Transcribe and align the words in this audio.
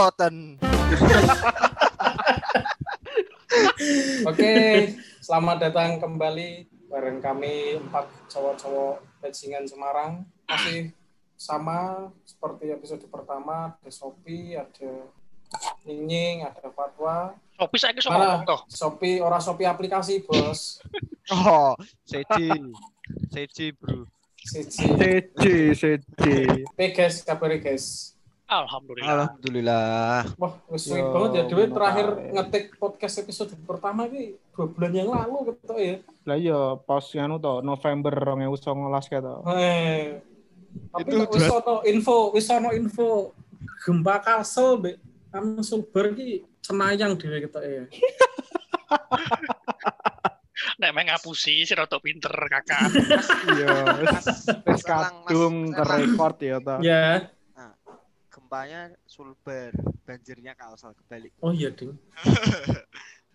Oke, 4.24 4.52
selamat 5.20 5.56
datang 5.60 6.00
kembali 6.00 6.64
bareng 6.88 7.20
kami 7.20 7.76
empat 7.76 8.08
cowok-cowok 8.32 9.04
bajingan 9.20 9.68
Semarang. 9.68 10.24
Masih 10.48 10.96
sama 11.36 12.08
seperti 12.24 12.72
episode 12.72 13.04
pertama, 13.12 13.76
ada 13.76 13.90
Sopi, 13.92 14.56
ada 14.56 15.04
Ninying, 15.84 16.48
ada 16.48 16.72
Fatwa. 16.72 17.36
Sopi 17.60 17.76
saya 17.76 17.92
ngomong 17.92 18.48
toh. 18.48 18.64
Sopi, 18.72 19.20
ora 19.20 19.36
Sopi 19.36 19.68
aplikasi, 19.68 20.24
bos. 20.24 20.80
Oh, 21.30 21.78
seji. 22.02 22.50
Seji, 23.30 23.70
Bro. 23.76 24.08
Siji. 24.40 24.82
CC, 25.36 25.76
CC. 25.78 25.84
Oke 26.66 26.86
guys, 26.90 27.22
kabar 27.22 27.54
guys. 27.60 28.18
Alhamdulillah. 28.50 29.14
Alhamdulillah. 29.14 30.26
Wah, 30.34 30.52
suwe 30.74 30.98
Yo, 30.98 31.14
banget 31.14 31.30
ya. 31.38 31.42
Dewi 31.46 31.70
terakhir 31.70 32.06
kae. 32.18 32.34
ngetik 32.34 32.64
podcast 32.82 33.22
episode 33.22 33.54
pertama 33.62 34.10
ini 34.10 34.34
dua 34.50 34.66
bulan 34.66 34.90
yang 34.90 35.06
lalu 35.06 35.54
gitu 35.54 35.74
ya. 35.78 36.02
Lah 36.26 36.34
iya 36.34 36.74
pas 36.82 37.06
anu 37.14 37.38
to 37.38 37.62
November 37.62 38.10
2019 38.10 39.06
ka 39.06 39.18
to. 39.22 39.46
Eh, 39.54 40.18
tapi 40.90 41.06
Itu 41.06 41.30
wis 41.30 41.46
ono 41.46 41.86
info, 41.86 42.34
wis 42.34 42.50
ono 42.50 42.74
info 42.74 43.30
gempa 43.86 44.18
Kalsel 44.18 44.82
mbek 44.82 44.98
anu 45.30 45.62
Sulber 45.62 46.10
ki 46.18 46.42
cenayang 46.58 47.14
dhewe 47.14 47.46
gitu 47.46 47.58
ya. 47.62 47.86
Nek 50.80 50.90
main 50.90 51.06
ngapusi 51.06 51.62
sih 51.62 51.76
rada 51.78 52.02
pinter 52.02 52.34
kakak. 52.34 52.90
Iya, 53.46 54.02
wis 54.66 54.82
kadung 54.82 55.70
record 55.70 56.36
ya 56.42 56.58
to. 56.58 56.82
Ya. 56.82 57.30
Gempanya 58.40 58.88
sulber 59.04 59.70
banjirnya 60.02 60.56
kalsel 60.56 60.96
kebalik 60.96 61.30
Oh 61.38 61.52
iya, 61.52 61.68
Ding. 61.68 61.92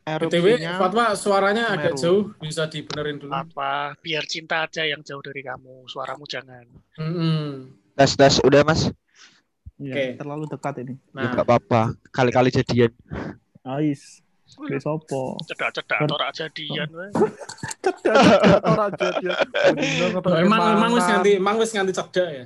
BTW, 0.06 0.61
Fatwa 0.78 1.17
suaranya 1.17 1.73
agak 1.73 1.98
Semeru. 1.98 2.30
jauh, 2.30 2.38
bisa 2.38 2.70
dibenerin 2.70 3.17
dulu. 3.17 3.33
Apa? 3.33 3.98
Biar 3.98 4.22
cinta 4.30 4.61
aja 4.61 4.86
yang 4.86 5.02
jauh 5.02 5.17
dari 5.17 5.42
kamu. 5.42 5.89
Suaramu 5.89 6.30
jangan. 6.30 6.61
Mm-mm. 7.02 7.73
Tes 7.98 8.14
tes 8.14 8.38
udah 8.45 8.61
Mas. 8.61 8.94
Iya, 9.81 9.94
Oke. 9.98 10.06
terlalu 10.22 10.45
dekat 10.45 10.73
ini. 10.86 10.94
Ya 10.94 11.09
Nah, 11.09 11.23
enggak 11.33 11.45
apa-apa. 11.50 11.81
Kali-kali 12.14 12.53
jadian. 12.53 12.94
Ais. 13.66 14.22
Wis 14.61 14.86
sopo? 14.86 15.36
Cedak-cedak 15.50 16.06
ora 16.06 16.30
jadian 16.30 16.86
we. 16.94 17.09
Ora 18.61 18.86
jadi. 18.94 19.26
oh, 20.22 20.38
emang 20.38 20.61
emang 20.78 20.92
wis 20.94 21.06
nganti 21.09 21.31
emang 21.42 21.56
wis 21.58 21.73
nganti 21.73 21.94
cedak 21.98 22.30
ya. 22.30 22.45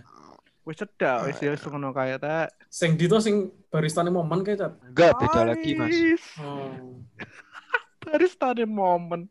Wis 0.68 0.78
cedak 0.80 1.28
wis 1.28 1.38
ya 1.40 1.50
wis 1.56 1.64
ngono 1.64 1.96
kaya 1.96 2.20
ta. 2.20 2.48
Sing 2.70 3.00
dito 3.00 3.18
sing 3.24 3.50
baristane 3.72 4.12
momen 4.14 4.46
kayak 4.46 4.60
Cat. 4.60 4.74
Enggak 4.86 5.12
beda 5.18 5.42
lagi, 5.54 5.72
Mas. 5.78 5.96
Oh. 6.42 6.74
Baristane 8.06 8.64
momen. 8.66 9.28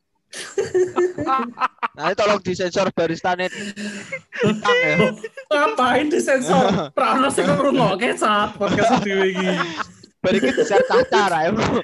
Nanti 1.96 2.14
tolong 2.20 2.40
disensor 2.44 2.92
baristane 2.92 3.48
bintang 4.38 4.78
ya. 4.84 4.96
Ngapain 5.52 6.06
disensor? 6.12 6.92
Prana 6.92 7.28
sing 7.32 7.48
ngrungokke 7.48 8.12
Cat 8.18 8.54
podcast 8.58 9.00
dhewe 9.02 9.32
iki. 9.32 9.50
Barikin 10.18 10.50
besar 10.50 10.82
cacar 10.90 11.30
ya, 11.46 11.50
Bro. 11.54 11.78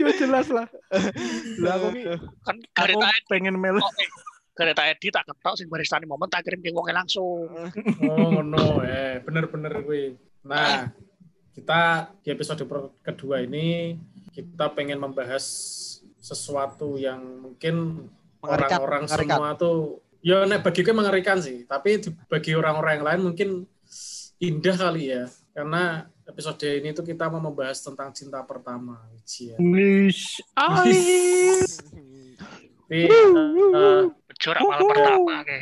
Yo 0.00 0.08
jelas 0.16 0.48
lah. 0.48 0.66
Lah 1.60 1.72
aku 1.76 2.16
Kan 2.48 2.56
aku 2.80 2.96
pengen 3.28 3.60
melu 3.60 3.84
Oke. 4.60 4.76
Gareta 4.76 4.92
Edi 4.92 5.08
tak 5.08 5.24
ketok 5.24 5.56
sing 5.56 5.72
baristane 5.72 6.04
momen 6.04 6.28
tak 6.28 6.44
kirim 6.44 6.60
ke 6.60 6.68
wonge 6.68 6.92
langsung. 6.92 7.48
Oh 8.04 8.28
ngono 8.28 8.84
eh 8.84 9.16
bener-bener 9.24 9.72
kuwi. 9.80 10.20
Nah, 10.44 10.92
kita 11.56 12.12
di 12.20 12.28
episode 12.28 12.68
kedua 13.00 13.40
ini 13.40 13.96
kita 14.36 14.68
pengen 14.76 15.00
membahas 15.00 15.40
sesuatu 16.20 17.00
yang 17.00 17.24
mungkin 17.40 18.04
Mengerikan, 18.40 18.84
orang-orang 18.84 19.04
semua 19.08 19.56
tuh 19.56 20.04
ya 20.20 20.44
nek 20.44 20.60
bagi 20.60 20.84
gue 20.84 20.92
mengerikan 20.92 21.40
sih, 21.40 21.64
tapi 21.64 21.96
bagi 22.28 22.52
orang-orang 22.52 23.00
yang 23.00 23.06
lain 23.08 23.20
mungkin 23.32 23.64
indah 24.40 24.76
kali 24.76 25.08
ya. 25.08 25.24
Karena 25.56 26.04
episode 26.28 26.68
ini 26.68 26.92
tuh 26.92 27.04
kita 27.04 27.32
mau 27.32 27.40
membahas 27.40 27.80
tentang 27.80 28.12
cinta 28.12 28.44
pertama. 28.44 29.00
Cia. 29.24 29.56
Tapi 29.56 30.96
Bejor 34.40 34.56
awal 34.56 34.78
pertama 34.88 35.36
ke. 35.44 35.58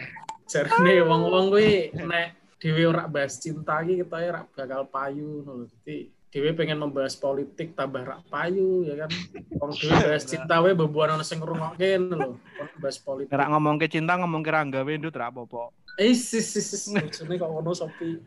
jarine 0.47 1.03
wong-wong 1.03 1.51
kuwi 1.51 1.91
nek 1.99 2.39
dhewe 2.63 2.87
ora 2.87 3.11
bahas 3.11 3.35
cinta 3.43 3.83
iki 3.83 4.07
kita 4.07 4.17
ora 4.23 4.47
bakal 4.55 4.87
payu 4.87 5.43
ngono 5.43 5.53
lho. 5.59 5.65
Dadi 5.67 6.07
dhewe 6.31 6.55
pengen 6.55 6.79
membahas 6.79 7.19
politik 7.19 7.75
tambah 7.75 8.07
rak 8.07 8.31
payu 8.31 8.87
ya 8.87 9.03
kan. 9.03 9.11
Wong 9.59 9.75
dhewe 9.75 9.99
bahas 9.99 10.23
cinta 10.23 10.63
wae 10.63 10.79
bebuan 10.79 11.11
ana 11.19 11.27
sing 11.27 11.43
ngrungokke 11.43 11.99
lho. 11.99 12.39
Bahas 12.79 13.03
politik. 13.03 13.35
Nek 13.35 13.51
ngomong 13.51 13.83
ke 13.83 13.91
cinta 13.91 14.15
ngomong 14.15 14.47
ke 14.47 14.51
Rangga 14.55 14.87
we 14.87 14.95
ndut 14.95 15.19
ra 15.19 15.27
apa-apa. 15.35 15.75
Eh 15.99 16.15
sis 16.15 16.47
sis 16.47 16.71
sis 16.71 16.87
bojone 16.95 17.35
kok 17.35 17.51
ngono 17.51 17.75
Sopi. 17.75 18.15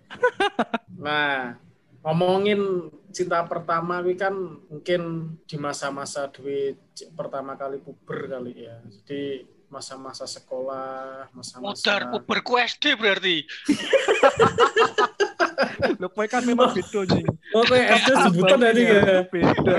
Nah, 1.02 1.56
ngomongin 2.04 2.92
cinta 3.10 3.42
pertama 3.48 4.04
kuwi 4.04 4.20
kan 4.20 4.36
mungkin 4.68 5.02
di 5.48 5.56
masa-masa 5.56 6.28
dhewe 6.28 6.76
c- 6.92 7.08
pertama 7.16 7.56
kali 7.56 7.80
puber 7.80 8.28
kali 8.28 8.68
ya. 8.68 8.78
Jadi 9.02 9.48
masa-masa 9.72 10.28
sekolah, 10.28 11.32
masa-masa 11.32 11.64
Modar 11.64 12.02
puberku 12.12 12.60
SD 12.60 13.00
berarti. 13.00 13.48
Lho 16.02 16.12
kowe 16.12 16.28
kan 16.28 16.44
memang 16.44 16.76
beda 16.76 17.08
nih. 17.08 17.24
Oh, 17.56 17.64
kayak 17.64 18.04
SD 18.04 18.10
sebutan 18.28 18.60
tadi 18.60 18.82
ya. 18.84 19.24
Beda. 19.32 19.76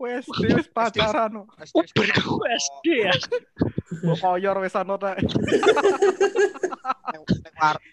Kowe 0.00 0.08
SD 0.24 0.56
wis 0.56 0.68
pacaran 0.72 1.44
kok. 1.44 1.46
Puberku 1.68 2.40
SD 2.48 2.86
ya. 3.04 3.12
Mbok 4.08 4.16
koyor 4.24 4.56
wis 4.64 4.72
ana 4.72 4.96
ta. 4.96 5.12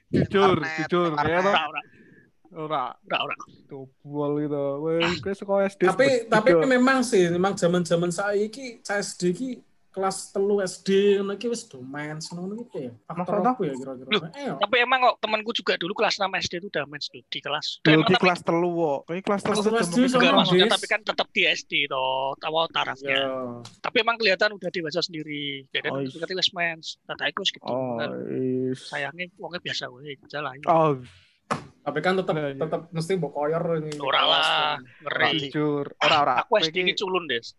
Jujur, 0.08 0.64
jujur, 0.64 1.12
ya 1.28 1.40
toh. 1.44 1.56
Ora 2.58 2.96
ora 3.04 3.26
Ora 3.28 3.36
dobol 3.68 4.32
gitu. 4.48 4.64
Kowe 4.80 4.96
kowe 5.20 5.34
sekolah 5.36 5.62
SD. 5.68 5.82
tapi 5.92 6.08
tapi 6.32 6.56
memang 6.64 7.04
sih 7.04 7.28
memang 7.36 7.60
zaman 7.60 7.84
zaman 7.84 8.16
saya 8.16 8.40
iki 8.40 8.80
SD 8.80 9.22
ki 9.36 9.67
kelas 9.98 10.30
telu 10.30 10.62
SD 10.62 10.90
ngono 11.18 11.34
iki 11.34 11.50
wis 11.50 11.66
do 11.66 11.82
main 11.82 12.22
ngono 12.22 12.54
iki 12.62 12.86
ya 12.86 12.94
faktor 13.04 13.42
apa 13.42 13.58
ya 13.60 13.74
kira-kira 13.74 14.30
eh 14.32 14.54
Tapi 14.54 14.76
emang 14.78 15.00
kok 15.02 15.16
temanku 15.20 15.50
juga 15.52 15.74
dulu 15.74 15.92
kelas 15.92 16.22
6 16.22 16.30
SD 16.38 16.54
itu 16.62 16.68
udah 16.70 16.86
main 16.86 17.02
tuh 17.02 17.26
di 17.26 17.40
kelas. 17.42 17.82
Dulu 17.82 18.02
di 18.04 18.14
tapi- 18.14 18.22
kelas 18.22 18.40
telu 18.42 18.70
kok. 18.72 19.00
Kowe 19.04 19.20
kelas 19.20 19.42
telu 19.42 19.60
Kelas 19.60 19.90
SD 19.90 19.98
Sama 20.08 20.38
maksudnya 20.38 20.68
tapi 20.70 20.86
kan 20.86 21.02
tetap 21.02 21.28
di 21.34 21.42
SD 21.44 21.74
toh, 21.88 22.38
tahu 22.38 22.54
tarafnya. 22.70 23.10
ya 23.10 23.26
Tapi 23.82 23.96
emang 24.00 24.16
kelihatan 24.16 24.54
udah 24.54 24.70
dewasa 24.70 25.02
sendiri. 25.02 25.66
Jadi 25.68 25.88
Oh, 25.88 25.98
ngerti 25.98 26.34
wis 26.36 26.52
mens. 26.54 27.02
Tata 27.04 27.26
iku 27.26 27.42
wis 27.42 27.50
gitu. 27.50 27.66
Oh, 27.66 27.98
Kan. 27.98 28.14
Sayangnya 28.78 29.26
wongnya 29.36 29.60
biasa 29.60 29.90
wae 29.90 30.14
jalan. 30.28 30.62
Oh, 30.68 31.02
tapi 31.82 32.00
kan 32.04 32.14
tetap 32.14 32.36
Nah, 32.36 32.52
iya. 32.52 32.60
tetap 32.60 32.92
mesti 32.92 33.16
mbok 33.16 33.32
koyor 33.32 33.64
ini 33.80 33.96
Ora 33.98 34.22
lah, 34.22 34.76
ngeri. 35.02 35.48
Ora 35.98 36.18
ora. 36.22 36.34
Aku 36.44 36.60
SD 36.60 36.94
culun, 36.94 37.26
Des. 37.26 37.56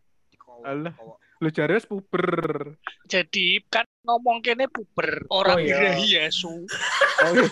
Alah. 0.60 0.92
Lu 1.38 1.50
wis 1.78 1.86
puber. 1.86 2.74
Jadi 3.06 3.62
kan 3.70 3.86
ngomong 4.02 4.38
kene 4.40 4.66
puber, 4.66 5.26
orang 5.28 5.58
Oh, 5.58 5.60
iya. 5.60 5.74
birahi 5.74 6.06
Yesu. 6.16 6.52
Oh, 7.18 7.32
iya. 7.34 7.48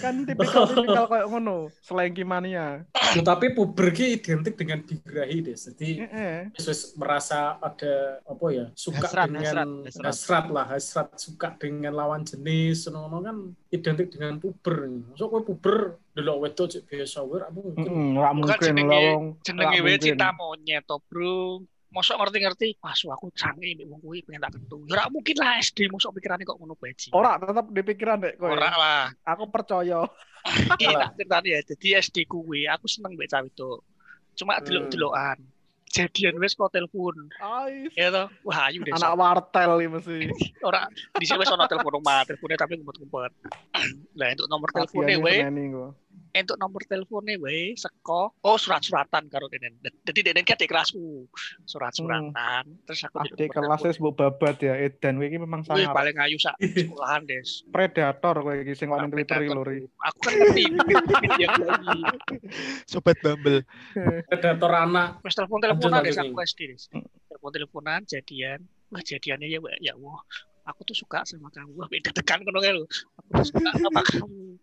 Kan 0.00 0.24
tipikal 0.24 0.64
tipikal 0.64 1.04
kayak 1.06 1.26
ngono, 1.26 1.68
selengki 1.78 2.24
mania. 2.24 2.86
Nah, 2.88 3.24
tapi 3.26 3.50
puber 3.50 3.90
ki 3.90 4.16
identik 4.16 4.54
dengan 4.54 4.80
birahi 4.80 5.42
deh 5.42 5.52
jadi 5.52 5.88
Heeh. 6.00 6.36
wis 6.54 6.64
wis 6.64 6.80
merasa 6.94 7.58
ada 7.58 8.22
apa 8.22 8.44
ya 8.48 8.66
suka 8.72 9.02
Hasrat, 9.04 9.26
dengan 9.28 9.42
hasrat, 9.42 9.68
hasrat, 9.84 10.06
hasrat. 10.06 10.44
lah 10.48 10.66
hasrat 10.68 11.08
suka 11.16 11.48
dengan 11.56 11.92
lawan 11.92 12.22
jenis 12.22 12.86
ngono 12.86 13.18
kan 13.20 13.36
identik 13.68 14.08
dengan 14.08 14.38
puber 14.38 14.86
masuk 15.10 15.26
kowe 15.28 15.42
puber 15.42 15.76
delok 16.12 16.38
wedok 16.40 16.66
cek 16.70 16.86
biasa 16.86 17.18
wae 17.20 17.38
ra 17.38 17.50
mungkin 17.50 17.82
Heeh, 17.82 18.08
ora 18.14 18.30
Bukan 18.30 18.38
mungkin 18.38 18.62
jenenge- 18.62 18.88
lah 18.88 19.00
wong. 19.10 19.24
Jenenge 19.42 19.78
wae 19.80 19.96
cinta 19.98 20.28
monyet 20.32 20.82
to, 20.86 20.96
Bro. 21.04 21.66
Mosok 21.90 22.22
ngerti-ngerti, 22.22 22.78
masuk 22.78 23.10
aku 23.10 23.34
sange 23.34 23.74
mbek 23.74 23.90
wong 23.90 23.98
kuwi 23.98 24.22
pengen 24.22 24.46
tak 24.46 24.54
ketu. 24.54 24.78
Ya 24.86 24.94
ora 24.94 25.04
mungkin 25.10 25.34
lah 25.42 25.58
SD 25.58 25.90
mosok 25.90 26.14
pikirane 26.22 26.46
kok 26.46 26.54
ngono 26.54 26.78
baji. 26.78 27.10
Ora 27.10 27.34
tetap 27.34 27.66
di 27.66 27.82
pikiran 27.82 28.22
dek 28.22 28.38
kowe. 28.38 28.54
Ora 28.54 28.70
lah. 28.70 29.04
Aku 29.26 29.50
percaya. 29.50 30.06
Iki 30.78 30.86
tak 30.86 31.10
ceritani 31.18 31.48
ya. 31.50 31.60
Jadi 31.66 31.86
SD 31.98 32.16
kuwi 32.30 32.70
aku 32.70 32.86
seneng 32.86 33.18
mbek 33.18 33.26
cah 33.26 33.42
itu. 33.42 33.82
Cuma 34.38 34.62
Hmm. 34.62 34.64
delok-delokan. 34.70 35.38
Jadian 35.90 36.38
wes 36.38 36.54
kok 36.54 36.70
telepon. 36.70 37.26
Ya 37.98 38.14
toh. 38.14 38.30
Wah, 38.46 38.70
ayu 38.70 38.86
deh. 38.86 38.94
Anak 38.94 39.18
wartel 39.18 39.82
iki 39.82 39.90
mesti. 39.90 40.18
Ora 40.70 40.86
di 41.18 41.26
sini 41.26 41.42
wes 41.42 41.50
ono 41.50 41.66
telepon 41.66 41.98
rumah, 41.98 42.22
teleponnya 42.22 42.54
tapi 42.54 42.78
ngumpet-ngumpet. 42.78 43.32
Lah 44.22 44.30
untuk 44.30 44.46
nomor 44.46 44.70
teleponnya 44.70 45.18
wae. 45.18 45.42
Entuk 46.30 46.54
nomor 46.62 46.82
teleponnya 46.86 47.34
wae 47.42 47.74
seko 47.74 48.34
oh 48.38 48.56
surat-suratan 48.58 49.26
karo 49.26 49.50
denen. 49.50 49.78
Dadi 49.82 50.20
denen 50.22 50.46
kan 50.46 50.58
di 50.58 50.70
kelasku. 50.70 51.26
Surat-suratan. 51.66 52.86
Terus 52.86 53.00
aku 53.06 53.18
Hmm. 53.20 53.26
Adik 53.36 53.50
kelasnya 53.52 53.90
sebut 53.92 54.14
babat 54.16 54.56
ya, 54.64 54.74
Edan 54.80 55.20
kowe 55.20 55.26
iki 55.26 55.38
memang 55.38 55.60
Wih, 55.66 55.84
sangat 55.84 55.92
paling 55.92 56.16
ayu 56.16 56.36
sak 56.40 56.56
sekolahan 56.56 57.22
des. 57.28 57.48
predator 57.74 58.34
kowe 58.40 58.54
iki 58.54 58.72
sing 58.72 58.88
ning 58.88 59.10
Twitter 59.10 59.38
iki 59.42 59.52
lho. 59.52 59.62
Ri. 59.66 59.78
Aku 59.84 60.18
kan 60.24 60.32
ngerti. 60.38 60.64
Sobat 62.90 63.18
Bumble. 63.20 63.66
Predator 64.30 64.72
anak. 64.72 65.20
Wes 65.26 65.34
telepon 65.34 65.58
teleponan 65.60 66.00
des 66.06 66.16
aku 66.16 66.38
SD 66.40 66.60
des. 66.72 66.82
Telepon 67.28 67.50
teleponan 67.52 68.00
jadian. 68.06 68.62
Wah 68.90 69.02
jadiannya 69.02 69.46
ya 69.46 69.58
ya 69.78 69.94
wah. 69.98 70.22
Aku 70.62 70.80
tuh 70.82 70.94
suka 70.94 71.24
sama 71.24 71.48
kamu. 71.48 71.72
Wah 71.74 71.88
beda 71.92 72.10
tekan 72.12 72.40
kono 72.40 72.58
lho. 72.58 72.84
Aku 73.16 73.28
tuh 73.34 73.46
suka 73.48 73.70
sama 73.72 74.00
kamu. 74.10 74.60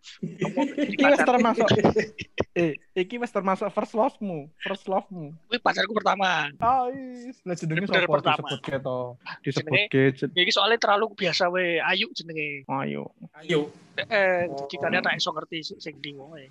Iki 0.78 0.96
pacarku. 0.96 1.26
termasuk 1.26 1.68
eh 2.58 2.72
iki 2.94 3.14
wis 3.16 3.30
termasuk 3.30 3.66
first 3.68 3.92
love-mu, 3.92 4.46
first 4.58 4.86
love-mu. 4.86 5.34
Wih 5.46 5.58
pacarku 5.58 5.90
pertama. 5.92 6.50
Ah, 6.56 6.86
is. 6.88 7.38
Lah 7.42 7.54
jenenge 7.54 7.86
sapa 7.86 8.06
pertama. 8.08 8.38
disebut 8.40 8.60
keto. 8.60 8.98
Disebut 9.42 9.68
Jenenge- 9.68 9.90
gadget. 9.90 10.30
Ini 10.32 10.50
soalnya 10.50 10.78
terlalu 10.78 11.10
biasa 11.14 11.48
we. 11.48 11.78
Ayu 11.78 12.06
jenenge. 12.12 12.62
Ayo. 12.66 13.10
Ayo. 13.34 13.70
Eh, 13.98 14.46
Oh. 14.46 14.54
jadi 14.64 14.74
kalian 14.78 15.02
tak 15.02 15.18
iso 15.18 15.30
ngerti 15.30 15.58
sing- 15.60 15.80
sing 15.80 15.94
ndi 15.98 16.14
wae. 16.14 16.46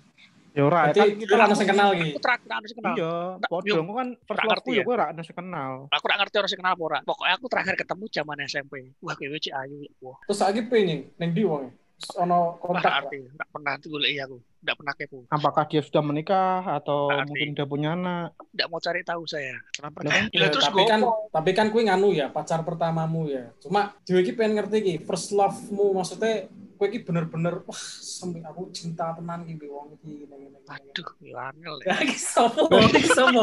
Ya 0.58 0.66
ora 0.66 0.90
kan 0.90 1.06
kita 1.14 1.34
ana 1.38 1.54
sing 1.54 1.70
kenal 1.70 1.94
iki. 1.94 2.18
Aku 2.18 2.18
terakhir 2.18 2.50
harus 2.50 2.72
kenal. 2.74 2.94
Iya, 2.98 3.14
padha 3.46 3.70
yuk. 3.70 3.78
aku 3.78 3.92
kan 3.94 4.08
first 4.26 4.38
love 4.42 4.50
ngerti 4.50 4.66
ku 4.66 4.70
ya. 4.74 4.82
ya 4.82 4.82
kowe 4.82 4.94
ora 4.98 5.06
sing 5.22 5.36
kenal. 5.38 5.72
Aku 5.94 6.04
gak 6.10 6.18
ngerti 6.18 6.34
orang 6.34 6.50
sing 6.50 6.58
kenal 6.58 6.72
apa 6.74 6.82
ora. 6.82 6.98
Pokoknya 7.06 7.34
aku 7.38 7.46
terakhir 7.46 7.74
ketemu 7.78 8.04
zaman 8.10 8.36
SMP. 8.42 8.74
Wah, 8.98 9.14
kowe 9.14 9.38
cek 9.38 9.54
ayu 9.54 9.76
ya. 9.86 9.90
Wah, 10.02 10.16
Terus 10.26 10.38
saiki 10.42 10.62
pengen 10.66 11.14
ning 11.14 11.30
ndi 11.30 11.42
wong? 11.46 11.70
Ono 12.18 12.58
kontak. 12.58 13.06
Gak 13.06 13.48
pernah 13.54 13.72
tuh 13.78 13.88
golek 13.94 14.10
aku. 14.18 14.38
Gak 14.58 14.76
pernah 14.82 14.94
kepo. 14.98 15.18
Apakah 15.30 15.62
dia 15.70 15.80
sudah 15.86 16.02
menikah 16.02 16.66
atau 16.66 17.06
mungkin 17.22 17.54
udah 17.54 17.66
punya 17.70 17.88
anak? 17.94 18.34
Gak 18.50 18.66
mau 18.66 18.82
cari 18.82 19.06
tahu 19.06 19.22
saya. 19.30 19.54
Kenapa? 19.70 20.10
Kan 20.10 20.26
Gila, 20.34 20.42
Ya, 20.42 20.46
terus 20.50 20.66
tapi 20.66 20.82
kan 20.90 21.00
tapi 21.30 21.50
kan 21.54 21.70
kuwi 21.70 21.86
nganu 21.86 22.10
ya 22.10 22.34
pacar 22.34 22.66
pertamamu 22.66 23.30
ya. 23.30 23.54
Cuma 23.62 23.94
dhewe 24.02 24.26
iki 24.26 24.34
pengen 24.34 24.58
ngerti 24.58 24.82
iki 24.82 24.94
first 25.06 25.30
love-mu 25.30 25.94
maksudnya 25.94 26.50
kowe 26.78 26.86
iki 26.86 27.02
bener-bener 27.02 27.60
wah 27.66 27.82
sampe 27.98 28.38
aku 28.46 28.70
cinta 28.70 29.10
tenan 29.18 29.42
iki 29.42 29.58
mbek 29.58 29.70
wong 29.74 29.98
iki 29.98 30.24
ngene 30.30 30.46
ngene. 30.46 30.58
Aduh, 30.70 31.08
ya 31.18 31.50
angel 31.50 31.74
ya. 31.82 31.94
Iki 32.06 32.18
sopo? 32.22 32.62
Iki 32.94 33.02
sopo? 33.10 33.40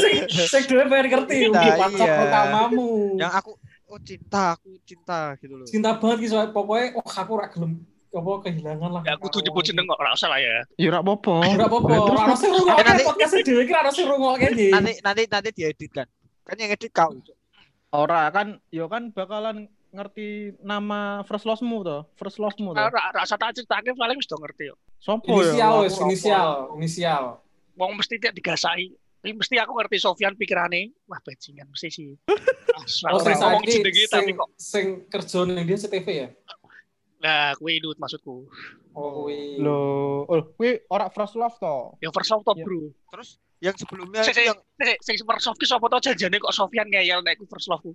Sing 0.00 0.14
sing 0.48 0.62
dhewe 0.64 0.88
pengen 0.88 1.06
ngerti 1.12 1.34
iki 1.52 1.70
pacar 1.76 2.08
iya. 2.08 2.16
pertamamu. 2.24 2.88
Yang 3.20 3.32
aku 3.36 3.50
oh 3.90 4.00
cinta, 4.00 4.44
aku 4.56 4.70
cinta 4.88 5.20
gitu 5.38 5.54
loh. 5.60 5.66
Cinta 5.68 5.90
banget 6.00 6.16
iki 6.24 6.28
soalnya 6.32 6.50
pokoknya 6.56 6.96
wah 6.96 7.16
aku 7.20 7.30
ora 7.36 7.46
gelem 7.52 7.72
apa 8.10 8.30
kehilangan 8.42 8.90
lah. 8.90 9.02
Ya 9.06 9.12
aku 9.14 9.26
tuh 9.30 9.40
nyebut 9.44 9.62
jeneng 9.62 9.86
kok 9.86 9.98
ora 10.00 10.10
usah 10.16 10.28
lah 10.32 10.40
ya. 10.40 10.56
Ya 10.80 10.86
ora 10.90 10.98
apa-apa. 11.04 11.34
Ora 11.46 11.64
apa-apa, 11.68 11.94
ora 11.94 12.22
Eh, 12.34 12.50
rungokke 12.50 12.82
nanti- 12.82 13.06
podcast 13.06 13.34
dhewe 13.44 13.62
iki 13.62 13.74
ora 13.76 13.90
sing 13.92 14.06
rungokke 14.08 14.46
iki. 14.56 14.68
Nanti 14.74 14.92
nanti 15.04 15.22
nanti 15.28 15.48
diedit 15.54 15.90
kan. 15.92 16.08
Kan 16.42 16.56
yang 16.58 16.72
edit 16.74 16.90
kau. 16.90 17.14
Ora 17.90 18.30
kan, 18.30 18.62
yo 18.70 18.86
kan 18.86 19.10
bakalan 19.10 19.66
ngerti 19.90 20.54
nama 20.62 21.26
first 21.26 21.44
love-mu 21.46 21.82
to, 21.82 21.98
first 22.14 22.38
love-mu 22.38 22.74
to. 22.74 22.80
Ora 22.80 23.10
ora 23.10 23.20
usah 23.26 23.38
tak 23.38 23.58
paling 23.98 24.16
wis 24.16 24.30
do 24.30 24.38
ngerti 24.38 24.70
yo. 24.70 24.74
Inisial 25.00 25.20
Sopo 25.20 25.32
ya? 25.42 25.68
wis, 25.82 25.94
Aku 25.96 26.02
ora 26.02 26.06
inisial, 26.06 26.50
inisial. 26.78 27.24
Wong 27.74 27.92
mesti 27.98 28.14
tidak 28.20 28.34
digasai. 28.38 28.94
Ini 29.20 29.36
mesti 29.36 29.60
aku 29.60 29.76
ngerti 29.76 29.96
Sofyan 30.00 30.32
pikirane, 30.32 30.96
wah 31.04 31.20
bajingan 31.20 31.68
mesti 31.68 31.88
sih. 31.92 32.14
Oh, 32.80 33.20
ora 33.20 33.34
sing 33.34 33.36
ngomong 33.36 33.60
saiki 33.60 33.76
jenenge 33.76 34.04
sing 34.08 34.08
tapi 34.08 34.30
kok 34.32 34.48
sing 34.56 34.86
kerja 35.12 35.38
ning 35.44 35.68
dia 35.68 35.76
CTV 35.76 36.06
ya? 36.08 36.28
Nah 37.20 37.52
kuwi 37.56 37.78
idut 37.78 37.96
maksudku. 38.00 38.48
Oh, 38.96 39.08
kuwi. 39.22 39.60
Lho, 39.60 39.78
oh, 40.26 40.42
kuwi 40.56 40.82
ora 40.90 41.12
first 41.12 41.36
love 41.36 41.54
to. 41.60 41.94
Yang 42.00 42.12
first 42.16 42.32
of 42.32 42.42
top, 42.42 42.56
Ya. 42.58 42.64
Bro. 42.66 42.90
Terus 43.12 43.38
yang 43.60 43.76
sebelumnya 43.76 44.24
itu 44.24 44.32
sik. 44.32 44.48
yang 44.48 44.58
Nek 44.80 44.98
sing 45.04 45.16
first 45.20 45.46
love 45.46 45.58
ki 45.60 45.66
sapa 45.68 45.86
to 45.92 45.98
janjane 46.00 46.36
kok 46.40 46.54
Sofyan 46.56 46.88
ngeyel 46.88 47.20
nek 47.20 47.36
ku 47.36 47.44
first 47.44 47.68
love 47.68 47.84
ku. 47.84 47.92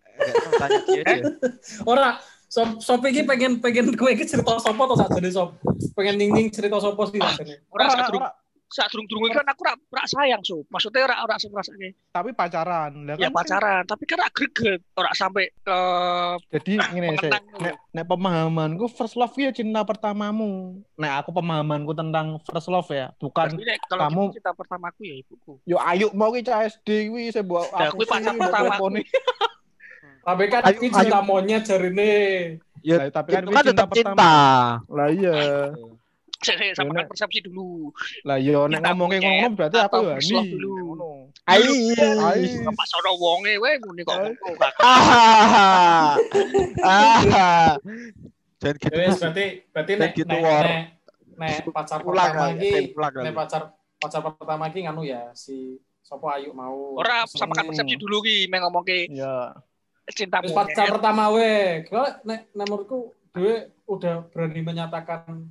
tanya 0.61 0.79
dia 0.85 1.03
aja. 1.03 1.23
Ora, 1.89 2.21
sop 2.45 2.79
sop 2.79 3.01
iki 3.09 3.25
pengen 3.25 3.57
pengen 3.59 3.91
kowe 3.97 4.13
iki 4.13 4.29
cerita 4.29 4.61
sapa 4.61 4.81
to 4.85 4.95
sakjane 4.95 5.29
sop? 5.33 5.57
Pengen 5.97 6.21
ning-ning 6.21 6.53
cerita 6.53 6.77
sapa 6.77 7.01
sih? 7.09 7.19
Ora 7.73 7.85
Ora, 7.91 8.29
durung 8.65 8.81
ora. 8.81 8.81
sak 8.81 8.87
durung-durung 8.91 9.29
kan 9.31 9.45
aku 9.45 9.61
ora 9.65 9.73
ora 9.93 10.03
sayang 10.09 10.41
so. 10.41 10.65
Maksudnya 10.69 11.05
ora 11.05 11.35
sing 11.37 11.51
ngrasake. 11.53 11.89
Tapi 12.11 12.29
pacaran. 12.33 12.91
Lah 13.05 13.15
Ya 13.17 13.29
kan 13.29 13.33
pacaran, 13.37 13.83
tapi 13.85 14.03
kan 14.09 14.17
ora 14.21 14.29
greget, 14.33 14.81
ora 14.97 15.11
sampai 15.13 15.45
eh 15.53 16.33
Jadi 16.57 16.73
ngene 16.81 17.09
sih, 17.21 17.31
nek, 17.61 17.75
nek 17.93 18.05
pemahamanku 18.09 18.85
first 18.89 19.15
love 19.15 19.35
ya 19.37 19.53
cinta 19.53 19.85
pertamamu. 19.85 20.81
Nek 20.97 21.11
aku 21.23 21.29
pemahamanku 21.35 21.93
tentang 21.93 22.41
first 22.41 22.69
love 22.69 22.89
ya, 22.89 23.13
bukan 23.21 23.53
berarti 23.53 23.63
nek 23.63 23.77
kalau 23.85 24.03
kamu- 24.09 24.33
cinta 24.33 24.51
pertamaku 24.53 25.01
ya 25.05 25.15
ibuku. 25.21 25.53
yo 25.65 25.77
ayo 25.79 26.09
mau 26.17 26.33
ki 26.33 26.41
cah 26.41 26.65
SD 26.65 27.13
kuwi 27.13 27.29
saya 27.29 27.45
buat 27.45 27.69
Lah, 27.71 27.93
kuwi 27.93 28.05
pacar 28.09 28.33
pertamaku. 28.33 28.85
Tapi 30.25 30.43
kan 30.49 30.61
Ayo, 30.65 30.81
iki 30.81 30.87
cinta 30.89 31.21
monyet 31.21 31.69
jarine. 31.69 32.13
Ya, 32.81 32.97
tapi 33.13 33.29
kan 33.29 33.45
kuwi 33.45 33.53
kan 33.53 33.63
tetap 33.69 33.87
pertama. 33.93 34.17
cinta. 34.17 34.33
Lah 34.89 35.09
iya. 35.13 35.69
Samakan 36.77 37.05
Nek- 37.05 37.09
persepsi 37.11 37.39
dulu. 37.41 37.89
Lah 38.27 38.37
yo 38.37 38.69
nek 38.69 38.81
ngomongke 38.85 39.17
monyet 39.17 39.41
ngono 39.41 39.57
berarti 39.57 39.77
aku 39.81 39.87
atau 39.89 40.01
ya 40.05 40.15
first 40.17 40.29
ni. 40.29 40.35
love 40.37 40.51
dulu. 40.53 40.71
Ngono. 40.93 41.09
Ai. 41.49 41.61
Ai. 42.21 42.43
Pas 42.69 42.91
ono 43.01 43.11
wonge 43.17 43.53
we 43.57 43.71
muni 43.81 44.01
kok 44.05 44.15
ngono. 44.15 44.51
Ah. 44.81 46.15
Ah. 46.85 47.73
Jangan 48.61 48.75
gitu. 48.79 48.95
Wes 48.97 49.17
berarti 49.19 49.45
berarti 49.69 49.91
nek 49.99 50.11
gitu, 50.15 50.29
nek 50.31 50.39
War. 50.41 50.65
nek, 50.65 50.83
nek 51.37 51.55
pacar 51.69 51.99
Pulang 52.01 52.31
pertama 52.31 52.55
iki 52.55 52.73
nek 52.95 53.33
pacar 53.35 53.61
pacar 53.99 54.21
pertama 54.23 54.63
iki 54.71 54.79
nganu 54.87 55.01
ya 55.03 55.21
si 55.35 55.77
Sopo 56.05 56.29
Ayu 56.29 56.53
mau. 56.53 56.95
Ora 57.01 57.25
samakan 57.25 57.73
persepsi 57.73 57.97
dulu 57.97 58.21
ki 58.21 58.45
meng 58.47 58.61
ngomongke 58.65 59.09
Ya. 59.09 59.57
cinta 60.13 60.37
pacar 60.41 60.93
pertama 60.93 61.33
we. 61.33 61.81
Kalau 61.89 62.09
nek 62.23 62.53
menurutku 62.53 63.09
dhewe 63.33 63.73
udah 63.85 64.25
berani 64.31 64.61
menyatakan 64.63 65.49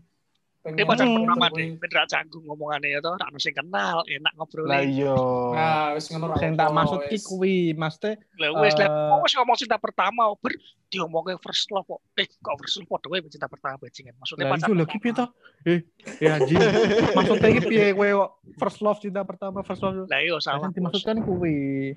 pengen 0.65 0.81
Dia 0.81 0.87
pacar 0.89 1.05
pertama 1.05 1.47
deh, 1.53 1.77
beneran 1.77 2.09
canggung 2.09 2.43
ngomongannya 2.43 2.89
ya 2.89 2.99
toh, 2.99 3.13
ora 3.13 3.29
ono 3.29 3.37
sing 3.37 3.53
kenal, 3.53 4.01
enak 4.03 4.33
ngobrol. 4.33 4.65
Lah 4.65 4.81
iya. 4.81 5.13
Nah, 5.53 5.93
wis 5.93 6.09
ngono 6.09 6.27
ra 6.27 6.37
Sing 6.37 6.57
tak 6.57 6.73
maksud 6.73 7.05
ki 7.05 7.19
kuwi, 7.21 7.57
Mas 7.75 7.95
teh 7.97 8.17
Lah 8.41 8.49
wis 8.59 8.73
Eh. 8.73 8.81
lah, 8.81 8.89
kok 8.89 9.21
wis 9.21 9.35
ngomong 9.35 9.57
cinta 9.57 9.77
pertama, 9.77 10.33
ber 10.35 10.57
diomongke 10.89 11.37
first 11.39 11.69
love 11.69 11.85
kok. 11.85 12.01
Eh, 12.15 12.25
kok 12.25 12.55
first 12.57 12.79
love 12.79 12.89
padha 12.89 13.07
wae 13.09 13.21
cinta 13.27 13.45
pertama 13.45 13.77
bajingan. 13.77 14.17
Maksudnya 14.17 14.43
Lah 14.43 14.53
pacar. 14.55 14.65
iku 14.65 14.73
lho 14.73 14.85
ki 14.87 14.99
piye 14.99 15.13
to? 15.13 15.27
Eh, 15.65 15.81
ya 16.19 16.31
anjing. 16.35 16.57
Maksudnya 17.19 17.49
ki 17.51 17.63
piye 17.63 17.85
kowe 17.93 18.09
kok 18.17 18.31
first 18.57 18.79
love 18.81 18.99
cinta 18.99 19.21
pertama 19.21 19.61
first 19.61 19.83
love. 19.83 20.07
Lah 20.07 20.19
iya 20.19 20.39
salah. 20.39 20.65
yang 20.65 20.73
dimaksudkan 20.73 21.21
kuwi. 21.21 21.93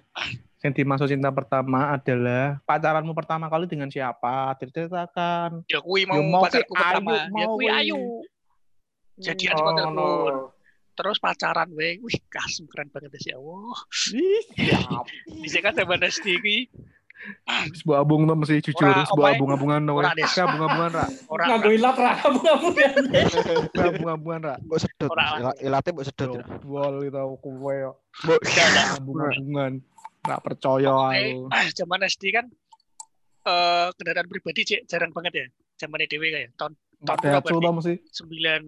Yang 0.58 0.74
dimaksud 0.76 1.08
cinta 1.08 1.30
pertama 1.30 1.94
adalah 1.94 2.58
pacaranmu 2.64 3.14
pertama 3.14 3.46
kali 3.46 3.64
dengan 3.64 3.88
siapa? 3.88 4.58
Diceritakan. 4.58 5.62
Ya 5.66 5.80
kuwi 5.80 6.04
mau, 6.04 6.18
Ya 6.18 6.22
mau 6.24 6.42
pacarku 6.42 6.74
pertama. 6.74 7.14
Ayu, 7.16 7.32
ya 7.32 7.46
kuwi. 7.48 7.66
ayu. 7.70 8.02
Jadian 9.18 9.54
Oh, 9.54 9.60
sama 9.60 9.72
no. 9.72 9.78
telepon. 9.80 10.34
Terus 10.94 11.18
pacaran 11.18 11.70
we. 11.72 11.98
Wih, 12.00 12.18
kasem 12.28 12.66
keren 12.66 12.90
banget 12.90 13.14
ya 13.24 13.38
Allah. 13.38 13.78
Ih, 14.12 14.44
siap. 14.52 15.06
Bisa 15.40 15.58
kan 15.60 15.74
zaman 15.74 16.02
SD 16.02 16.26
ki. 16.38 16.58
Sebuah 17.76 18.02
abung 18.02 18.24
tuh 18.24 18.34
mesti 18.34 18.62
jujur, 18.62 18.88
Ora, 18.88 19.02
sebuah 19.04 19.30
abung-abungan 19.36 19.82
tuh. 19.84 19.96
ora, 19.96 20.14
Des. 20.14 20.30
abung-abungan 20.38 20.92
ra. 20.94 21.06
Ora 21.28 21.44
Nganggo 21.50 21.70
ilat 21.72 21.98
ra 21.98 22.12
ya. 22.14 22.54
Abung-abungan 23.84 24.42
ra. 24.44 24.56
Mbok 24.60 24.80
sedot. 24.80 25.10
Ora. 25.10 25.26
Ila- 25.36 25.58
Ilate 25.60 25.90
mbok 25.92 26.06
sedot. 26.06 26.30
ya. 26.36 26.44
Wol 26.64 26.96
itu 27.04 27.18
kowe. 27.42 27.78
Mbok 28.24 28.40
abung-abungan. 28.96 29.72
Nggak 30.24 30.42
percaya 30.44 30.94
Eh, 31.16 31.34
aku. 31.34 31.74
zaman 31.74 32.00
SD 32.04 32.24
kan 32.32 32.46
eh 33.48 33.88
kendaraan 33.96 34.28
pribadi 34.28 34.62
cek 34.66 34.82
jarang 34.86 35.10
banget 35.10 35.34
ya. 35.34 35.46
Zaman 35.78 36.04
EDW 36.04 36.24
kayak 36.28 36.50
tahun 36.54 36.74
tahun 37.00 37.18
berapa 37.20 37.48
tau 37.48 37.74
mesti. 37.74 37.94
sembilan 38.08 38.62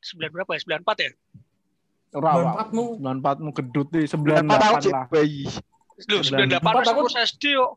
sembilan 0.00 0.30
berapa 0.32 0.50
ya? 0.50 0.58
Sembilan 0.58 0.80
empat 0.82 0.98
ya? 0.98 1.10
Wak. 2.12 2.32
Empatmu. 2.34 2.84
94 2.98 3.40
mu 3.40 3.50
gedut 3.52 3.88
nih, 3.88 4.04
98 4.04 4.82
cek 4.82 4.92
lah. 4.92 5.06
sembilan 5.94 6.46
delapan 6.50 6.72
Empat 6.74 6.86
aku- 6.88 7.08
SD 7.14 7.44
yuk. 7.54 7.72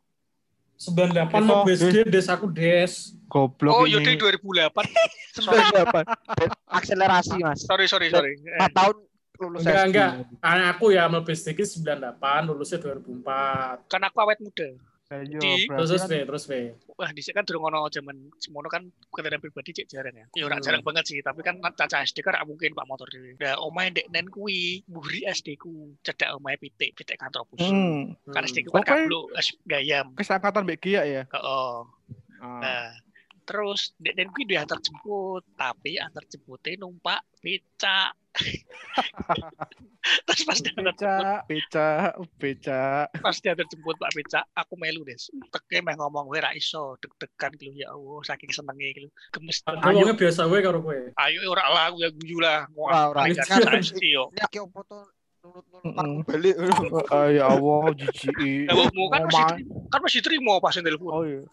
98 0.75 1.31
Itu, 1.31 1.45
mau 1.45 1.63
BSD 1.63 1.97
des 2.05 2.27
aku 2.27 2.45
des. 2.49 2.91
Goblok 3.25 3.71
Oh, 3.73 3.83
ini. 3.85 3.95
yaudah 3.95 4.13
2008. 4.67 4.83
Sembilan 5.33 5.65
delapan. 5.71 6.03
Akselerasi 6.67 7.35
mas. 7.39 7.59
sorry, 7.61 7.85
sorry, 7.85 8.07
sorry. 8.09 8.35
Eh, 8.35 8.59
Empat 8.59 8.71
tahun 8.73 8.95
lulus 9.37 9.61
Enggak, 9.61 9.75
SD. 9.77 9.87
enggak. 9.87 10.09
Anak 10.41 10.67
aku 10.73 10.85
ya 10.89 11.03
mau 11.05 11.21
BSD 11.21 11.47
ki 11.53 11.63
98, 11.63 12.11
lulusnya 12.43 12.79
2004. 12.81 13.87
kan 13.87 14.01
aku 14.01 14.17
awet 14.19 14.39
muda. 14.39 14.67
Ayo, 15.05 15.37
Di- 15.37 15.69
Terus 15.69 16.01
kan- 16.01 16.09
be, 16.09 16.17
terus 16.25 16.43
be. 16.49 16.59
Wah, 16.97 17.13
di 17.13 17.21
sini 17.21 17.37
kan 17.37 17.45
durung 17.45 17.69
ono 17.69 17.85
zaman 17.93 18.33
semono 18.41 18.65
kan 18.65 18.89
kendaraan 19.13 19.37
pribadi 19.37 19.69
cek 19.69 19.85
jarang 19.85 20.17
ya. 20.17 20.25
Ya 20.33 20.43
ora 20.49 20.57
Hmm. 20.57 20.65
jarang 20.65 20.81
banget 20.81 21.05
sih, 21.05 21.21
tapi 21.21 21.45
kan 21.45 21.61
caca 21.61 22.01
SD 22.01 22.25
kan 22.25 22.41
mungkin 22.41 22.73
Pak 22.73 22.89
motor 22.89 23.05
dhewe. 23.13 23.37
Nah, 23.37 23.53
omahe 23.61 23.93
ndek 23.93 24.09
nen 24.09 24.25
kuwi, 24.25 24.81
mburi 24.89 25.21
SD 25.29 25.61
ku, 25.61 25.93
cedak 26.01 26.33
omahe 26.33 26.57
pitik, 26.57 26.97
pitik 26.97 27.21
kantor 27.21 27.45
pus. 27.45 27.61
Hmm. 27.61 28.17
Kan 28.33 28.41
Hmm. 28.41 28.49
SD 28.49 28.65
ku 28.65 28.73
kan 28.73 28.81
Pokoknya- 28.81 29.05
kablo 29.05 29.19
es 29.37 29.47
gayam. 29.63 30.07
Kesangkatan 30.17 30.65
Mbak 30.65 30.81
Gia 30.81 31.01
ya. 31.05 31.21
Heeh. 31.29 31.75
Ah. 32.41 32.59
Nah, 32.61 32.89
Terus 33.45 33.93
dek 34.01 34.17
dan 34.17 34.27
kuwi 34.33 34.43
dia 34.49 34.65
antar 34.65 34.81
jemput, 34.81 35.45
tapi 35.53 36.01
antar 36.01 36.25
jemputnya 36.25 36.81
numpak 36.81 37.21
becak. 37.39 38.17
Terus 40.25 40.41
pas 40.45 40.57
dia 40.57 40.73
antar 40.73 40.95
jemput, 40.97 41.45
Beca, 41.45 41.45
beca, 41.45 41.89
beca. 42.41 42.83
pas 43.21 43.37
dia 43.37 43.53
antar 43.53 43.67
jemput 43.69 43.95
Pak 43.97 44.11
becak, 44.17 44.45
aku 44.57 44.73
melu 44.77 45.05
des. 45.05 45.29
Teke 45.53 45.85
meh 45.85 45.93
ngomong 45.93 46.25
gue 46.25 46.41
ra 46.41 46.57
iso, 46.57 46.97
deg-degan 46.97 47.53
gitu 47.57 47.85
ya 47.85 47.93
Allah, 47.93 48.19
saking 48.25 48.49
senengnya 48.49 48.89
gitu. 48.97 49.09
Gemes 49.29 49.61
wongnya 49.65 50.13
biasa 50.17 50.41
wae 50.49 50.61
karo 50.65 50.81
kowe. 50.81 50.97
Ayo 51.21 51.37
ora 51.45 51.65
lah, 51.69 51.85
gue 51.93 52.09
guyu 52.17 52.41
lah. 52.41 52.65
Ora, 52.73 53.13
ora. 53.13 53.21
Becak 53.29 53.61
Iya. 53.61 53.81
yo. 54.09 54.23
Ini 54.33 54.41
aki 54.41 54.57
opo 54.65 54.81
to 54.89 55.05
nurut-nurut 55.45 55.85
Mm-mm. 55.85 56.25
aku 56.25 56.33
balik. 56.33 56.55
Oh, 57.13 57.27
ya 57.29 57.45
Allah, 57.45 57.83
jijik. 57.93 58.33
Ya 58.65 58.73
mau 58.73 59.07
kan 59.13 59.21
masih 59.29 59.61
kan 59.93 59.99
masih 60.01 60.21
terima 60.25 60.57
pas 60.57 60.73
telepon. 60.73 61.13
Oh 61.13 61.21
iya. 61.21 61.45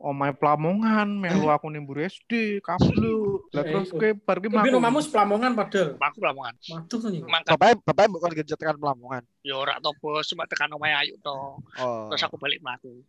Oh. 0.00 0.10
Omai 0.10 0.32
Pelamongan, 0.32 1.12
melu 1.12 1.52
aku 1.52 1.68
nimbur 1.68 2.00
SD, 2.00 2.64
kablu. 2.64 3.44
Lah 3.52 3.60
terus 3.60 3.92
Eh, 3.92 4.00
kowe 4.00 4.10
bar 4.16 4.40
ki 4.40 4.48
Tapi 4.48 4.56
mlaku. 4.56 4.72
nomamu 4.72 4.98
sepelamongan 5.04 5.52
padahal. 5.52 5.88
Aku 5.94 6.18
lamongan. 6.24 6.54
Waduh 6.56 6.98
kan 6.98 7.12
Bapaknya 7.44 7.74
bapaknya 7.84 8.08
bukan 8.08 8.30
genjot 8.32 8.56
tekan 8.56 8.80
Pelamongan. 8.80 9.22
yo 9.44 9.60
ora 9.60 9.76
to 9.76 9.92
bos, 10.00 10.24
cuma 10.24 10.48
tekan 10.48 10.72
omahe 10.72 10.96
ayu 10.96 11.20
to. 11.20 11.36
Oh. 11.76 12.08
Terus 12.08 12.24
aku 12.24 12.40
balik 12.40 12.64
mlaku. 12.64 13.04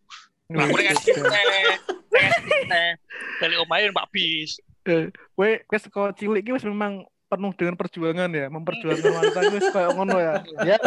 Wih, 0.51 0.60
Aku 0.60 0.75
dengan 0.75 0.95
teh, 1.00 1.63
teh, 2.67 2.91
balik 3.39 3.57
omahe 3.63 3.88
Mbak 3.88 4.07
Bis. 4.12 4.60
Kowe 4.83 5.07
wis 5.63 5.83
kok 5.88 6.12
cilik 6.19 6.43
ki 6.43 6.51
wis 6.51 6.67
memang 6.67 7.07
penuh 7.31 7.55
dengan 7.55 7.79
perjuangan 7.79 8.27
ya, 8.27 8.51
memperjuangkan 8.51 9.12
wanita 9.15 9.39
ki 9.39 9.55
wis 9.55 9.67
koyo 9.71 9.95
ngono 9.95 10.19
ya. 10.19 10.43
Ya, 10.75 10.77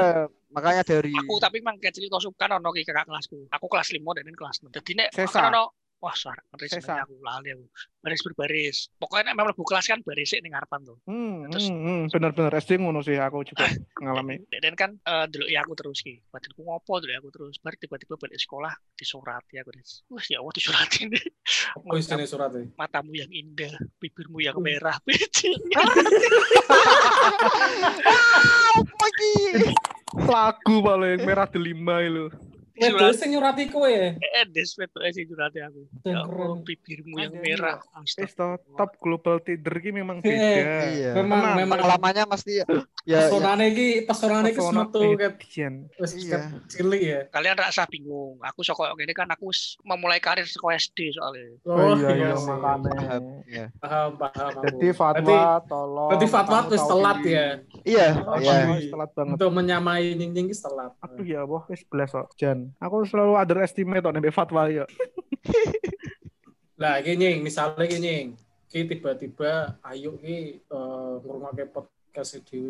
makanya 0.53 0.85
dari 0.85 1.17
Aku 1.17 1.41
tapi 1.41 1.65
mang 1.65 1.81
kecil 1.81 2.13
to 2.13 2.21
suka 2.21 2.45
ono 2.45 2.69
ki 2.77 2.85
kakak 2.85 3.09
kelasku. 3.09 3.49
Aku 3.49 3.73
kelas 3.73 3.89
5 3.89 4.05
dan 4.13 4.29
ini 4.29 4.37
kelas 4.37 4.61
6. 4.61 4.69
Dadi 4.69 4.93
nek 4.93 5.09
ono 5.17 5.73
wah 6.05 6.13
suara 6.13 6.37
baris 6.53 6.69
Sesa. 6.69 7.01
aku 7.01 7.17
lali 7.25 7.57
aku. 7.57 7.65
Baris 8.05 8.21
berbaris. 8.21 8.93
Pokoknya 9.01 9.33
nek 9.33 9.41
memang 9.41 9.49
lebu 9.57 9.65
kelas 9.65 9.89
kan 9.89 10.05
baris 10.05 10.37
ning 10.37 10.53
ngarepan 10.53 10.85
tuh. 10.85 11.01
Hmm, 11.09 11.49
Terus- 11.49 11.73
hmm, 11.73 11.81
hmm, 11.81 12.03
bener-bener 12.13 12.53
SD 12.61 12.77
ngono 12.77 13.01
sih 13.01 13.17
aku 13.17 13.41
juga 13.43 13.65
ngalami. 13.97 14.45
Dan 14.65 14.77
kan 14.77 15.01
eh 15.01 15.25
dulu 15.27 15.49
ya 15.49 15.65
aku 15.65 15.73
terus 15.73 16.05
ki. 16.05 16.21
Batinku 16.29 16.61
ngopo 16.61 17.01
dulu 17.01 17.17
aku 17.17 17.29
terus. 17.33 17.57
Bar 17.59 17.73
tiba-tiba 17.75 18.21
balik 18.21 18.37
sekolah 18.37 18.77
disurati 18.93 19.57
aku 19.57 19.73
des. 19.73 20.05
Wah 20.13 20.25
ya 20.29 20.45
Allah 20.45 20.53
disuratin 20.53 21.09
deh. 21.09 21.25
Apa 21.81 21.97
isine 21.97 22.29
suratnya? 22.29 22.69
Matamu 22.77 23.17
yang 23.17 23.33
indah, 23.33 23.73
bibirmu 23.97 24.45
yang 24.45 24.61
merah, 24.61 25.01
biji. 25.09 25.57
lagi. 29.01 29.35
Lagu 30.15 30.75
paling 30.81 31.19
merah 31.25 31.49
delima 31.49 31.99
itu. 32.01 32.29
Wedok 32.75 33.15
sing 33.15 33.31
nyurati 33.31 33.71
kowe. 33.71 33.87
Eh, 33.87 34.45
des 34.51 34.75
betul 34.75 35.07
sih 35.15 35.23
curhati 35.31 35.63
aku. 35.63 35.87
Ya 36.03 36.27
bibirmu 36.59 37.23
yang 37.23 37.39
merah. 37.39 37.79
Wis 38.03 38.35
top 38.35 38.91
global 38.99 39.39
Tinder 39.39 39.79
ki 39.79 39.95
memang 39.95 40.19
beda. 40.19 40.91
Iya. 40.91 41.11
Memang 41.23 41.55
memang 41.55 41.79
Pengalamannya 41.79 42.25
mesti 42.27 42.67
ya 43.05 43.21
ya, 43.21 43.29
pesonane 43.29 43.65
iki 43.69 43.89
pesonane 44.09 44.49
iki 44.49 44.57
Pesona 44.57 44.89
sematu 44.89 45.01
ket 45.21 45.35
Iya. 45.45 46.39
cilik 46.73 47.03
ya. 47.05 47.21
Kalian 47.29 47.57
rasa 47.61 47.85
bingung. 47.85 48.41
Aku 48.41 48.65
sok 48.65 48.81
kayak 48.81 48.97
gini 48.97 49.13
kan 49.13 49.29
aku 49.29 49.53
wis 49.53 49.77
memulai 49.85 50.19
karir 50.19 50.49
sekolah 50.49 50.75
SD 50.75 51.13
soalnya. 51.13 51.53
Oh, 51.69 51.93
iya 51.95 52.09
iya 52.17 52.29
sih. 52.33 52.49
makane. 52.49 52.89
paham. 52.89 53.23
Iya. 53.45 53.67
Paham, 53.77 54.11
paham 54.17 54.49
aku. 54.57 54.65
Jadi 54.65 54.89
fatwa 54.97 55.41
tolong. 55.69 56.09
berarti 56.09 56.27
fatwa 56.27 56.59
wis 56.67 56.83
telat 56.83 57.19
ya. 57.23 57.47
Iya, 57.85 58.09
Oh, 58.25 58.37
iya. 58.41 58.53
iya. 58.57 58.73
Wis 58.73 58.89
telat 58.89 59.11
banget. 59.13 59.35
Untuk 59.37 59.51
menyamai 59.53 60.05
nying-nying 60.17 60.49
wis 60.49 60.61
telat. 60.65 60.93
Aduh 60.99 61.25
ya 61.25 61.45
Allah, 61.45 61.63
wis 61.69 61.85
belas 61.85 62.09
kok. 62.09 62.33
Jan, 62.41 62.73
aku 62.81 63.05
selalu 63.05 63.37
underestimate 63.37 64.01
kok 64.01 64.15
nembe 64.17 64.33
fatwa 64.33 64.65
ya. 64.67 64.89
Lah 66.81 66.99
iki 66.99 67.15
nying, 67.15 67.45
misalnya 67.45 67.87
iki 67.87 67.99
nying, 68.01 68.29
ki 68.67 68.89
tiba-tiba 68.89 69.79
ayo 69.85 70.19
ki 70.19 70.37
eh, 70.59 71.13
ngrungokke 71.23 71.71
podcast 71.71 71.93
dhewe 72.15 72.39
iki. 72.39 72.63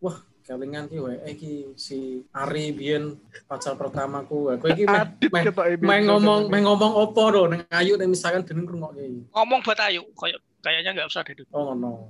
Wah, 0.00 0.16
kelingan 0.48 0.88
ki 0.88 0.98
wae 0.98 1.16
iki 1.28 1.76
si 1.76 2.24
Ari 2.32 2.72
biyen 2.72 3.20
pacar 3.44 3.76
pertamaku. 3.76 4.56
Kowe 4.56 4.70
iki 4.72 4.88
meh 4.88 6.00
ngomong 6.08 6.48
ini. 6.48 6.50
meh 6.50 6.60
ngomong 6.64 6.92
opo 6.96 7.22
do 7.28 7.42
nang 7.52 7.60
ayu 7.70 8.00
nek 8.00 8.08
misalkan 8.08 8.42
dening 8.42 8.64
ngrungokke 8.64 9.02
iki. 9.04 9.20
Ngomong 9.30 9.60
buat 9.60 9.78
Ayu, 9.84 10.02
kayak 10.16 10.40
kayaknya 10.64 10.90
nggak 10.96 11.08
usah 11.12 11.22
deh. 11.22 11.44
Oh 11.52 11.70
ngono. 11.70 12.08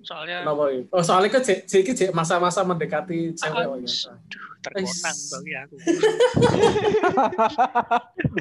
Soalnya 0.00 0.42
Kenapa 0.42 0.64
iki? 0.72 0.82
Oh 0.90 1.02
soalnya 1.04 1.28
kan 1.36 1.42
cek 1.44 1.58
cek 1.68 1.80
iki 1.84 1.92
masa-masa 2.16 2.64
mendekati 2.64 3.36
cewek 3.36 3.66
oh, 3.68 3.76
ya. 3.76 4.12
terkonang 4.60 5.16
bagi 5.32 5.52
aku. 5.56 5.76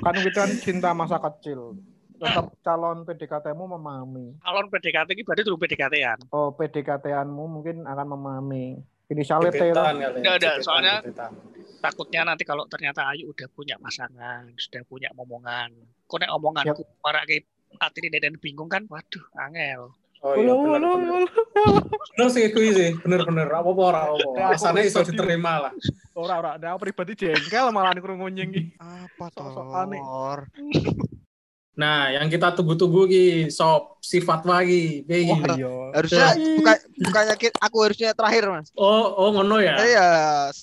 kan 0.03 0.13
itu 0.19 0.31
kan 0.35 0.51
cinta 0.63 0.89
masa 0.95 1.19
kecil. 1.19 1.75
Tetap 2.19 2.45
calon 2.61 3.07
PDKT-mu 3.07 3.63
memahami. 3.79 4.35
Kalau 4.43 4.59
PDKT 4.67 5.09
ini 5.15 5.23
berarti 5.23 5.43
dulu 5.47 5.57
PDKT-an. 5.63 6.19
Oh, 6.35 6.51
PDKT-anmu 6.51 7.43
mungkin 7.47 7.87
akan 7.87 8.07
memahami. 8.11 8.75
Inisialnya 9.09 9.49
T 9.49 9.57
Gebetan 9.57 9.95
lah. 9.97 10.11
Nggak 10.19 10.35
ada, 10.43 10.51
soalnya-. 10.61 11.01
Takutnya 11.79 12.27
nanti 12.27 12.43
kalau 12.43 12.67
ternyata 12.67 13.07
Ayu 13.07 13.31
udah 13.31 13.47
punya 13.55 13.79
pasangan, 13.79 14.51
sudah 14.59 14.83
punya 14.83 15.07
omongan. 15.15 15.71
Kok 16.05 16.19
nek 16.19 16.31
omonganku 16.35 16.83
para 16.99 17.23
kayak 17.23 17.47
hati 17.79 18.11
dan 18.11 18.35
bingung 18.37 18.67
kan? 18.67 18.83
Waduh, 18.91 19.23
angel. 19.39 19.95
Oh 20.19 20.35
iya, 20.35 20.51
bener, 20.51 20.83
bener. 20.99 21.23
halo. 21.31 21.79
Bener 22.19 22.27
sih 22.27 22.51
kuwi 22.51 22.75
sih, 22.75 22.91
bener-bener 22.99 23.47
apa-apa 23.47 23.81
ora 23.87 24.01
apa. 24.11 24.19
Ya, 24.19 24.51
aku 24.51 24.59
Asane 24.59 24.83
iso 24.83 24.99
diterima 25.07 25.63
lah. 25.63 25.73
Ora 26.11 26.43
ora, 26.43 26.51
nah, 26.59 26.75
aku 26.75 26.91
pribadi 26.91 27.15
jengkel 27.15 27.71
malah 27.71 27.95
krungu 27.95 28.27
nyeng 28.27 28.51
Apa 28.75 29.31
Sok-sok 29.31 29.63
toh? 29.71 30.35
Nah, 31.79 32.11
yang 32.11 32.27
kita 32.27 32.51
tunggu-tunggu 32.51 33.07
ki 33.07 33.23
sop 33.47 34.03
si 34.03 34.19
fatwa 34.19 34.59
ki. 34.67 35.07
Piye 35.07 35.31
Wah, 35.31 35.39
ki? 35.39 35.63
iya. 35.63 35.71
Harusnya 35.95 36.27
buka, 36.59 36.73
bukannya 37.07 37.35
aku 37.55 37.77
harusnya 37.87 38.09
terakhir, 38.11 38.43
Mas. 38.51 38.67
Oh, 38.75 39.15
oh 39.15 39.31
ngono 39.31 39.63
ya. 39.63 39.79
Iya. 39.79 40.07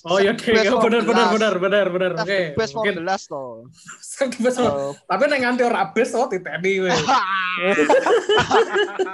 Oh 0.05 0.21
ya, 0.21 0.37
oke, 0.37 0.53
14. 0.53 0.77
bener, 0.77 1.01
bener, 1.09 1.53
bener, 1.57 1.85
bener. 1.89 2.11
Kita 2.13 2.21
Oke, 2.21 2.39
best 2.53 2.77
mungkin 2.77 3.01
14 3.01 3.33
toh. 3.33 3.65
best 4.45 4.57
Oh, 4.61 4.93
Tapi 5.09 5.23
nek 5.25 5.39
nganti 5.41 5.65
ora 5.65 5.89
best 5.89 6.13
oh 6.13 6.29
titeni 6.29 6.85
weh. 6.85 6.93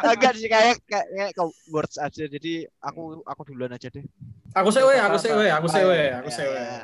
Agak 0.03 0.36
sih 0.36 0.51
kayak 0.51 0.83
kayak, 0.83 1.31
ke 1.31 1.43
words 1.72 1.95
aja. 1.95 2.27
Jadi 2.27 2.67
aku 2.83 3.24
aku 3.24 3.41
duluan 3.48 3.72
aja 3.72 3.88
deh. 3.88 4.03
Aku 4.51 4.75
sih 4.75 4.83
weh, 4.83 5.00
aku 5.00 5.15
sih 5.24 5.31
weh, 5.31 5.48
aku 5.48 5.72
sih 5.72 5.79
Ah, 5.79 5.88
iya, 5.88 6.19
aku 6.19 6.29
iya, 6.36 6.43
iya. 6.51 6.83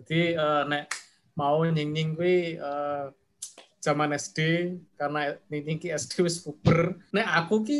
Jadi 0.00 0.20
eh, 0.40 0.62
nek 0.72 0.88
mau 1.36 1.60
nying-nying 1.60 2.16
kuwi 2.16 2.56
eh, 2.56 3.04
zaman 3.78 4.10
SD 4.12 4.38
karena 4.94 5.20
nying-nying 5.46 5.78
ki 5.78 5.88
SD 5.90 6.20
wis 6.20 6.38
puber. 6.38 6.98
Nek 7.08 7.26
aku 7.36 7.62
ki 7.62 7.78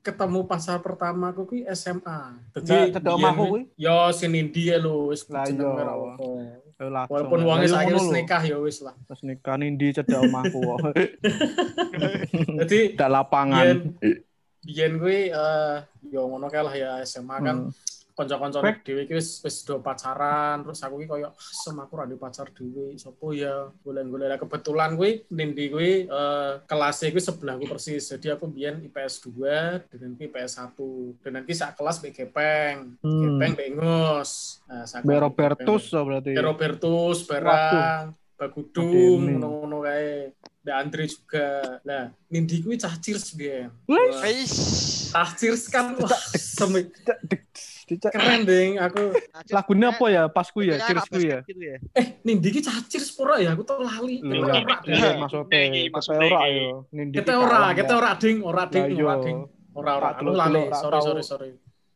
ketemu 0.00 0.44
pasar 0.44 0.78
pertama 0.78 1.28
aku 1.28 1.46
ki 1.48 1.66
SMA. 1.70 2.38
Jadi 2.54 2.90
Cedek 2.90 3.02
biyen 3.02 3.16
omahku 3.16 3.42
wi- 3.42 3.50
kuwi? 3.50 3.62
Yo 3.76 3.96
sinindi 4.10 4.62
ya 4.66 4.78
lho 4.78 5.10
wis 5.10 5.26
Lah, 5.26 5.42
jeneng 5.42 5.66
iya. 5.68 5.90
ora. 5.90 6.14
Walaupun 7.06 7.38
iya 7.38 7.46
ngono 7.50 7.60
wis 7.60 7.74
lho. 8.00 8.14
nikah 8.14 8.42
ya 8.42 8.56
wis 8.56 8.78
lah. 8.80 8.94
Terus 9.04 9.20
nikah 9.22 9.54
nindi 9.54 9.90
cedek 9.90 10.16
omahku 10.16 10.58
kok. 10.58 10.78
Jadi 12.60 12.78
Tidak 12.94 13.10
lapangan. 13.10 13.66
biyen 13.66 13.78
biyen 14.60 14.92
kuwi 14.96 15.20
eh 15.28 15.76
yo 16.06 16.24
ngono 16.26 16.46
kae 16.46 16.60
lah 16.60 16.74
ya 16.74 16.90
SMA 17.02 17.36
kan 17.40 17.56
Hmm. 17.66 17.72
Kanca-kanca 18.20 18.60
Baik. 18.60 18.84
dhewe 18.84 19.08
iki 19.08 19.16
wis 19.16 19.40
wis 19.40 19.64
do 19.64 19.80
pacaran 19.80 20.60
terus 20.60 20.84
aku 20.84 21.00
ki 21.00 21.08
koyo 21.08 21.32
"Ah, 21.32 21.34
sem 21.40 21.72
aku 21.74 21.92
ra 21.96 22.04
pacar 22.06 22.52
dhewe 22.52 22.92
sopo 22.94 23.32
ya? 23.32 23.72
Golek-golek 23.80 24.28
Lah, 24.28 24.36
kebetulan 24.36 24.94
kuwi 24.94 25.24
nindi 25.28 25.72
kuwi 25.72 26.04
eh 26.04 26.52
kelasnya 26.68 27.08
kuwi 27.08 27.22
sebelahku 27.22 27.64
persis 27.64 28.04
jadi 28.06 28.36
aku 28.36 28.44
biyen 28.46 28.84
IPS 28.84 29.24
2 29.24 29.88
dan 29.88 30.12
ki 30.14 30.28
IPS 30.28 30.52
1 30.76 31.24
dan 31.24 31.30
nanti 31.34 31.52
sak 31.52 31.74
kelas 31.74 31.96
mbek 31.98 32.12
Gepeng 32.14 33.00
Hmm. 33.00 33.22
Gepeng 33.24 33.52
mbek 33.54 33.68
Ingus 33.72 34.60
nah 34.64 34.84
sak 34.84 35.00
Be 35.00 35.10
kelas 35.10 35.24
Robertus 35.24 35.82
so 35.86 36.04
berarti. 36.04 36.30
Mbek 36.30 36.44
Robertus 36.44 37.18
barang 37.24 38.12
Bagudung 38.36 38.88
ngono-ngono 39.36 39.84
kae. 39.84 40.32
Mbak 40.60 40.76
Andre 40.76 41.04
juga. 41.04 41.48
Lah 41.84 42.04
nindi 42.28 42.60
kuwi 42.60 42.76
cah 42.76 42.92
cheers 42.96 43.32
biyen 43.32 43.68
Eish. 44.24 45.08
cah 45.08 45.32
cheers 45.32 45.68
kan 45.68 45.92
wah 45.96 46.12
semi 46.36 46.84
Dicak, 47.90 48.14
keren 48.14 48.46
ding 48.46 48.78
aku 48.78 49.10
Lagunya 49.50 49.90
apa 49.90 50.06
ya? 50.06 50.22
Pasku 50.30 50.62
ya, 50.62 50.78
anak 50.78 51.10
ya. 51.18 51.42
ya. 51.42 51.76
eh 51.98 52.06
nindi 52.22 52.54
ki 52.54 52.62
cacir 52.62 53.02
sepura 53.02 53.42
ya 53.42 53.58
aku 53.58 53.66
tau 53.66 53.82
lali 53.82 54.22
Iya. 54.22 54.62
iya, 54.86 55.10
maksudnya. 55.18 55.90
Maksudnya 55.90 56.26
ora 56.30 56.40
yo. 56.54 56.86
Nindi 56.94 57.14
kita 57.18 57.32
ki 57.34 57.38
ora 57.42 57.60
kita 57.74 57.92
ya. 57.92 57.98
ora 57.98 58.10
ding 58.14 58.36
ora 58.46 58.62
ding 58.70 58.84
ora 58.94 58.94
iya. 58.94 59.14
ding 59.26 59.38
ora 59.74 59.90
ora 59.98 60.08
aku 60.14 60.30
lali 60.30 60.62
sorry 60.70 60.98
sorry 61.02 61.22
sorry 61.26 61.50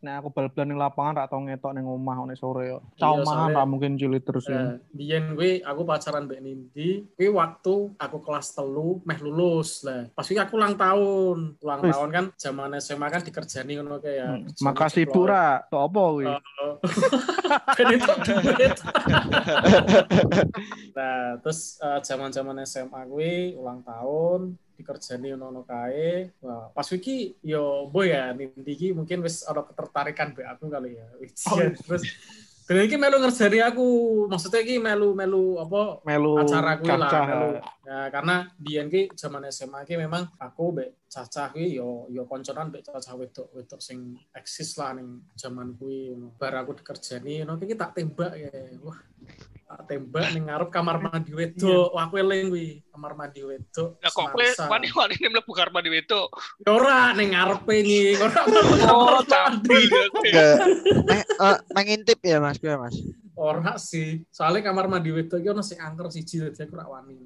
Nah, 0.04 0.20
aku 0.20 0.28
bal-balan 0.28 0.68
ning 0.68 0.76
lapangan 0.76 1.16
rak 1.16 1.26
tau 1.32 1.40
ngetok 1.40 1.72
ning 1.72 1.82
omah 1.82 2.12
nek 2.22 2.36
sore 2.36 2.68
yo. 2.68 2.78
Iya, 2.92 3.00
Caumahan 3.00 3.24
soalnya- 3.48 3.56
ra 3.56 3.62
mungkin 3.64 3.96
cilik 3.96 4.20
terus 4.20 4.44
ya. 4.44 4.60
Eh, 4.60 4.72
biyen 4.92 5.32
kuwi 5.32 5.58
aku 5.58 5.80
pacaran 5.82 6.28
mbek 6.28 6.38
Nindi 6.38 7.08
kuwi 7.10 7.26
waktu 7.32 7.72
aku 7.96 8.16
kelas 8.20 8.52
telu 8.52 9.00
meh 9.00 9.16
lulus 9.16 9.80
lah 9.80 10.04
pas 10.12 10.22
kuwi 10.22 10.36
aku 10.36 10.52
ulang 10.54 10.76
tahun 10.76 11.56
ulang 11.56 11.78
Wis. 11.80 11.88
tahun 11.90 12.08
kan 12.10 12.24
zaman 12.36 12.68
SMA 12.76 13.06
kan 13.08 13.22
dikerjani 13.22 13.70
ngono 13.74 13.96
kayak 13.96 14.14
ya 14.14 14.26
Hmm, 14.28 14.44
Makasih. 14.60 15.02
Bu 15.08 15.24
Ra. 15.24 15.64
Tok 15.64 15.80
apa 15.82 16.00
kuwi? 16.12 16.26
Oh. 16.28 16.38
kan 17.76 17.84
itu 17.88 18.12
duit. 18.20 18.76
nah, 20.96 21.36
terus 21.40 21.78
eh, 21.78 21.98
zaman-zaman 22.02 22.56
SMA 22.62 23.00
gue 23.06 23.32
ulang 23.56 23.80
tahun 23.80 24.40
dikerjani 24.76 25.38
ono 25.38 25.62
kae. 25.62 26.34
Wah, 26.42 26.70
pas 26.74 26.88
iki 26.90 27.38
yo 27.42 27.86
boy 27.88 28.10
ya 28.10 28.34
Nindi 28.34 28.72
iki 28.74 28.88
mungkin 28.90 29.22
wis 29.22 29.46
ada 29.46 29.62
ketertarikan 29.62 30.34
be 30.34 30.42
aku 30.44 30.66
kali 30.70 30.98
ya. 30.98 31.06
Oh. 31.50 31.58
ya. 31.58 31.70
Terus 31.72 32.02
dan 32.64 32.80
iki 32.80 32.96
melu 32.96 33.20
ngerjani 33.20 33.60
aku, 33.60 33.88
maksudnya 34.24 34.64
iki 34.64 34.80
melu 34.80 35.12
melu 35.12 35.60
apa 35.60 36.00
Melu 36.00 36.40
acara 36.40 36.80
kuwi 36.80 36.96
lah 36.96 37.10
melu. 37.28 37.50
Ya 37.84 37.98
karena 38.08 38.36
biyen 38.56 38.88
ki 38.88 39.12
zaman 39.12 39.44
SMA 39.52 39.84
ki 39.84 40.00
memang 40.00 40.32
aku 40.40 40.72
mbek 40.72 41.04
cacah 41.12 41.52
ki 41.52 41.76
yo 41.76 42.08
yo 42.08 42.24
konconan 42.24 42.72
mbek 42.72 42.88
cacah 42.88 43.20
wedok 43.20 43.52
wedok 43.52 43.80
sing 43.84 44.16
eksis 44.32 44.80
lah 44.80 44.96
ning 44.96 45.28
zaman 45.36 45.76
kuwi 45.76 46.16
ngono. 46.16 46.32
Bar 46.40 46.56
aku 46.64 46.80
dikerjani 46.80 47.44
ngono 47.44 47.60
ki 47.60 47.76
tak 47.76 48.00
tembak 48.00 48.32
ya. 48.32 48.48
Wah, 48.80 48.96
tak 49.64 49.80
tembak 49.88 50.28
ning 50.36 50.44
ngarep 50.46 50.68
kamar 50.68 51.00
mandi 51.00 51.32
wedok. 51.32 51.96
Wah, 51.96 52.04
aku 52.04 52.20
eling 52.20 52.52
kuwi, 52.52 52.68
kamar 52.92 53.12
mandi 53.16 53.40
wedok. 53.40 53.96
Lah 53.98 54.10
kok 54.12 54.26
kowe 54.36 54.46
wani-wani 54.68 55.14
ini 55.16 55.28
mlebu 55.32 55.50
kamar 55.56 55.70
mandi 55.72 55.90
wedok. 55.90 56.28
Ya 56.62 56.70
ora 56.70 56.98
ning 57.16 57.32
ngarepe 57.32 57.74
ni, 57.80 58.12
ora 58.20 58.40
Oh, 58.92 59.18
kamar 59.24 59.56
mandi. 59.56 59.80
tapi 59.88 60.28
ya. 60.30 60.48
Meng- 61.08 61.28
eh, 61.28 61.58
mengintip 61.72 62.20
ya 62.20 62.38
Mas, 62.38 62.60
piye 62.60 62.76
Mas? 62.76 62.94
Ora 63.34 63.74
sih. 63.80 64.22
Soalnya 64.30 64.70
kamar 64.70 64.86
mandi 64.86 65.10
wedok 65.10 65.40
iki 65.40 65.48
ono 65.48 65.64
sing 65.64 65.80
angker 65.80 66.12
siji 66.12 66.44
dadi 66.44 66.60
aku 66.60 66.76
ora 66.76 66.86
wani. 67.00 67.16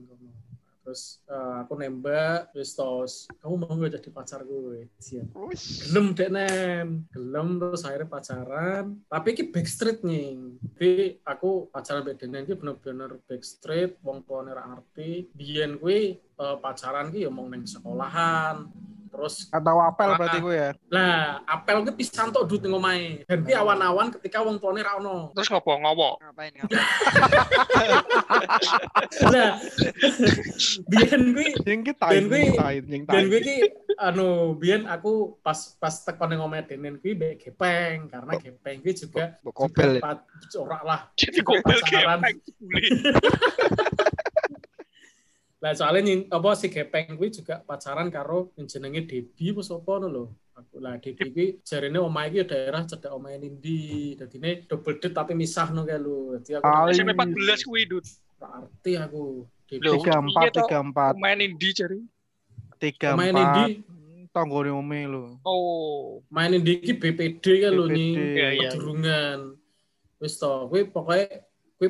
Terus 0.88 1.20
eh, 1.28 1.54
aku 1.60 1.76
nembak, 1.76 2.48
terus 2.48 2.72
tos, 2.72 3.28
kamu 3.44 3.60
mau 3.60 3.76
gak 3.76 4.00
jadi 4.00 4.08
pacarku? 4.08 4.88
Siap. 4.96 5.36
Gelem 5.84 6.16
dek 6.16 6.30
nen, 6.32 7.04
gelem 7.12 7.60
terus 7.60 7.84
akhirnya 7.84 8.08
pacaran. 8.08 8.96
Tapi 9.04 9.28
iki 9.36 9.52
backstreet 9.52 10.00
nih. 10.00 10.40
Jadi 10.64 10.92
aku 11.28 11.68
pacaran 11.68 12.08
beda 12.08 12.24
nen 12.24 12.48
iki 12.48 12.56
bener-bener 12.56 13.20
backstreet, 13.28 14.00
wong 14.00 14.24
tuane 14.24 14.56
ora 14.56 14.64
ngerti. 14.64 15.28
Biyen 15.36 15.76
kuwi 15.76 16.16
eh, 16.16 16.56
pacaran 16.56 17.12
ki 17.12 17.28
ya 17.28 17.30
mau 17.36 17.44
neng 17.44 17.68
sekolahan. 17.68 18.64
Terus 19.08 19.48
Atau 19.48 19.76
apel 19.78 20.08
berarti 20.14 20.38
gue 20.38 20.54
ya. 20.54 20.70
lah 20.88 21.40
apel 21.44 21.82
ki 21.82 21.92
pisan 21.94 22.28
tok 22.28 22.44
dut. 22.44 22.60
Dan 22.60 23.40
ki 23.40 23.52
awan-awan 23.52 24.12
ketika 24.12 24.40
wong 24.40 24.56
tuane 24.56 24.80
ra 24.80 24.96
ono. 24.96 25.32
Terus 25.32 25.48
ngopo 25.48 25.72
ngopo? 25.74 26.20
Ngapain 26.20 26.52
ngapain? 26.56 27.90
Lah 29.26 29.50
biyen 30.84 31.22
kuwi 31.32 31.48
Yang 31.64 31.80
kita 31.86 32.06
Dan 32.06 32.24
gue- 32.28 32.52
gue 33.26 33.40
ki 33.40 33.56
anu 33.96 34.28
biyen 34.54 34.84
aku 34.84 35.38
pas 35.38 35.56
pas 35.74 35.94
teko 35.96 36.24
ning 36.24 36.38
omahe 36.38 36.62
Denen 36.62 36.96
kuwi 36.96 37.14
mbek 37.14 37.34
gepeng 37.40 38.06
karena 38.06 38.32
gepeng 38.36 38.78
kuwi 38.78 38.92
juga 38.92 39.24
kobel. 39.48 39.98
ya? 39.98 40.12
ora 40.56 40.78
lah. 40.82 41.00
Jadi 41.14 41.40
pacaran. 41.42 42.18
gepeng. 42.20 42.36
Lah 45.58 45.74
soalnya 45.74 46.22
apa 46.30 46.54
si 46.54 46.70
gepeng 46.70 47.18
kuwi 47.18 47.34
juga 47.34 47.58
pacaran 47.66 48.06
karo 48.08 48.54
yang 48.54 48.70
jenenge 48.70 49.10
Debi 49.10 49.50
apa 49.50 49.62
sapa 49.66 49.98
ngono 49.98 50.06
lho. 50.06 50.24
Aku 50.54 50.78
lah 50.78 51.02
Debi 51.02 51.24
kuwi 51.34 51.46
jarene 51.66 51.98
omahe 51.98 52.30
iki 52.30 52.46
daerah 52.46 52.86
cedek 52.86 53.10
omahe 53.10 53.42
Nindi. 53.42 54.14
Dadine 54.14 54.62
double 54.70 55.02
date 55.02 55.10
tapi 55.10 55.34
misah 55.34 55.66
no 55.74 55.82
kae 55.82 55.98
lho. 55.98 56.38
Dadi 56.38 56.50
aku 56.54 56.94
SMP 56.94 57.10
14 57.10 57.66
kuwi 57.66 57.82
Dut. 57.90 58.06
arti 58.38 58.94
aku. 58.94 59.42
Debi 59.66 59.82
Loh, 59.82 59.98
tiga 59.98 60.14
empat 60.22 60.42
iya 60.46 60.50
toh. 60.54 60.62
tiga 60.64 60.78
empat 60.80 61.12
Main 61.18 61.42
Indi 61.42 61.68
jari. 61.74 62.00
tiga 62.78 63.18
omahe 63.18 63.34
Nindi, 63.34 63.82
tonggone 64.30 64.70
ome 64.70 65.00
lo 65.10 65.42
Oh. 65.42 66.22
main 66.30 66.54
Nindi 66.54 66.78
iki 66.78 66.94
BPD 66.94 67.42
kae 67.66 67.68
lho 67.68 67.84
nih. 67.90 68.10
Iya, 68.14 68.48
iya. 68.54 68.70
Kedurungan. 68.70 69.58
Wis 70.22 70.38
to, 70.38 70.70
kuwi 70.70 70.86
pokoknya 70.86 71.42
kuwi 71.76 71.88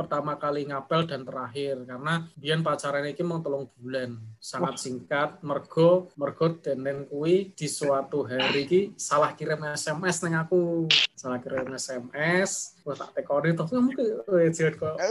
pertama 0.00 0.40
kali 0.40 0.64
ngapel 0.64 1.04
dan 1.04 1.28
terakhir. 1.28 1.84
Karena 1.84 2.24
biyen 2.40 2.64
pacaran 2.64 3.04
iki 3.04 3.20
mau 3.20 3.44
telung 3.44 3.68
bulan. 3.76 4.16
Sangat 4.40 4.80
singkat. 4.80 5.44
Mergo 5.44 6.08
mergo 6.16 6.56
denen 6.56 7.04
kuwi 7.04 7.52
di 7.52 7.68
suatu 7.68 8.24
hari 8.24 8.64
iki 8.64 8.80
salah 8.96 9.36
kirim 9.36 9.60
SMS 9.76 10.24
neng 10.24 10.40
aku. 10.40 10.88
Salah 11.12 11.36
kirim 11.36 11.68
SMS 11.76 12.80
gua 12.80 12.96
tak 12.96 13.10
tekoni 13.12 13.52
tuh 13.52 13.66
kamu 13.68 13.92
ke 13.92 14.04
eh, 14.40 14.50
jilat 14.50 14.74
kok 14.80 14.96
ya? 14.96 15.06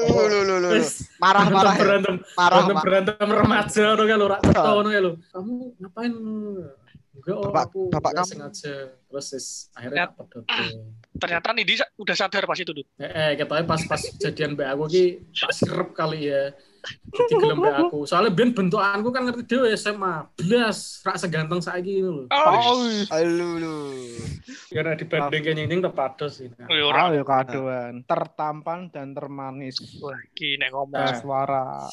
berantem 1.80 2.16
Marah, 2.34 2.60
berantem. 2.66 2.76
Berantem 2.82 3.28
remaja 3.30 3.86
tuh 3.94 4.06
kan 4.10 4.18
lu 4.18 4.28
rak 4.28 4.42
ya 4.90 5.00
lu 5.00 5.12
kamu 5.30 5.54
ngapain 5.78 6.14
enggak 7.20 7.36
oh 7.36 7.44
Bapak- 7.46 7.66
aku 7.68 7.80
bapak 7.90 8.10
nggak 8.10 8.22
kamu. 8.22 8.32
sengaja 8.32 8.74
terus 9.06 9.28
wis, 9.30 9.48
akhirnya 9.72 10.06
tak 10.06 10.12
pedot 10.18 10.44
Ternyata 11.10 11.48
Nindi 11.52 11.74
sa- 11.76 11.90
udah 11.98 12.16
sadar 12.16 12.44
pas 12.46 12.56
itu 12.56 12.72
Dut. 12.72 12.86
Eh, 12.96 13.04
eh 13.04 13.30
ketoknya 13.36 13.66
pas 13.66 13.82
pas 13.84 14.00
jadian 14.00 14.56
mbak 14.56 14.68
aku 14.72 14.84
ki 14.88 15.04
tak 15.36 15.52
sirep 15.52 15.90
kali 15.92 16.32
ya. 16.32 16.54
Jadi 17.12 17.34
gelem 17.36 17.60
mbak 17.60 17.76
aku. 17.82 18.08
Soalnya 18.08 18.32
ben 18.32 18.50
bentukanku 18.50 19.10
kan 19.10 19.28
ngerti 19.28 19.44
dhewe 19.44 19.68
SMA. 19.74 20.30
Blas, 20.32 21.04
rak 21.04 21.20
seganteng 21.20 21.60
saiki 21.60 22.00
ngono 22.00 22.24
lho. 22.24 22.26
Oh, 22.32 22.88
Alu 23.12 23.50
lu. 23.60 23.76
Karena 24.72 24.96
dibanding 24.96 25.42
ke 25.44 25.52
nying 25.52 25.82
tepados 25.82 26.40
sih. 26.40 26.48
Nah. 26.56 26.70
ya 26.70 26.88
Ah, 26.88 27.10
ya 27.12 27.22
kadoan. 27.22 27.94
Tertampan 28.06 28.88
dan 28.88 29.12
termanis. 29.12 29.76
Wah, 30.00 30.16
iki 30.24 30.56
nek 30.56 30.72
ngomong. 30.72 31.04
Nah. 31.04 31.20
Suara. 31.20 31.84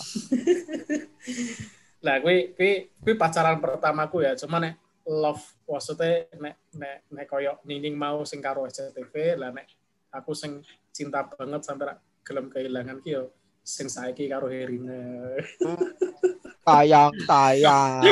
Lah 2.05 2.21
kuwi 2.21 2.53
kuwi 2.55 2.73
kuwi 3.03 3.15
pacaran 3.17 3.59
pertamaku 3.59 4.23
ya. 4.23 4.37
Cuma 4.37 4.59
nek 4.59 4.77
love 5.07 5.43
maksudnya 5.71 6.27
nek 6.37 6.55
nek 6.75 6.97
nek 7.15 7.27
koyo 7.31 7.63
Nining 7.63 7.95
mau 7.95 8.27
sing 8.27 8.43
karo 8.43 8.67
SCTV 8.67 9.39
lah 9.39 9.55
nek 9.55 9.67
aku 10.11 10.35
sing 10.35 10.67
cinta 10.91 11.23
banget 11.23 11.63
sampai 11.63 11.95
gelem 12.27 12.51
kehilangan 12.51 12.99
ki 13.01 13.11
yo 13.15 13.31
sing 13.67 13.91
saiki 13.91 14.31
karo 14.31 14.47
Herina. 14.47 15.35
Tayang, 16.67 17.15
tayang. 17.27 18.03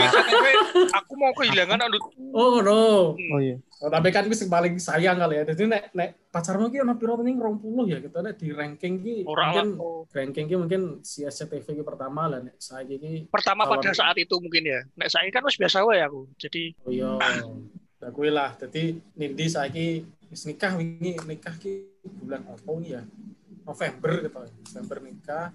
Aku 1.02 1.12
mau 1.18 1.32
kehilangan 1.34 1.90
Dut. 1.90 2.04
Oh 2.30 2.62
no. 2.62 3.14
Oh 3.18 3.40
iya. 3.42 3.58
Oh, 3.82 3.90
tapi 3.92 4.14
kan 4.14 4.24
itu 4.24 4.46
paling 4.46 4.78
sayang 4.78 5.18
kali 5.18 5.42
ya. 5.42 5.44
Jadi 5.50 5.68
nek 5.68 5.82
nek 5.92 6.30
pacarmu 6.30 6.70
ki 6.70 6.80
ono 6.80 6.94
piro 6.96 7.18
ning 7.20 7.36
20 7.36 7.90
ya 7.90 7.98
gitu 8.00 8.18
nek 8.22 8.34
di 8.38 8.48
ranking 8.54 8.94
ki 9.02 9.14
mungkin 9.26 9.68
oh. 9.76 10.08
ranking 10.08 10.46
ki 10.48 10.56
mungkin 10.56 11.04
si 11.04 11.26
SCTV 11.26 11.82
ki 11.82 11.84
pertama 11.84 12.30
lah 12.30 12.40
nek 12.40 12.56
saiki 12.56 12.96
ki 12.96 13.12
Pertama 13.28 13.68
Kalau- 13.68 13.82
pada 13.82 13.92
saat 13.92 14.16
itu 14.16 14.38
mungkin 14.38 14.64
ya. 14.64 14.80
Nek 14.96 15.10
saya 15.10 15.28
kan 15.28 15.44
wis 15.44 15.58
biasa 15.58 15.84
wae 15.84 16.00
aku. 16.00 16.30
Jadi 16.38 16.72
oh 16.86 16.92
iya. 16.94 17.10
Lah 18.00 18.10
kuwi 18.14 18.30
lah. 18.32 18.56
Dadi 18.56 18.96
Nindi 19.18 19.46
saiki 19.50 19.86
wis 20.30 20.46
nikah 20.48 20.78
wingi 20.78 21.20
nikah 21.28 21.54
ki 21.58 22.00
bulan 22.24 22.40
apa 22.46 22.72
ya? 22.86 23.02
November 23.64 24.10
gitu. 24.22 24.40
November 24.70 24.96
nikah. 25.04 25.46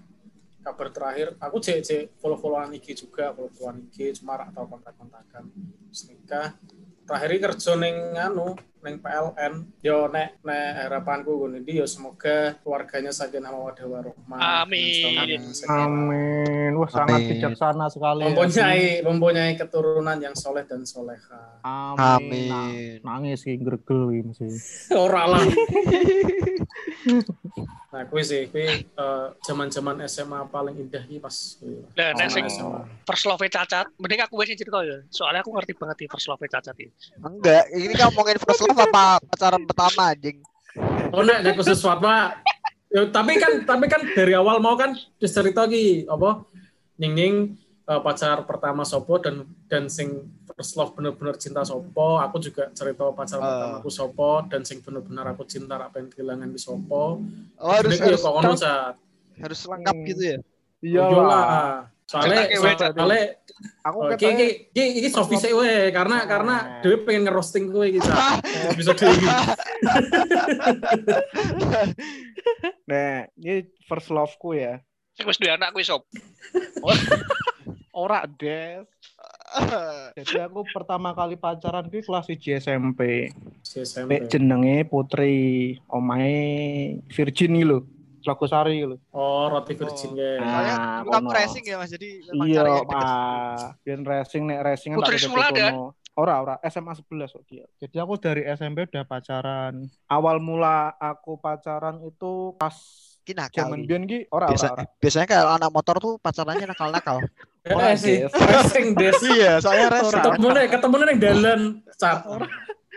Kabar 0.60 0.88
terakhir 0.92 1.36
aku 1.40 1.56
cek 1.56 1.78
cek 1.80 2.04
follow-followan 2.20 2.76
IG 2.76 2.92
juga, 2.92 3.32
follow-followan 3.32 3.80
IG 3.88 4.20
cuma 4.20 4.36
rak 4.36 4.52
tau 4.52 4.68
kontak-kontakan. 4.68 5.48
Terus 5.88 6.02
nikah. 6.12 6.48
Terakhir 7.08 7.30
kerja 7.40 7.72
ning 7.80 7.96
anu 8.14 8.54
ning 8.80 8.96
PLN. 9.00 9.54
Yo 9.84 10.08
nek 10.08 10.40
nek 10.40 10.66
harapanku 10.76 11.36
ngono 11.36 11.60
iki 11.60 11.80
yo 11.80 11.86
semoga 11.86 12.56
keluarganya 12.64 13.12
sakinah 13.12 13.52
mawaddah 13.52 13.86
warahmah. 13.86 14.64
Amin. 14.64 15.44
Amin. 15.68 16.72
Wah, 16.80 16.88
sangat 16.88 17.20
Amin. 17.20 17.28
bijaksana 17.36 17.86
sekali. 17.92 18.24
ya. 18.24 18.32
Mempunyai 18.32 19.04
mempunyai 19.04 19.52
keturunan 19.60 20.16
yang 20.16 20.32
soleh 20.32 20.64
dan 20.64 20.88
soleha. 20.88 21.60
Amin. 21.60 22.48
Nah, 22.48 22.72
Amin. 22.72 22.98
nangis 23.04 23.44
ki 23.44 23.60
gregel 23.60 24.08
ki 24.08 24.20
mesti. 24.32 24.48
Ora 24.96 25.28
lah. 25.28 25.44
nah, 27.92 28.02
kuwi 28.08 28.22
sih, 28.24 28.48
kuwi 28.48 28.86
eh, 28.88 29.26
zaman-zaman 29.44 30.00
SMA 30.08 30.48
paling 30.48 30.80
indah 30.80 31.04
iki 31.04 31.20
pas. 31.20 31.60
Lah, 31.96 32.16
nek 32.16 32.32
sing 32.32 32.48
first 33.04 33.24
love 33.28 33.44
cacat, 33.44 33.86
mending 34.00 34.24
aku 34.24 34.40
wis 34.40 34.56
cerita 34.56 34.80
ya. 34.80 35.04
Soalnya 35.12 35.44
aku 35.44 35.52
ngerti 35.52 35.76
banget 35.76 35.96
di 36.00 36.06
first 36.08 36.28
love 36.32 36.40
cacat 36.40 36.74
ini. 36.80 36.92
Enggak, 37.20 37.68
ini 37.76 37.92
ngomongin 37.92 38.40
first 38.40 38.62
apa 38.76 39.18
pacaran 39.24 39.62
pertama 39.64 40.12
anjing? 40.12 40.38
Oh 41.10 41.22
nek 41.22 41.42
nek 41.42 41.54
khusus 41.54 41.80
Fatma. 41.80 42.38
Ya, 42.90 43.06
tapi 43.06 43.38
kan 43.38 43.62
tapi 43.62 43.86
kan 43.86 44.02
dari 44.02 44.34
awal 44.34 44.58
mau 44.58 44.74
kan 44.74 44.94
cerita 45.16 45.62
ki 45.64 46.10
apa 46.10 46.42
Ning 46.98 47.14
Ning 47.14 47.34
eh, 47.86 48.00
pacar 48.02 48.42
pertama 48.42 48.82
Sopo 48.82 49.14
dan 49.22 49.46
dan 49.70 49.86
sing 49.86 50.26
first 50.50 50.74
love 50.74 50.92
bener-bener 50.92 51.38
cinta 51.38 51.62
Sopo, 51.62 52.18
aku 52.18 52.42
juga 52.42 52.66
cerita 52.74 53.06
pacar 53.14 53.38
Ah. 53.38 53.46
pertama 53.46 53.74
aku 53.78 53.90
Sopo 53.90 54.42
dan 54.50 54.66
sing 54.66 54.82
bener-bener 54.82 55.22
aku 55.24 55.46
cinta 55.46 55.78
rak 55.78 55.94
pengen 55.94 56.10
kehilangan 56.10 56.50
di 56.50 56.58
Sopo. 56.58 57.22
Oh, 57.56 57.70
harus 57.70 57.94
Jadi 57.94 58.10
ya 58.10 58.18
harus 58.18 58.60
Cat. 58.60 58.94
harus 59.38 59.60
lengkap 59.64 59.96
gitu 60.04 60.22
ya. 60.26 60.38
Iya. 60.82 61.04
Soalnya 62.10 62.50
ya, 62.50 62.58
soalnya 62.90 63.38
Aku 63.86 63.96
Oh, 64.02 64.08
iki 64.10 64.24
ketanya 64.24 64.46
iki 64.50 64.82
iki 64.82 64.98
iki 65.04 65.08
Sofi 65.12 65.36
sik 65.36 65.52
we 65.52 65.92
karena 65.92 66.24
karena 66.24 66.80
dhewe 66.80 67.04
pengen 67.04 67.28
ngerosting 67.28 67.68
kowe 67.68 67.84
iki 67.84 68.00
Cak. 68.00 68.40
Episode 68.74 69.00
ini. 69.06 69.28
Nah, 72.90 73.22
ini 73.38 73.70
first 73.86 74.10
love 74.10 74.34
ku 74.42 74.58
ya. 74.58 74.82
Sing 75.14 75.22
wis 75.22 75.38
duwe 75.38 75.54
anak 75.54 75.70
kuwi 75.70 75.86
sop. 75.86 76.02
Ora 77.94 78.26
des. 78.26 78.82
Jadi 80.18 80.36
aku 80.42 80.66
pertama 80.74 81.14
kali 81.14 81.38
pacaran 81.38 81.86
kuwi 81.86 82.02
kelas 82.02 82.26
1 82.26 82.58
SMP. 82.58 83.30
SMP. 83.62 84.26
Jenenge 84.26 84.82
Putri, 84.90 85.78
omahe 85.86 86.98
Virgin 87.14 87.54
iki 87.54 87.66
lho. 87.70 87.78
Logosari 88.22 88.82
lho. 88.82 88.96
Oh, 89.10 89.48
roti 89.48 89.72
virgin 89.72 90.12
ya. 90.12 90.38
Soalnya 90.38 90.76
kamu 91.02 91.08
kono. 91.22 91.30
racing 91.32 91.64
ya 91.64 91.76
Mas, 91.76 91.90
jadi 91.90 92.08
memang 92.26 92.46
Iya, 92.46 92.60
cari. 92.60 92.72
Pak. 92.84 93.58
Biar 93.80 93.98
racing 94.02 94.42
nek 94.44 94.60
racing 94.62 94.90
Putri 94.92 95.16
tak 95.16 95.24
Sula 95.24 95.48
kan? 95.48 95.74
Ora, 96.12 96.34
ora, 96.38 96.54
SMA 96.62 96.92
11 96.92 97.06
kok 97.30 97.44
dia. 97.44 97.64
Jadi 97.78 97.96
aku 97.96 98.14
dari 98.16 98.42
SMP 98.44 98.84
udah 98.84 99.04
pacaran. 99.04 99.74
Awal 100.06 100.36
mula 100.38 100.76
aku 100.92 101.36
pacaran 101.36 102.02
itu 102.02 102.52
pas 102.54 102.74
Ki 103.20 103.32
nakal. 103.32 103.56
zaman 103.62 103.78
Ki. 103.78 103.86
biyen 103.86 104.02
ki 104.04 104.18
ora 104.28 104.44
ora 104.44 104.46
Biasa, 104.50 104.66
ora. 104.70 104.84
biasanya 104.96 105.26
kalau 105.28 105.50
anak 105.54 105.70
motor 105.70 105.96
tuh 105.96 106.12
pacarannya 106.18 106.66
nakal-nakal. 106.66 107.16
Eh 107.62 107.94
sih, 107.94 108.16
Des. 108.18 108.32
racing 108.32 108.86
des. 108.94 109.16
iya, 109.30 109.52
soalnya 109.58 109.86
racing. 109.90 110.18
Ketemu 110.18 110.46
nih, 110.50 110.66
ketemu 110.68 110.94
nih 110.98 111.16
dalan 111.18 111.60
cat. 111.94 112.18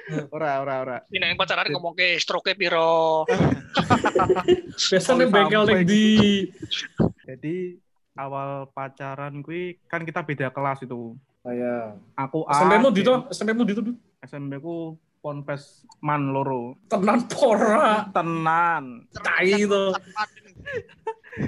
Ora, 0.36 0.60
ora, 0.60 0.74
ora. 0.84 0.98
Ini 1.08 1.32
yang 1.32 1.40
pacaran 1.40 1.72
ngomong 1.72 1.96
ke 1.96 2.20
stroke 2.20 2.52
piro. 2.60 3.24
Biasanya 4.92 5.26
bengkel 5.32 5.64
ning 5.64 5.82
di. 5.88 6.06
Jadi 7.24 7.80
awal 8.20 8.68
pacaran 8.70 9.40
kui 9.40 9.80
kan 9.88 10.04
kita 10.04 10.22
beda 10.22 10.52
kelas 10.52 10.84
itu. 10.84 11.16
Oh 11.16 11.54
ya. 11.54 11.96
Aku 12.20 12.44
A. 12.48 12.60
SMP-mu 12.60 12.90
di 12.92 13.02
dia- 13.04 13.08
to, 13.08 13.16
SMP-mu 13.32 13.64
di 13.64 13.74
to. 13.76 13.82
SMP 14.24 14.60
ku 14.60 14.96
Ponpes 15.24 15.88
Man 16.04 16.36
loro. 16.36 16.76
Tenan 16.92 17.24
pora. 17.32 18.08
Tenan. 18.12 19.08
Tai 19.12 19.48
itu. 19.48 19.84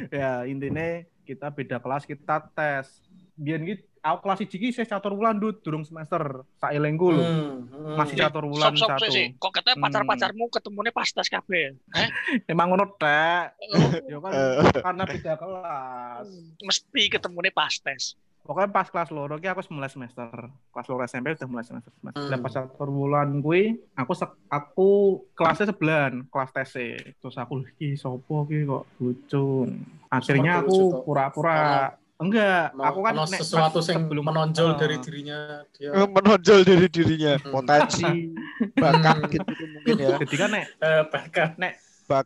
Ya, 0.09 0.49
intinya 0.49 1.05
kita 1.29 1.53
beda 1.53 1.77
kelas, 1.77 2.09
kita 2.09 2.41
tes. 2.57 2.89
Biyen 3.37 3.69
ki 3.69 3.75
aku 4.05 4.17
kelas 4.21 4.39
1 4.45 4.61
ki 4.61 4.67
saya 4.69 4.85
catur 4.85 5.17
wulan 5.17 5.41
Dut, 5.41 5.65
durung 5.65 5.81
semester. 5.81 6.45
Saelengku 6.61 7.09
lho. 7.09 7.25
Hmm, 7.25 7.65
hmm. 7.65 7.95
Masih 7.97 8.15
catur 8.21 8.45
wulan 8.45 8.77
Sok-sok 8.77 8.89
satu. 9.01 9.09
sih. 9.09 9.25
Kok 9.35 9.51
katanya 9.51 9.75
Hmm. 9.75 9.85
pacar-pacarmu 9.89 10.45
ketemunya 10.53 10.91
pas 10.93 11.09
tes 11.09 11.25
kabeh. 11.25 11.73
Hah? 11.89 12.09
Emang 12.51 12.69
ngono 12.69 12.85
tek. 13.01 13.57
Ya 14.05 14.17
kan 14.21 14.31
Eh. 14.31 14.53
karena 14.85 15.03
beda 15.09 15.33
kelas. 15.41 16.27
Mesti 16.61 17.03
ketemunya 17.09 17.49
pas 17.49 17.73
tes. 17.73 18.13
Pokoknya 18.45 18.69
pas 18.69 18.85
kelas 18.85 19.09
loro 19.09 19.41
ki 19.41 19.49
aku 19.49 19.65
mulai 19.73 19.89
semester. 19.89 20.29
Kelas 20.69 20.85
loro 20.85 21.01
SMP 21.09 21.33
udah 21.33 21.49
mulai 21.49 21.65
semester. 21.65 21.89
semester. 21.97 22.21
Hmm. 22.21 22.29
Lah 22.29 22.39
pas 22.45 22.53
catur 22.53 22.89
wulan 22.93 23.41
kuwi 23.41 23.73
aku 23.97 24.13
aku 24.53 24.89
kelasnya 25.33 25.73
sebelan, 25.73 26.29
kelas 26.29 26.53
tes 26.53 26.77
Terus 27.17 27.35
aku 27.41 27.65
iki 27.73 27.97
sopo 27.97 28.45
ki 28.45 28.69
kok 28.69 28.85
bucun. 29.01 29.81
Akhirnya 30.13 30.61
lucu, 30.61 30.93
aku 30.93 31.09
pura-pura 31.09 31.97
enggak, 32.17 32.71
aku 32.73 32.99
kan 33.01 33.13
nek 33.17 33.27
sesuatu 33.37 33.79
yang 33.81 33.85
sebelum 34.01 34.23
menonjol 34.23 34.69
Ah. 34.69 34.77
dari 34.77 34.97
dirinya 34.97 35.37
dia. 35.69 35.89
Eh, 35.91 36.07
menonjol 36.07 36.59
dari 36.61 36.87
dirinya 36.87 37.33
Hmm. 37.35 37.51
potensi 37.51 38.07
bakat 38.77 39.17
gitu 39.29 39.51
mungkin 39.69 39.93
ya 39.97 40.15
Jadi 40.17 40.35
kan 40.35 40.49
nek 40.49 40.65
Eh, 40.77 41.03
bahkan 41.05 41.49
bakat 41.51 41.51
nek 41.57 41.73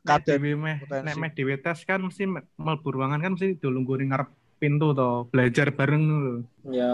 dan 0.03 0.19
dhewe 0.21 0.51
meh 0.55 0.75
nek 0.83 1.15
meh 1.15 1.29
dhewe 1.31 1.55
tes 1.55 1.79
kan 1.83 1.99
mesti 1.99 2.23
me- 2.23 2.45
mlebu 2.53 2.87
ruangan 2.91 3.17
kan 3.17 3.31
mesti 3.31 3.55
dilungguh 3.55 3.97
ning 3.97 4.09
ngarep 4.09 4.29
pintu 4.57 4.91
to, 4.91 5.09
belajar 5.25 5.71
bareng 5.71 6.03
lho. 6.03 6.33
ya. 6.67 6.91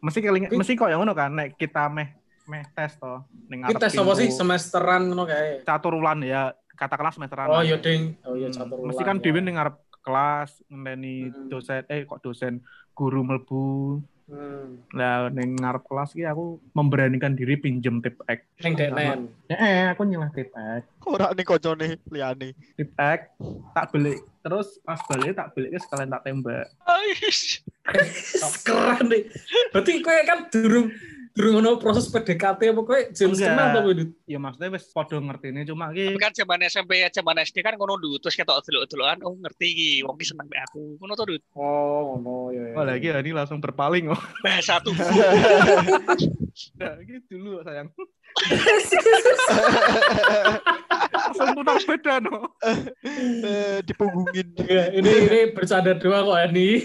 Mesti 0.00 0.18
keling 0.18 0.44
mesti 0.50 0.74
kok 0.74 0.88
yang 0.88 1.00
ngono 1.00 1.12
kan 1.12 1.30
nek 1.30 1.54
kita 1.54 1.86
meh 1.86 2.10
meh 2.44 2.66
tes 2.68 2.94
to 2.94 3.14
ning 3.46 3.62
Kita 3.62 3.78
ngarep 3.78 3.80
tes 3.80 3.94
apa 3.94 4.12
sih 4.14 4.28
semesteran 4.28 5.06
ngono 5.06 5.24
kae. 5.24 5.62
catur 5.62 5.94
wulan 5.94 6.18
ya, 6.20 6.50
katakanlah 6.74 7.12
semesteran. 7.12 7.46
Oh 7.46 7.62
ya 7.62 7.76
ding. 7.76 8.18
Oh 8.22 8.34
ya 8.34 8.48
Hmm, 8.48 8.58
catur 8.58 8.76
Mesti 8.82 8.96
ulang, 8.98 9.06
kan 9.06 9.16
ya. 9.16 9.22
dhewe 9.22 9.40
ning 9.40 9.54
ngarep 9.54 9.76
kelas 10.00 10.50
ngenteni 10.66 11.28
Hmm. 11.28 11.48
dosen 11.48 11.82
eh 11.86 12.04
kok 12.04 12.20
dosen 12.20 12.64
guru 12.92 13.20
mlebu. 13.20 14.00
Hmm. 14.30 14.78
Lah 14.94 15.26
ning 15.26 15.58
ngarep 15.58 15.82
kelas 15.84 16.14
ki 16.14 16.22
aku 16.22 16.62
memberanikan 16.70 17.34
diri 17.34 17.58
pinjem 17.58 17.98
tip 17.98 18.14
X. 18.24 18.46
Ning 18.62 18.78
deknen. 18.78 19.26
Eh, 19.50 19.90
aku 19.90 20.06
nyelah 20.06 20.30
tip 20.30 20.54
X. 20.54 20.86
ora 21.02 21.34
nih 21.34 21.42
kocone 21.42 21.98
liane 22.06 22.54
Tip 22.78 22.94
X 22.94 23.20
tak 23.74 23.90
beli. 23.90 24.14
Terus 24.40 24.78
pas 24.80 25.02
balik 25.10 25.34
tak 25.34 25.50
beli 25.52 25.74
sekalian 25.74 26.14
tak 26.14 26.22
tembak. 26.22 26.70
Ais. 26.86 27.58
Keren 28.62 29.10
nih. 29.10 29.26
Berarti 29.74 29.92
kowe 29.98 30.20
kan 30.22 30.46
durung 30.46 30.94
durung 31.40 31.64
ono 31.64 31.80
proses 31.80 32.04
PDKT 32.12 32.76
apa 32.76 32.80
kowe 32.84 33.00
James 33.16 33.40
kenal 33.40 33.72
to 33.72 33.80
kowe? 33.80 33.96
Ya 34.28 34.36
maksudnya 34.36 34.76
wis 34.76 34.84
padha 34.92 35.16
ngertine 35.16 35.64
cuma 35.64 35.88
Tapi 35.88 36.12
ki 36.12 36.20
kan 36.20 36.36
zaman 36.36 36.60
SMP 36.68 37.00
ya 37.00 37.08
zaman 37.08 37.40
SD 37.40 37.64
kan 37.64 37.80
ngono 37.80 37.96
dulu 37.96 38.20
terus 38.20 38.36
ketok 38.36 38.60
delok-delokan 38.68 39.24
oh 39.24 39.32
ngerti 39.40 39.66
iki 39.72 39.88
wong 40.04 40.20
ki 40.20 40.28
seneng 40.28 40.52
mbek 40.52 40.60
aku. 40.68 41.00
Ngono 41.00 41.16
to 41.16 41.24
Dut. 41.24 41.40
Oh, 41.56 42.20
ngono 42.20 42.52
ya. 42.52 42.60
ya. 42.60 42.76
Oh 42.76 42.84
lagi 42.84 43.08
ini 43.08 43.32
langsung 43.32 43.56
berpaling 43.56 44.12
oh. 44.12 44.20
Bahasa 44.44 44.84
tuh. 44.84 44.92
Nah, 46.76 46.92
gitu 47.08 47.40
dulu 47.40 47.64
sayang. 47.64 47.88
langsung 51.16 51.48
putar 51.56 51.80
beda 51.88 52.20
no. 52.20 52.52
Eh, 53.00 53.80
dipunggungin 53.88 54.60
Iya, 54.60 54.92
ini 54.92 55.12
ini 55.24 55.40
bercanda 55.56 55.96
doang 55.96 56.28
kok 56.28 56.52
ini. 56.52 56.84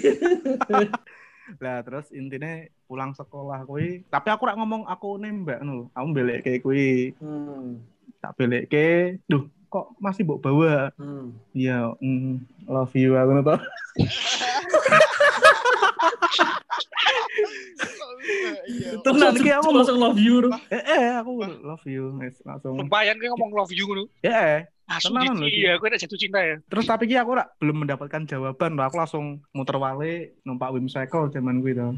Lah 1.60 1.84
terus 1.84 2.08
intinya 2.16 2.64
pulang 2.86 3.12
sekolah 3.12 3.66
kuwi, 3.66 4.06
tapi 4.08 4.30
aku 4.30 4.46
rak 4.46 4.58
ngomong 4.58 4.86
aku 4.86 5.18
nembak 5.18 5.62
no. 5.62 5.90
Aku 5.92 6.08
belek 6.12 6.42
kayak 6.42 6.62
kuwi, 6.62 7.18
Hmm. 7.18 7.82
tak 8.20 8.38
belek 8.38 8.70
ke, 8.70 8.88
duh 9.26 9.44
kok 9.68 9.92
masih 9.98 10.24
mbok 10.24 10.40
bawa? 10.40 10.94
Hmm. 10.96 11.36
Iya, 11.52 11.92
mm, 12.00 12.40
love 12.66 12.94
you 12.96 13.14
aku 13.14 13.30
ngono 13.32 13.44
to. 13.44 13.56
iya 18.66 18.90
Tenan 19.06 19.36
ki 19.38 19.52
aku 19.52 19.70
langsung 19.72 20.00
love 20.00 20.18
you. 20.18 20.50
eh, 20.72 20.82
eh 20.82 21.14
aku 21.20 21.32
love 21.42 21.86
you 21.86 22.16
langsung. 22.46 22.78
Lumayan 22.80 23.18
gue 23.18 23.30
ngomong 23.30 23.52
love 23.54 23.74
you 23.74 23.86
ngono. 23.86 24.04
Ya 24.22 24.62
eh. 24.62 24.75
Langsung 24.86 25.18
Tenanan 25.18 25.42
lho, 25.42 25.50
iya, 25.50 25.82
gue 25.82 25.88
udah 25.90 25.98
jatuh 25.98 26.14
cinta 26.14 26.40
ya. 26.40 26.56
Terus 26.62 26.86
tapi 26.86 27.10
ki 27.10 27.18
aku 27.18 27.34
rak 27.34 27.58
belum 27.58 27.84
mendapatkan 27.84 28.22
jawaban 28.30 28.78
loh. 28.78 28.86
Aku 28.86 29.02
langsung 29.02 29.26
muter 29.50 29.76
wale 29.76 30.38
numpak 30.46 30.70
Wimcycle 30.70 31.34
zaman 31.34 31.58
kuwi 31.60 31.74
to. 31.74 31.98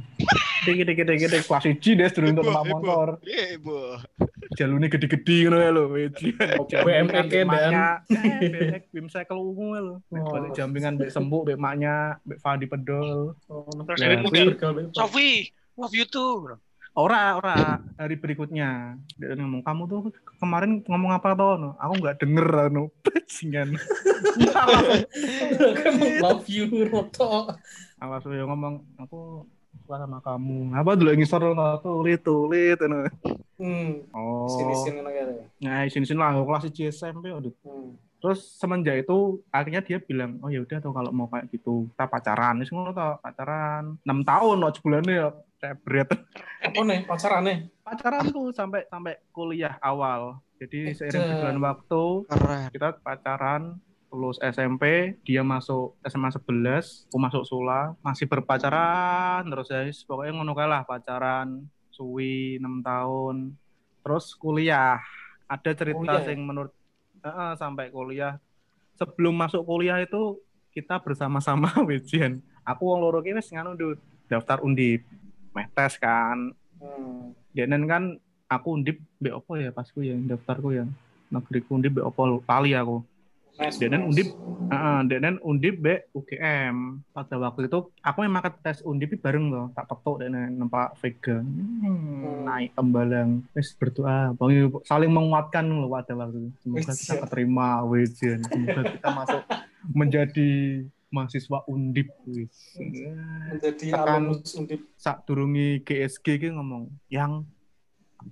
Dikit 0.63 0.87
dikit 0.87 1.05
dikit 1.05 1.29
dikit 1.29 1.45
kelas 1.45 1.63
1 1.67 1.83
des 1.99 2.11
durung 2.15 2.31
untuk 2.33 2.47
numpak 2.47 2.65
motor. 2.65 3.07
eh 3.27 3.59
boh 3.59 3.99
jalurnya 4.55 4.87
gede-gede 4.87 5.35
ngono 5.43 5.57
ya 5.59 5.69
lho. 5.69 5.83
Jampingan 6.65 7.27
dan- 7.51 8.01
eh, 8.09 8.81
bim 8.89 9.07
cycle 9.07 9.35
ungu 9.37 9.75
lho. 9.75 9.95
Oh. 10.07 10.31
Balik 10.31 10.55
jampingan 10.55 10.95
mbek 10.95 11.11
sembuk 11.11 11.43
mbek 11.43 11.59
maknya, 11.59 12.17
mbek 12.23 12.39
Fadi 12.39 12.65
pedol. 12.65 13.35
Oh, 13.51 13.67
Terus 13.83 13.99
dari 13.99 14.15
model 14.17 14.47
bergaul. 14.55 14.87
Sofi, 14.95 15.51
love 15.75 15.91
you 15.91 16.07
too. 16.07 16.55
Ora, 16.97 17.37
ora. 17.37 17.77
Hari 18.01 18.17
berikutnya 18.17 18.97
dia 19.21 19.37
ngomong, 19.37 19.61
"Kamu 19.61 19.85
tuh 19.85 20.09
kemarin 20.41 20.81
ngomong 20.81 21.13
apa 21.13 21.37
toh?" 21.37 21.53
No? 21.53 21.69
Aku 21.77 21.93
nggak 22.01 22.17
denger 22.25 22.73
no. 22.73 22.89
Bajingan. 23.05 23.77
love 26.25 26.49
you 26.49 26.89
roto. 26.89 27.53
Langsung 28.01 28.33
ya 28.33 28.49
ngomong, 28.49 28.81
"Aku 28.97 29.45
suka 29.77 30.01
sama 30.01 30.25
kamu." 30.25 30.73
Apa 30.73 30.97
dulu 30.97 31.13
ngisor 31.13 31.53
no, 31.53 31.77
tulit 31.85 32.25
tulit 32.25 32.81
no. 32.81 33.05
Hmm. 33.61 34.01
Oh. 34.17 34.49
Sini-sini 34.57 34.97
ngono 34.97 35.13
kae. 35.13 35.45
Nah, 35.61 35.85
sini-sini 35.85 36.17
lah 36.17 36.33
kelas 36.33 36.65
1 36.65 36.89
SMP 36.89 37.29
aduh. 37.29 37.53
Hmm. 37.61 37.93
Terus 38.17 38.39
semenjak 38.57 39.05
itu 39.05 39.41
akhirnya 39.53 39.81
dia 39.85 39.97
bilang, 40.01 40.41
oh 40.41 40.49
ya 40.49 40.65
udah 40.65 40.81
tuh 40.81 40.89
kalau 40.89 41.13
mau 41.13 41.29
kayak 41.29 41.53
gitu 41.53 41.85
kita 41.93 42.05
pacaran, 42.09 42.57
wis 42.57 42.73
ngono 42.73 42.91
toh, 42.91 43.21
pacaran 43.21 43.97
6 44.01 44.09
tahun 44.25 44.55
loh 44.57 44.71
sebulannya 44.73 45.13
ya 45.13 45.27
cebret. 45.61 46.09
Apa 46.61 46.79
nih 46.85 46.99
pacarane? 47.05 47.53
Pacaran 47.81 48.25
tuh 48.29 48.53
sampai 48.53 48.85
sampai 48.89 49.21
kuliah 49.33 49.77
awal. 49.81 50.41
Jadi 50.57 50.97
seiring 50.97 51.37
berjalan 51.37 51.59
waktu 51.61 52.03
keren 52.25 52.61
kita 52.73 52.89
pacaran 53.01 53.77
lulus 54.07 54.39
SMP, 54.41 55.13
dia 55.21 55.43
masuk 55.43 55.99
SMA 56.07 56.31
11, 56.31 57.11
aku 57.11 57.17
masuk 57.19 57.43
Sula, 57.43 57.93
masih 57.99 58.25
berpacaran 58.25 59.43
terus 59.45 59.67
guys, 59.67 59.99
pokoknya 60.07 60.31
ngono 60.31 60.55
lah 60.55 60.87
pacaran 60.87 61.67
suwi 61.91 62.61
6 62.61 62.81
tahun. 62.81 63.35
Terus 64.05 64.25
kuliah. 64.37 65.01
Ada 65.47 65.71
cerita 65.79 66.03
Kuliah 66.03 66.23
ya? 66.27 66.35
yang 66.35 66.43
menurut 66.43 66.75
Heeh, 67.27 67.51
sampai 67.59 67.91
kuliah. 67.91 68.39
Sebelum 68.95 69.35
masuk 69.35 69.67
kuliah 69.67 69.99
itu 69.99 70.39
kita 70.71 70.95
bersama-sama 71.03 71.67
wejian. 71.89 72.39
Aku 72.63 72.87
wong 72.87 73.03
loro 73.03 73.19
wis 73.19 73.51
nganu 73.51 73.75
Dut, 73.75 73.99
daftar 74.31 74.63
Undip. 74.63 75.03
Meh 75.51 75.67
tes 75.75 75.99
kan. 75.99 76.55
Hmm. 76.79 77.35
Denen 77.51 77.83
kan 77.83 78.15
aku 78.47 78.79
Undip 78.79 79.03
opo 79.35 79.59
ya 79.59 79.75
pasku 79.75 80.07
ya 80.07 80.15
daftarku 80.15 80.71
ya. 80.71 80.87
Negeriku 81.27 81.75
Undip 81.75 81.99
mbek 81.99 82.07
opo 82.07 82.39
lali 82.47 82.71
aku. 82.71 83.03
Nice, 83.57 83.77
Denen 83.81 84.05
nice. 84.05 84.09
Undip 84.09 84.29
Heeh, 84.67 84.99
denen 85.07 85.39
Undip 85.47 85.79
be 85.79 86.03
UGM. 86.11 86.99
Pada 87.15 87.39
waktu 87.39 87.71
itu 87.71 87.87
aku 88.03 88.17
memang 88.19 88.43
ke 88.43 88.51
tes 88.59 88.83
Undip 88.83 89.15
bareng 89.15 89.47
loh, 89.47 89.71
tak 89.71 89.87
ketuk 89.87 90.19
denen 90.19 90.59
nempak 90.59 90.91
Vega. 90.99 91.39
Hmm, 91.39 92.43
naik 92.43 92.75
tembalang. 92.75 93.47
Wis 93.55 93.71
berdoa, 93.71 94.35
bang 94.35 94.67
saling 94.83 95.07
menguatkan 95.07 95.71
loh 95.71 95.87
pada 95.87 96.19
waktu 96.19 96.51
itu. 96.51 96.59
Semoga 96.59 96.91
kita 96.91 97.13
keterima 97.23 97.79
wejen. 97.87 98.43
Semoga 98.43 98.81
kita 98.83 99.07
masuk 99.07 99.41
menjadi 99.87 100.49
mahasiswa 101.07 101.59
Undip 101.63 102.11
wis. 102.27 102.75
menjadi 102.75 103.87
Tekan- 103.87 104.03
alumnus 104.19 104.51
undip. 104.51 104.83
Sak 104.99 105.23
durungi 105.23 105.79
GSG 105.79 106.43
ki 106.43 106.51
ngomong, 106.51 106.91
"Yang 107.07 107.47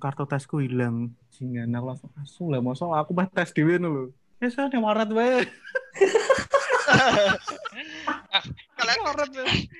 kartu 0.03 0.27
tesku 0.27 0.59
hilang." 0.59 1.15
Jingan 1.31 1.71
aku 1.71 1.85
langsung 1.87 2.11
asu 2.19 2.43
lah, 2.51 2.59
masa 2.59 2.91
aku 2.91 3.15
mah 3.15 3.31
tes 3.31 3.55
dhewe 3.55 3.79
lho. 3.79 4.11
Ya 4.43 4.47
saya 4.51 4.67
warat 4.79 5.09
wae. 5.15 5.47
Kalian 8.75 8.99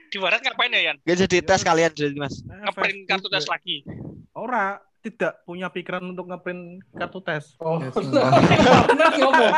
di 0.09 0.17
barat 0.17 0.39
ngapain 0.39 0.71
ya, 0.71 0.81
Yan? 0.91 0.97
Gak 1.03 1.17
jadi 1.27 1.37
tes 1.43 1.61
kalian 1.61 1.91
jadi 1.91 2.15
mas. 2.15 2.39
Ngeprint 2.41 3.03
kartu 3.03 3.27
tes 3.27 3.45
lagi. 3.51 3.83
Ora, 4.31 4.79
tidak 5.03 5.43
punya 5.45 5.67
pikiran 5.69 6.01
untuk 6.01 6.31
ngeprint 6.31 6.81
kartu 6.95 7.19
tes. 7.21 7.59
Oh, 7.59 7.77
benar 7.77 9.11
ngomong. 9.19 9.53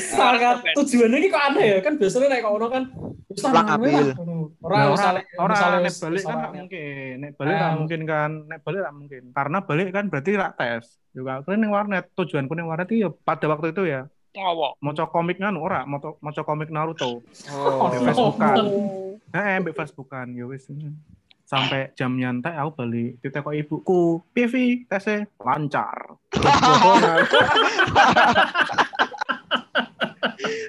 Sangat 0.00 0.64
tujuannya 0.74 1.16
ini 1.20 1.28
kok 1.30 1.42
aneh 1.52 1.66
ya 1.76 1.78
kan 1.84 1.94
biasanya 2.00 2.26
naik 2.32 2.48
ono 2.48 2.66
kan 2.72 2.88
wis 3.30 3.44
lah, 3.44 3.78
Orang 4.58 4.78
Nah, 4.78 4.90
misalnya 4.90 5.22
ora 5.36 5.52
misalnya 5.52 5.78
nek 5.80 5.94
balik 5.96 6.18
kan 6.18 6.26
ora 6.26 6.34
gak 6.34 6.46
aneh. 6.46 6.58
mungkin. 6.58 7.12
Nek 7.18 7.30
balik 7.34 7.52
gak 7.52 7.62
Ah. 7.62 7.74
mungkin 7.74 8.00
kan. 8.02 8.30
Nek 8.46 8.58
balik 8.60 8.80
gak 8.80 8.94
mungkin. 8.94 9.22
Karena 9.30 9.56
balik 9.60 9.86
kan 9.90 10.04
berarti 10.06 10.30
rak 10.34 10.52
tes. 10.54 10.82
Juga 11.10 11.36
aku 11.36 11.46
ning 11.52 11.68
warnet. 11.68 12.04
Tujuanku 12.12 12.52
ning 12.52 12.64
warnet 12.64 12.86
itu 12.86 12.94
ya 12.98 13.08
pada 13.12 13.44
waktu 13.46 13.70
itu 13.70 13.82
ya 13.84 14.00
Ngowo. 14.32 14.74
maca 14.78 15.04
komik 15.06 15.36
nganu 15.36 15.60
ora, 15.60 15.82
maca 15.82 16.14
maca 16.18 16.40
komik 16.42 16.68
Naruto. 16.68 17.20
Oh, 17.50 17.88
Di 17.88 17.96
Facebookan. 18.02 18.54
oh. 18.60 19.16
Eh, 19.30 19.56
mbek 19.58 19.72
Facebookan 19.72 20.30
ya 20.30 20.44
wis. 20.44 20.66
Sampai 21.42 21.88
jam 21.92 22.12
nyantai 22.12 22.52
aku 22.52 22.76
balik 22.76 23.16
ditekok 23.18 23.54
ibuku, 23.54 24.20
"PV 24.28 24.84
tesnya 24.84 25.24
lancar." 25.38 26.18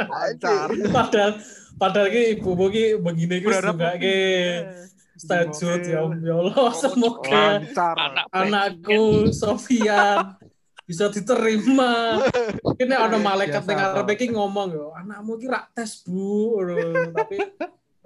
lancar. 0.07 0.67
Padahal 0.87 1.31
padahal 1.77 2.09
ki 2.09 2.41
ibu 2.41 2.65
ki 2.67 2.83
begini 2.99 3.35
ki 3.39 3.47
juga 3.47 3.89
ki 3.95 4.17
stajud 5.17 5.81
ya 5.81 6.01
ya 6.21 6.35
Allah 6.37 6.69
semoga 6.73 7.45
anakku 8.29 9.29
Sofian 9.33 10.37
bisa 10.87 11.11
diterima. 11.11 12.23
Ini 12.79 12.95
ada 12.95 13.19
malaikat 13.19 13.59
Biasa, 13.59 13.71
yang 13.75 13.83
toh. 13.83 13.91
arep 13.91 14.07
iki 14.15 14.31
ngomong 14.31 14.67
yo, 14.71 14.95
anakmu 14.95 15.35
ki 15.35 15.51
rak 15.51 15.75
tes, 15.75 15.99
Bu. 16.07 16.63
Tapi 17.11 17.43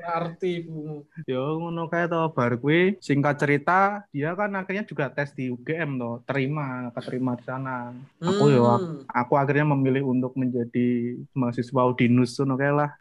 arti 0.01 0.65
Bu. 0.65 1.05
Yo 1.29 1.62
ngono 1.62 1.86
kae 1.86 2.10
to 2.10 2.34
bar 2.34 2.57
kuwi 2.57 2.97
singkat 2.97 3.38
cerita 3.38 4.01
dia 4.10 4.34
kan 4.34 4.49
akhirnya 4.57 4.81
juga 4.81 5.13
tes 5.13 5.29
di 5.38 5.53
UGM 5.53 6.01
toh, 6.01 6.25
terima, 6.25 6.89
keterima 6.97 7.38
di 7.38 7.45
sana. 7.45 7.93
Aku 8.17 8.49
yo 8.49 8.65
Hmm. 8.65 9.05
aku 9.05 9.38
akhirnya 9.38 9.69
memilih 9.77 10.10
untuk 10.10 10.34
menjadi 10.34 11.21
mahasiswa 11.38 11.86
Udinus 11.86 12.34
ngono 12.41 12.57
kae 12.57 12.73
lah. 12.73 12.97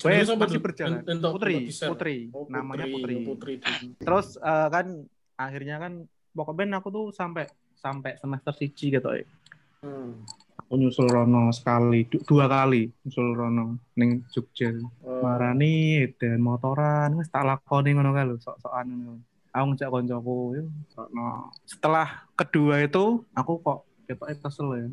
Wes, 0.00 0.28
masih 0.30 0.60
berjalan. 0.60 1.02
Entuk- 1.02 1.32
Putri. 1.34 1.54
Putri, 1.66 2.16
Oh, 2.30 2.46
namanya 2.46 2.86
Putri. 2.86 3.14
Putri. 3.24 3.52
Terus 3.98 4.36
eh, 4.36 4.68
kan 4.70 4.86
akhirnya 5.34 5.76
kan 5.78 5.92
pokoknya 6.30 6.78
aku 6.78 6.88
tuh 6.88 7.04
sampai 7.10 7.46
sampai 7.74 8.14
semester 8.16 8.52
siji 8.52 8.90
gitu 8.90 9.08
ya. 9.10 9.26
Hmm. 9.82 10.22
Aku 10.58 10.74
nyusul 10.74 11.06
Rono 11.06 11.48
sekali, 11.48 12.04
du- 12.04 12.20
dua 12.22 12.44
kali 12.44 12.90
nyusul 13.02 13.32
Rono 13.32 13.78
ning 13.94 14.26
Jogja. 14.28 14.74
Oh. 15.00 15.22
Marani 15.22 16.04
dan 16.18 16.38
motoran 16.38 17.14
wis 17.16 17.30
tak 17.30 17.42
lakoni 17.42 17.94
ngono 17.94 18.10
kae 18.10 18.26
lho, 18.26 18.36
sok-sokan 18.36 18.86
ngono. 18.86 19.14
Aku 19.48 19.64
ngejak 19.72 19.88
koncoku. 19.88 20.36
Rono. 20.92 21.50
Setelah 21.64 22.26
kedua 22.34 22.82
itu 22.82 23.24
aku 23.32 23.52
kok 23.58 23.78
ketoke 24.04 24.34
kesel 24.36 24.68
ya. 24.74 24.86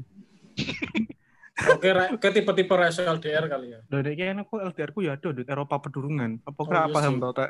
Oke, 1.55 1.87
ke 2.19 2.29
tipe-tipe 2.35 2.75
ratio 2.75 3.07
LDR 3.15 3.47
kali 3.47 3.71
ya. 3.71 3.79
Dari 3.87 4.11
kan 4.19 4.43
aku 4.43 4.59
LDR 4.59 4.91
ku 4.91 4.99
ya 4.99 5.15
ada 5.15 5.31
di 5.31 5.47
Eropa 5.47 5.79
pedurungan. 5.79 6.43
Apa 6.43 6.59
Oh, 6.59 6.67
kira 6.67 6.83
iya 6.83 6.91
paham 6.91 7.13
sih. 7.15 7.21
tau 7.23 7.31
tak? 7.31 7.49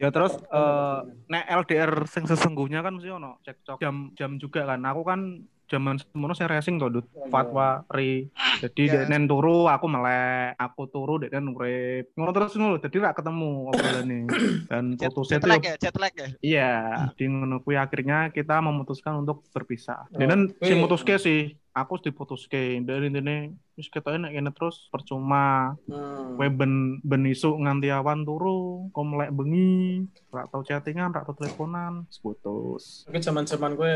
Ya 0.00 0.08
terus 0.08 0.32
eh 0.40 0.98
nek 1.28 1.44
LDR 1.60 1.92
sing 2.08 2.24
sesungguhnya 2.24 2.80
kan 2.80 2.96
mesti 2.96 3.12
ono 3.12 3.36
cekcok 3.44 3.84
jam 3.84 4.16
jam 4.16 4.40
juga 4.40 4.64
kan. 4.64 4.80
Aku 4.88 5.04
kan 5.04 5.44
zaman 5.70 6.02
semono 6.02 6.34
saya 6.34 6.56
racing 6.56 6.82
tuh, 6.82 6.90
Dut. 6.90 7.06
Oh, 7.14 7.24
iya. 7.24 7.30
Fatwa 7.30 7.68
ri. 7.94 8.26
Jadi 8.58 8.90
Ya. 8.90 9.06
yeah. 9.06 9.22
turu, 9.24 9.70
aku 9.70 9.86
melek, 9.86 10.58
aku 10.58 10.82
turu 10.90 11.22
dek 11.22 11.30
urip. 11.30 12.10
Ngono 12.18 12.30
terus 12.34 12.58
ngono, 12.58 12.76
jadi 12.82 12.96
rak 12.98 13.22
ketemu 13.22 13.70
obrolane. 13.70 14.18
Dan 14.70 14.84
putusnya 14.98 15.38
tuh 15.38 15.48
lag 15.48 15.62
ya, 15.62 15.74
jet 15.78 15.96
lag 15.96 16.12
ya. 16.12 16.28
Iya, 16.42 16.72
di 17.14 17.24
ngono 17.30 17.62
kuwi 17.62 17.78
akhirnya 17.78 18.34
kita 18.34 18.58
memutuskan 18.58 19.22
untuk 19.22 19.46
berpisah. 19.54 20.10
Oh, 20.10 20.18
Dan 20.18 20.50
si 20.58 20.74
mutuske 20.74 21.16
sih, 21.22 21.54
aku 21.70 22.02
diputuske. 22.02 22.78
Dari 22.82 23.08
intine 23.10 23.54
wis 23.78 23.88
ketoke 23.88 24.18
nek 24.18 24.34
kene 24.34 24.50
terus 24.52 24.90
percuma. 24.90 25.74
Hmm. 25.86 26.36
Kowe 26.36 26.48
ben 26.50 26.98
ben 27.00 27.22
isuk 27.26 27.56
nganti 27.56 27.88
awan 27.94 28.26
turu, 28.26 28.90
kok 28.90 29.06
melek 29.06 29.30
bengi, 29.34 30.04
rak 30.30 30.50
tau 30.50 30.62
chattingan, 30.66 31.14
rak 31.14 31.24
tau 31.26 31.36
teleponan, 31.38 32.06
wis 32.10 32.18
putus. 32.18 32.84
Oke, 33.06 33.22
zaman-zaman 33.22 33.78
gue 33.78 33.94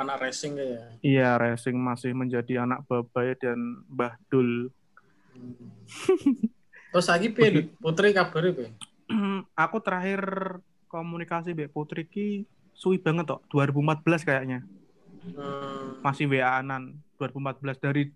anak 0.00 0.16
racing 0.22 0.54
ya. 0.56 0.82
Iya, 1.02 1.28
racing 1.36 1.76
masih 1.76 2.12
menjadi 2.16 2.64
anak 2.64 2.84
babai 2.88 3.36
dan 3.38 3.84
Mbah 3.90 4.14
Dul. 4.32 4.72
Hmm. 5.34 5.70
Terus 6.88 7.06
lagi 7.06 7.28
piye, 7.28 7.48
Dut? 7.52 7.66
Putri 7.78 8.16
kabarnya 8.16 8.52
piye? 8.56 8.70
aku 9.68 9.76
terakhir 9.84 10.20
komunikasi 10.88 11.52
Mbak 11.52 11.70
Putri 11.76 12.08
ki 12.08 12.48
suwi 12.72 12.96
banget 13.02 13.28
tok, 13.28 13.44
2014 13.52 14.24
kayaknya. 14.24 14.64
Hmm. 15.18 15.98
masih 16.00 16.26
WA-anan 16.26 16.82
2014 17.16 17.78
dari 17.78 18.10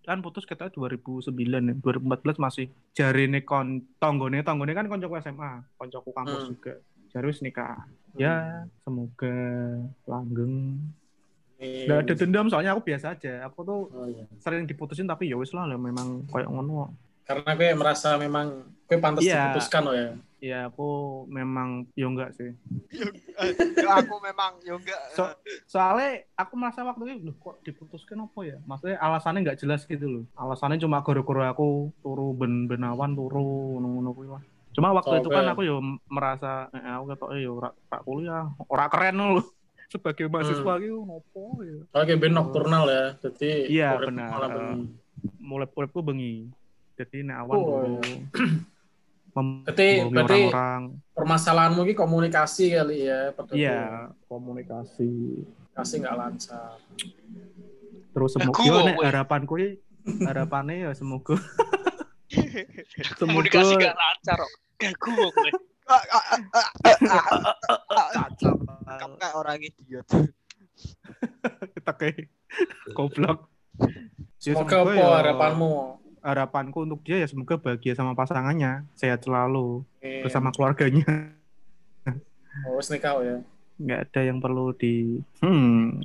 kan 0.00 0.18
putus 0.18 0.42
kita 0.42 0.70
2009 0.70 1.28
ya 1.60 1.74
2014 1.76 2.38
masih 2.38 2.66
jari 2.90 3.28
kon 3.40 3.68
tonggone 3.96 4.40
tonggone 4.40 4.72
kan 4.72 4.86
koncoku 4.86 5.18
SMA 5.18 5.66
koncoku 5.76 6.10
kampus 6.10 6.42
Hmm. 6.42 6.50
juga 6.50 6.72
jari 7.10 7.26
wis 7.26 7.40
nikah 7.40 7.84
ya 8.14 8.64
semoga 8.80 9.36
langgeng 10.04 10.80
nggak 11.60 11.98
ada 12.00 12.14
dendam 12.16 12.48
soalnya 12.48 12.72
aku 12.72 12.82
biasa 12.82 13.12
aja 13.12 13.44
aku 13.44 13.60
tuh 13.60 13.80
Oh, 13.90 14.08
iya. 14.08 14.24
sering 14.38 14.64
diputusin 14.64 15.04
tapi 15.04 15.28
ya 15.28 15.36
wis 15.36 15.52
lah 15.52 15.68
memang 15.68 16.24
kayak 16.26 16.48
ngono 16.48 16.96
Karena 17.20 17.52
gue 17.52 17.68
merasa 17.76 18.16
memang 18.16 18.64
gue 18.88 18.96
pantas 18.96 19.22
Iya. 19.22 19.52
diputuskan 19.54 19.82
loh 19.84 19.94
ya. 19.94 20.10
Ya 20.40 20.66
aku 20.66 20.88
memang 21.26 21.68
ya 21.92 22.06
enggak 22.06 22.32
sih 22.32 22.50
Ya, 23.76 23.92
aku 23.94 24.20
memang 24.20 24.60
ya 24.60 24.74
enggak. 24.74 25.00
So- 25.12 25.36
soalnya 25.66 26.24
aku 26.34 26.52
merasa 26.54 26.80
waktu 26.82 27.02
itu 27.10 27.22
loh 27.22 27.36
kok 27.38 27.60
diputuskan 27.62 28.20
apa 28.20 28.40
ya 28.42 28.56
maksudnya 28.62 28.96
alasannya 28.98 29.40
nggak 29.42 29.58
jelas 29.58 29.84
gitu 29.84 30.06
loh 30.06 30.24
alasannya 30.34 30.76
cuma 30.76 31.00
gara-gara 31.00 31.50
aku 31.50 31.68
turu 31.98 32.32
ben 32.32 32.64
benawan 32.64 33.12
turu 33.12 33.44
ngono-ngono 33.76 34.10
kuwi 34.10 34.28
lah 34.28 34.42
cuma 34.70 34.92
waktu 34.92 35.18
itu 35.18 35.28
kan 35.28 35.44
Oke. 35.44 35.50
aku 35.50 35.62
ya 35.62 35.76
merasa 36.06 36.50
eh, 36.70 36.88
aku 36.90 37.04
ketok 37.10 37.30
ya 37.34 37.50
ora 37.50 37.68
ora 37.70 37.98
kuliah 38.00 38.44
ora 38.66 38.86
keren 38.86 39.16
loh 39.18 39.44
sebagai 39.92 40.26
mahasiswa 40.26 40.72
gitu 40.78 40.98
ngopo 41.00 41.42
ya 41.60 41.78
Kalau 41.86 42.04
kayak 42.06 42.18
band 42.18 42.34
nocturnal 42.34 42.84
ya, 42.86 43.04
jadi 43.18 43.50
Iya, 43.66 43.88
benar. 43.98 44.28
malam 44.30 44.50
bengi. 44.50 44.82
mulai 45.38 45.68
uripku 45.68 46.00
bengi 46.00 46.48
jadi 46.94 47.16
nek 47.22 47.36
awan 47.40 47.54
Oh, 47.56 47.98
Berarti- 49.30 50.00
berarti- 50.06 50.44
orang-orang 50.48 50.82
Permasalahanmu 51.12 51.80
ini 51.82 51.94
komunikasi 51.94 52.64
kali 52.72 53.04
ya, 53.04 53.30
iya 53.52 54.08
komunikasi 54.24 55.08
komunikasi 55.68 55.94
nggak 56.00 56.16
lancar. 56.16 56.74
terus 58.10 58.30
semoga 58.32 58.50
Aku 58.52 58.62
yo 58.64 58.74
kok, 58.74 58.84
nek 58.84 58.96
harapanku 59.04 59.52
iki 59.54 59.68
harapannya 60.20 60.74
ya 60.82 60.90
semoga 60.92 61.36
Komunikasi 63.20 63.74
gak 63.76 63.92
lancar 63.92 64.38
kok. 64.38 64.52
Cacat 68.10 68.56
Kamu 68.90 69.14
kayak 69.16 69.34
orang 69.34 69.58
idiot. 69.60 70.06
kita 71.70 71.92
kayak 71.94 72.26
goblok 72.92 73.46
Ya, 74.40 74.56
Semoga 74.56 74.76
apa 74.80 74.92
ya, 74.96 75.08
harapanmu? 75.20 75.99
Harapanku 76.20 76.84
untuk 76.84 77.00
dia 77.00 77.16
ya 77.16 77.26
semoga 77.26 77.56
bahagia 77.56 77.92
sama 77.92 78.12
pasangannya 78.12 78.84
sehat 78.94 79.20
selalu 79.20 79.82
Eh, 80.00 80.20
bersama 80.20 80.48
keluarganya 80.50 81.32
Oh, 82.66 82.82
nikah 82.82 83.14
ya. 83.20 83.36
nggak 83.78 84.00
ada 84.06 84.20
yang 84.22 84.38
perlu 84.38 84.72
di 84.72 85.22
hmm 85.38 86.02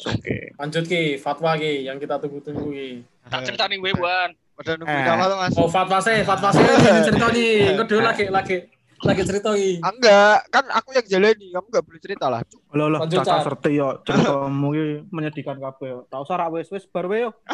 oke 0.00 0.36
Lanjut 0.56 0.84
ki, 0.84 1.16
fatwa 1.16 1.52
ki, 1.54 1.84
yang 1.84 1.96
kita 1.96 2.16
tunggu-tunggu 2.16 2.70
ki. 2.70 2.90
Tak 3.26 3.44
cerita 3.44 3.68
nih 3.68 3.76
gue, 3.76 3.92
Buan. 3.92 4.30
Udah 4.56 4.72
nunggu 4.76 4.92
Eh. 4.92 5.04
apa 5.06 5.24
tuh 5.26 5.36
mas? 5.36 5.52
Oh, 5.56 5.68
fatwa 5.68 5.98
sih, 6.00 6.20
fatwa 6.22 6.48
sih, 6.52 6.64
cerita 7.08 7.26
nih. 7.28 7.72
Engko 7.72 7.84
dulu 7.84 8.00
lagi, 8.00 8.24
lagi, 8.28 8.56
lagi 9.00 9.22
cerita 9.24 9.48
enggak, 9.56 10.38
kan 10.52 10.64
aku 10.76 10.92
yang 10.92 11.06
jalani, 11.08 11.46
kamu 11.48 11.66
enggak 11.72 11.84
boleh 11.88 12.00
cerita 12.00 12.26
lah. 12.28 12.40
Loh 12.76 12.86
loh, 12.92 13.00
Lanjut, 13.00 13.24
caca 13.24 13.40
Car. 13.40 13.44
serti 13.48 13.70
yo, 13.80 13.88
ceritamu 14.04 14.68
ki 14.76 14.84
menyedihkan 15.08 15.56
kabeh 15.56 15.88
yo. 15.88 15.98
Tak 16.12 16.20
usah 16.20 16.36
rak 16.36 16.52
wis-wis 16.52 16.84
bar 16.84 17.08
we 17.08 17.24
yo. 17.24 17.30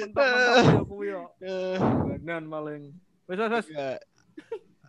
Mentok-mentok 0.00 0.64
yo 0.74 0.82
kuwi 0.86 1.06
yo. 1.14 1.22
Eh, 1.40 1.78
Banan 1.78 2.44
paling. 2.50 2.82
Wis 3.30 3.38
wis 3.38 3.52
wis. 3.52 3.66
enggak. 3.70 3.98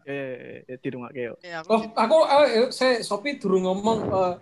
Ya 0.02 0.14
ya 0.18 0.34
ya, 0.34 0.58
ya 0.66 0.76
di 0.82 0.90
rumah 0.90 1.10
yo. 1.14 1.34
Ini 1.46 1.62
aku 1.62 1.70
Oh, 1.70 1.82
aku 1.94 2.18
eh, 2.26 2.74
saya 2.74 3.06
Sopi 3.06 3.38
durung 3.38 3.70
ngomong 3.70 4.00
eh, 4.10 4.34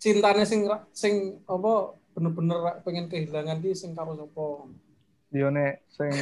cintane 0.00 0.48
sing 0.48 0.64
sing 0.96 1.36
apa 1.44 1.92
bener-bener 2.12 2.80
pengen 2.80 3.08
kehilangan 3.08 3.60
ki 3.60 3.76
sing 3.76 3.92
karo 3.92 4.16
sapa. 4.16 4.72
Nek 5.32 5.88
sing 5.88 6.12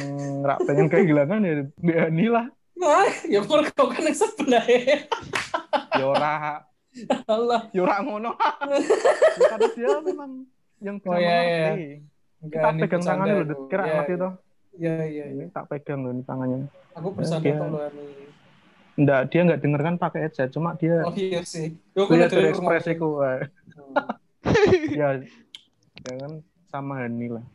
rak 0.41 0.59
pengen 0.63 0.87
kehilangan 0.87 1.39
ya 1.41 1.53
Diani 1.77 2.25
lah. 2.27 2.47
Nah, 2.73 3.05
ya 3.27 3.43
mergo 3.43 3.83
kan 3.85 4.01
yang 4.01 4.15
sebelah 4.15 4.63
ya. 4.63 5.05
Yo 5.95 6.05
ora 6.09 6.63
Allah. 7.25 7.61
yo 7.71 7.83
ora 7.83 7.99
ngono. 7.99 8.31
Ya, 9.31 9.47
Karena 9.47 9.67
dia 9.71 9.89
memang 10.01 10.31
yang 10.79 10.95
bisa 10.97 11.07
Oh, 11.07 11.15
iya, 11.15 11.37
iya. 11.39 11.69
ini 12.41 12.79
pegang 12.79 12.99
tangannya 13.01 13.33
loh, 13.37 13.67
kira 13.67 13.83
Iya, 13.83 13.93
ngerti 13.93 14.11
iya. 14.11 14.19
toh. 14.19 14.31
Iya, 14.73 14.93
iya. 15.05 15.25
Ini 15.29 15.43
tak 15.51 15.65
pegang 15.67 15.99
loh 16.01 16.11
tangannya. 16.21 16.67
Aku 16.93 17.07
bercanda 17.11 17.43
Dia- 17.43 17.55
kok 17.55 17.67
loh. 17.67 17.81
Enggak, 18.91 19.21
dia 19.29 19.41
enggak 19.41 19.59
denger 19.61 19.81
kan 19.81 19.95
pakai 19.97 20.19
headset, 20.21 20.49
cuma 20.51 20.75
dia 20.75 20.99
Oh 21.01 21.13
iya 21.13 21.41
sih. 21.43 21.71
Yo 21.95 22.03
aku 22.03 22.11
lihat 22.13 22.27
dari 22.27 22.43
dari 22.43 22.51
rumah. 22.51 22.75
ekspresiku. 22.75 23.09
eh. 23.23 23.39
Hmm. 23.71 23.95
ya, 24.99 25.07
ya 26.01 26.13
kan 26.17 26.31
sama 26.67 26.93
Hani 26.99 27.27
lah. 27.29 27.45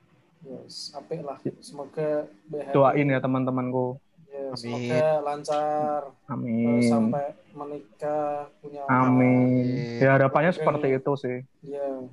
Yes, 0.46 0.94
apik 0.94 1.26
lah. 1.26 1.42
Semoga 1.59 2.30
BHM 2.46 2.70
Doain 2.70 3.06
ya 3.11 3.18
teman-temanku. 3.18 3.98
Ya, 4.30 4.46
Amin. 4.46 4.54
semoga 4.54 5.04
lancar 5.24 6.00
Amin. 6.28 6.87
sampai 6.87 7.24
menikah 7.50 8.46
punya 8.62 8.87
anak. 8.87 9.11
Amin. 9.11 9.66
Ya 9.98 10.14
harapannya 10.14 10.54
seperti 10.54 10.87
itu 10.94 11.12
sih. 11.18 11.37
Iya. 11.66 12.06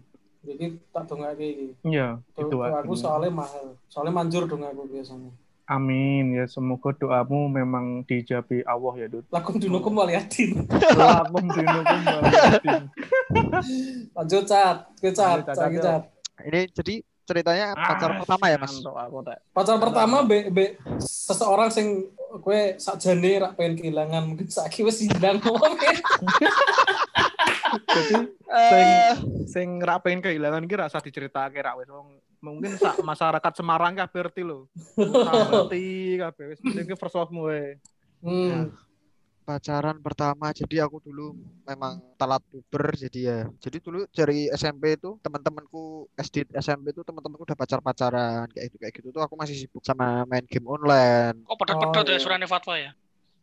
Jadi 0.44 0.66
tak 0.90 1.08
dongake 1.08 1.46
iki. 1.46 1.68
Iya, 1.86 2.20
Do- 2.34 2.42
itu 2.42 2.56
Doaku 2.58 2.96
soalnya 2.98 3.32
mahal. 3.32 3.78
Soalnya 3.88 4.12
manjur 4.12 4.44
dong 4.44 4.66
aku 4.66 4.90
biasanya. 4.90 5.30
Amin 5.64 6.36
ya 6.36 6.44
semoga 6.44 6.92
doamu 6.92 7.48
memang 7.48 8.04
dijabi 8.04 8.68
Allah 8.68 8.94
ya 9.00 9.08
Dut. 9.08 9.24
Lakum 9.32 9.56
dinukum 9.56 9.96
waliadin. 9.96 10.68
Lakum 11.00 11.48
dinukum 11.48 12.00
waliyatin. 12.04 12.82
Lanjut 14.12 14.44
cat, 14.44 14.92
ke 15.00 15.10
cat, 15.16 15.48
Cat, 15.48 15.56
cat. 15.56 16.04
Ini 16.44 16.68
jadi 16.76 16.96
ceritanya 17.24 17.72
pacar 17.76 18.10
Ah, 18.14 18.18
pertama 18.24 18.46
ya, 18.52 18.58
Mas? 18.60 18.74
Pacar 19.56 19.78
pertama 19.80 20.24
be, 20.28 20.52
be 20.52 20.66
seseorang 21.00 21.72
sing 21.72 22.12
kue 22.44 22.76
sakjane 22.82 23.40
rak 23.40 23.56
pengen 23.56 23.80
kehilangan 23.80 24.24
mungkin 24.28 24.48
saiki 24.50 24.84
wis 24.84 25.02
hilang 25.06 25.40
Jadi 27.74 28.16
sing 28.70 28.88
sing 29.50 29.68
ra 29.82 29.98
pengen 29.98 30.22
kehilangan 30.22 30.66
ki 30.70 30.76
rasa 30.78 31.02
diceritake 31.02 31.58
ra 31.62 31.74
wis 31.78 31.90
mungkin 32.44 32.76
sak 32.76 33.02
masyarakat 33.02 33.54
Semarang 33.56 33.96
kabeh 33.98 34.20
ngerti 34.28 34.42
lho. 34.44 34.68
Ngerti 35.00 35.86
kabeh 36.20 36.46
wis 36.54 36.60
penting 36.62 36.86
ki 36.86 36.96
first 37.00 37.16
love-mu 37.18 37.50
wae. 37.50 37.80
Hmm. 38.24 38.74
Pacaran 39.44 40.00
pertama 40.00 40.50
jadi 40.50 40.88
aku 40.88 41.04
dulu 41.04 41.36
memang 41.64 42.00
telat 42.16 42.40
puber 42.48 42.96
jadi 42.96 43.20
ya 43.20 43.40
jadi 43.60 43.78
dulu 43.84 44.08
dari 44.10 44.48
SMP 44.50 44.96
itu 44.96 45.20
teman-temanku 45.20 46.08
SD 46.16 46.48
SMP 46.56 46.96
itu 46.96 47.04
teman-temanku 47.04 47.44
udah 47.44 47.58
pacar-pacaran 47.60 48.48
kayak 48.50 48.72
gitu 48.72 48.78
kayak 48.80 48.94
gitu 48.96 49.08
tuh 49.12 49.22
aku 49.22 49.36
masih 49.36 49.56
sibuk 49.60 49.84
sama 49.84 50.24
main 50.26 50.48
game 50.48 50.64
online 50.66 51.44
Kok 51.44 51.58
pedot-pedot 51.60 52.04
Oh, 52.04 52.10
ya 52.10 52.16
iya. 52.16 52.24
surane 52.24 52.48
fatwa 52.48 52.76
ya? 52.80 52.92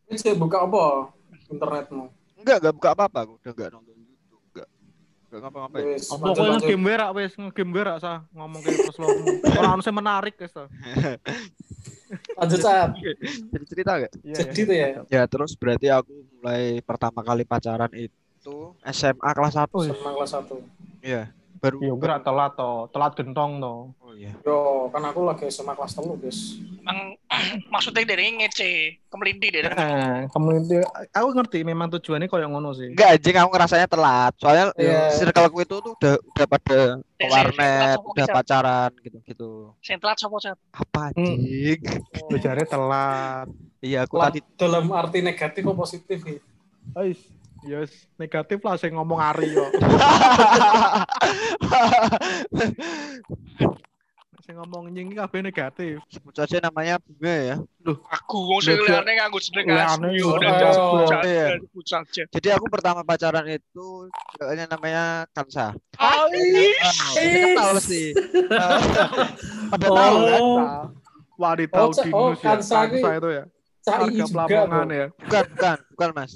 Ini 0.09 0.17
sih 0.17 0.33
buka 0.33 0.65
apa 0.65 1.13
internetmu? 1.47 2.09
enggak 2.41 2.57
enggak 2.57 2.73
buka 2.73 2.89
apa-apa 2.97 3.19
aku 3.21 3.33
udah 3.37 3.51
enggak 3.53 3.69
nonton 3.69 3.90
enggak 5.31 5.47
ngapa-ngapain 5.47 5.85
Wis, 5.87 6.11
Apa 6.11 6.25
ngegame 6.35 6.91
ra 6.91 7.07
wis 7.09 7.31
ngegame 7.33 7.71
wae 7.71 7.83
ra 7.87 7.95
sah 7.97 8.19
ngomong 8.29 8.59
ke 8.59 8.69
first 8.77 8.99
love-mu. 8.99 9.31
Ora 9.55 9.67
ono 9.71 9.81
sing 9.81 9.95
menarik 9.95 10.35
wis 10.35 10.51
to. 10.51 10.67
Lanjut 12.35 12.59
cat. 12.59 12.91
jadi 13.47 13.65
cerita 13.65 13.91
enggak 13.95 14.11
Iya, 14.19 14.35
Jadi 14.43 14.59
tuh 14.67 14.75
ya. 14.75 14.87
ya 15.07 15.21
terus 15.25 15.55
berarti 15.55 15.87
aku 15.87 16.11
mulai 16.35 16.83
pertama 16.83 17.23
kali 17.23 17.47
pacaran 17.47 17.87
itu 17.95 18.75
SMA 18.83 19.31
kelas 19.31 19.55
1 19.55 19.71
Oh, 19.71 19.79
Sama 19.81 20.11
kelas 20.13 20.31
1. 20.35 21.07
iya 21.07 21.31
baru 21.61 21.77
Iya, 21.79 21.93
ora 21.93 22.17
telat 22.17 22.51
to, 22.53 22.71
telat 22.89 23.13
gentong 23.13 23.51
to. 23.55 23.75
oh 23.95 24.11
iya 24.11 24.33
Yo, 24.41 24.57
kan 24.89 25.05
aku 25.05 25.21
lagi 25.23 25.45
sama 25.47 25.71
kelas 25.71 25.93
telu, 25.93 26.17
guys. 26.17 26.57
Emang 26.75 27.13
maksudnya 27.69 28.01
dari 28.03 28.33
ngece, 28.33 28.71
kemelindi 29.07 29.47
deh. 29.51 29.61
Eh, 29.63 30.25
community 30.27 30.81
aku 31.07 31.27
ngerti 31.31 31.61
memang 31.61 31.87
tujuannya 31.91 32.25
koyo 32.25 32.49
ngono 32.49 32.73
sih. 32.73 32.89
enggak 32.89 33.13
anjing 33.15 33.37
aku 33.37 33.49
ngerasanya 33.51 33.85
telat 33.85 34.33
soalnya 34.35 34.73
Iya. 34.73 35.13
circleku 35.13 35.61
itu 35.61 35.75
tuh 35.77 35.93
udah 35.93 36.13
udah 36.17 36.45
pada 36.47 36.79
ke 36.97 37.25
warnet 37.27 37.61
saya- 37.93 38.01
udah 38.03 38.25
pacaran 38.27 38.91
gitu 38.99 39.17
gitu 39.23 39.49
Sing 39.79 39.95
telat 39.95 40.17
sapa 40.17 40.37
cat? 40.39 40.57
apa 40.71 41.13
Hmm. 41.13 41.37
anjing 41.37 41.79
Lu 42.25 42.37
jare 42.37 42.65
telat. 42.65 43.45
iya 43.79 44.03
aku 44.03 44.17
Telat 44.17 44.25
tadi 44.27 44.39
dalam 44.55 44.85
arti 44.89 45.19
negatif 45.19 45.61
atau 45.61 45.77
positif 45.77 46.17
ya? 46.19 46.41
Ais, 46.95 47.21
yes, 47.63 47.89
negatif 48.15 48.59
lah 48.59 48.75
sing 48.75 48.91
ngomong 48.91 49.17
Ari 49.17 49.49
yo. 49.49 49.65
Sing 54.41 54.57
ngomong 54.57 54.89
nying 54.89 55.13
kabeh 55.13 55.39
negatif. 55.39 56.01
sebut 56.09 56.33
saja 56.33 56.57
namanya 56.59 56.97
bunga 56.97 57.29
ya 57.29 57.57
Aku 58.09 58.41
wong 58.43 58.57
sing 58.59 58.73
liane 58.79 59.13
nganggo 59.13 59.37
jeneng 59.39 59.69
Liane, 59.69 59.85
asli. 59.85 60.17
yo. 60.17 60.33
Oh. 60.33 61.05
Iya. 61.21 61.61
saja. 61.79 62.23
jadi 62.31 62.47
aku 62.57 62.65
pertama 62.67 63.01
pacaran 63.01 63.45
itu 63.45 64.09
ceweknya 64.33 64.65
namanya 64.65 65.03
Kansa 65.29 65.77
Ais. 65.93 66.73
kenal 67.13 67.77
sih 67.77 68.17
pada 69.71 69.87
tahu 69.87 70.17
kan 70.25 70.41
Oh, 70.41 70.57
Wanita 71.37 71.77
Oh, 71.79 71.89
Ca- 71.91 72.01
oh, 72.07 72.25
Udinus 72.27 72.39
ya, 72.39 72.45
Kansa 72.47 72.77
itu 72.89 73.29
ya. 73.31 73.43
Harga 73.83 74.25
juga. 74.25 74.45
ya. 74.91 75.07
bukan 75.19 75.43
bukan 75.47 75.77
bukan 75.91 76.09
mas 76.15 76.31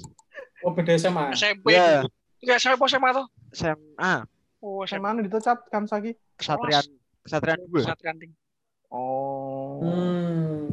Oh, 0.60 0.72
beda 0.72 0.94
SMA. 0.94 1.32
SMP. 1.32 1.72
Iya. 1.72 2.04
Enggak 2.38 2.58
saya 2.58 2.76
pos 2.76 2.88
SMA 2.88 3.10
tuh. 3.12 3.26
SMA 3.50 4.12
Oh, 4.58 4.82
SMA. 4.82 5.02
mana 5.04 5.20
dicat 5.20 5.60
Kansa 5.68 6.00
ki? 6.00 6.16
Kesatrian 6.36 6.84
Kesatrian 7.20 7.60
dua 7.64 7.82
Saat 7.84 8.00
ganting. 8.00 8.32
Oh. 8.88 9.82
Hmm. 9.82 10.72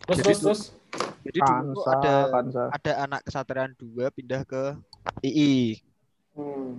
Terus, 0.00 0.16
Jadi 0.16 0.24
terus, 0.24 0.40
terus. 0.40 0.62
jadi 1.22 1.38
dulu 1.38 1.78
Kansa, 1.78 1.90
ada 1.92 2.14
Kansa. 2.30 2.62
ada 2.72 2.92
anak 3.04 3.20
Kesatrian 3.22 3.70
dua 3.74 4.06
pindah 4.10 4.42
ke 4.42 4.62
II 5.20 5.76
Hmm. 6.30 6.78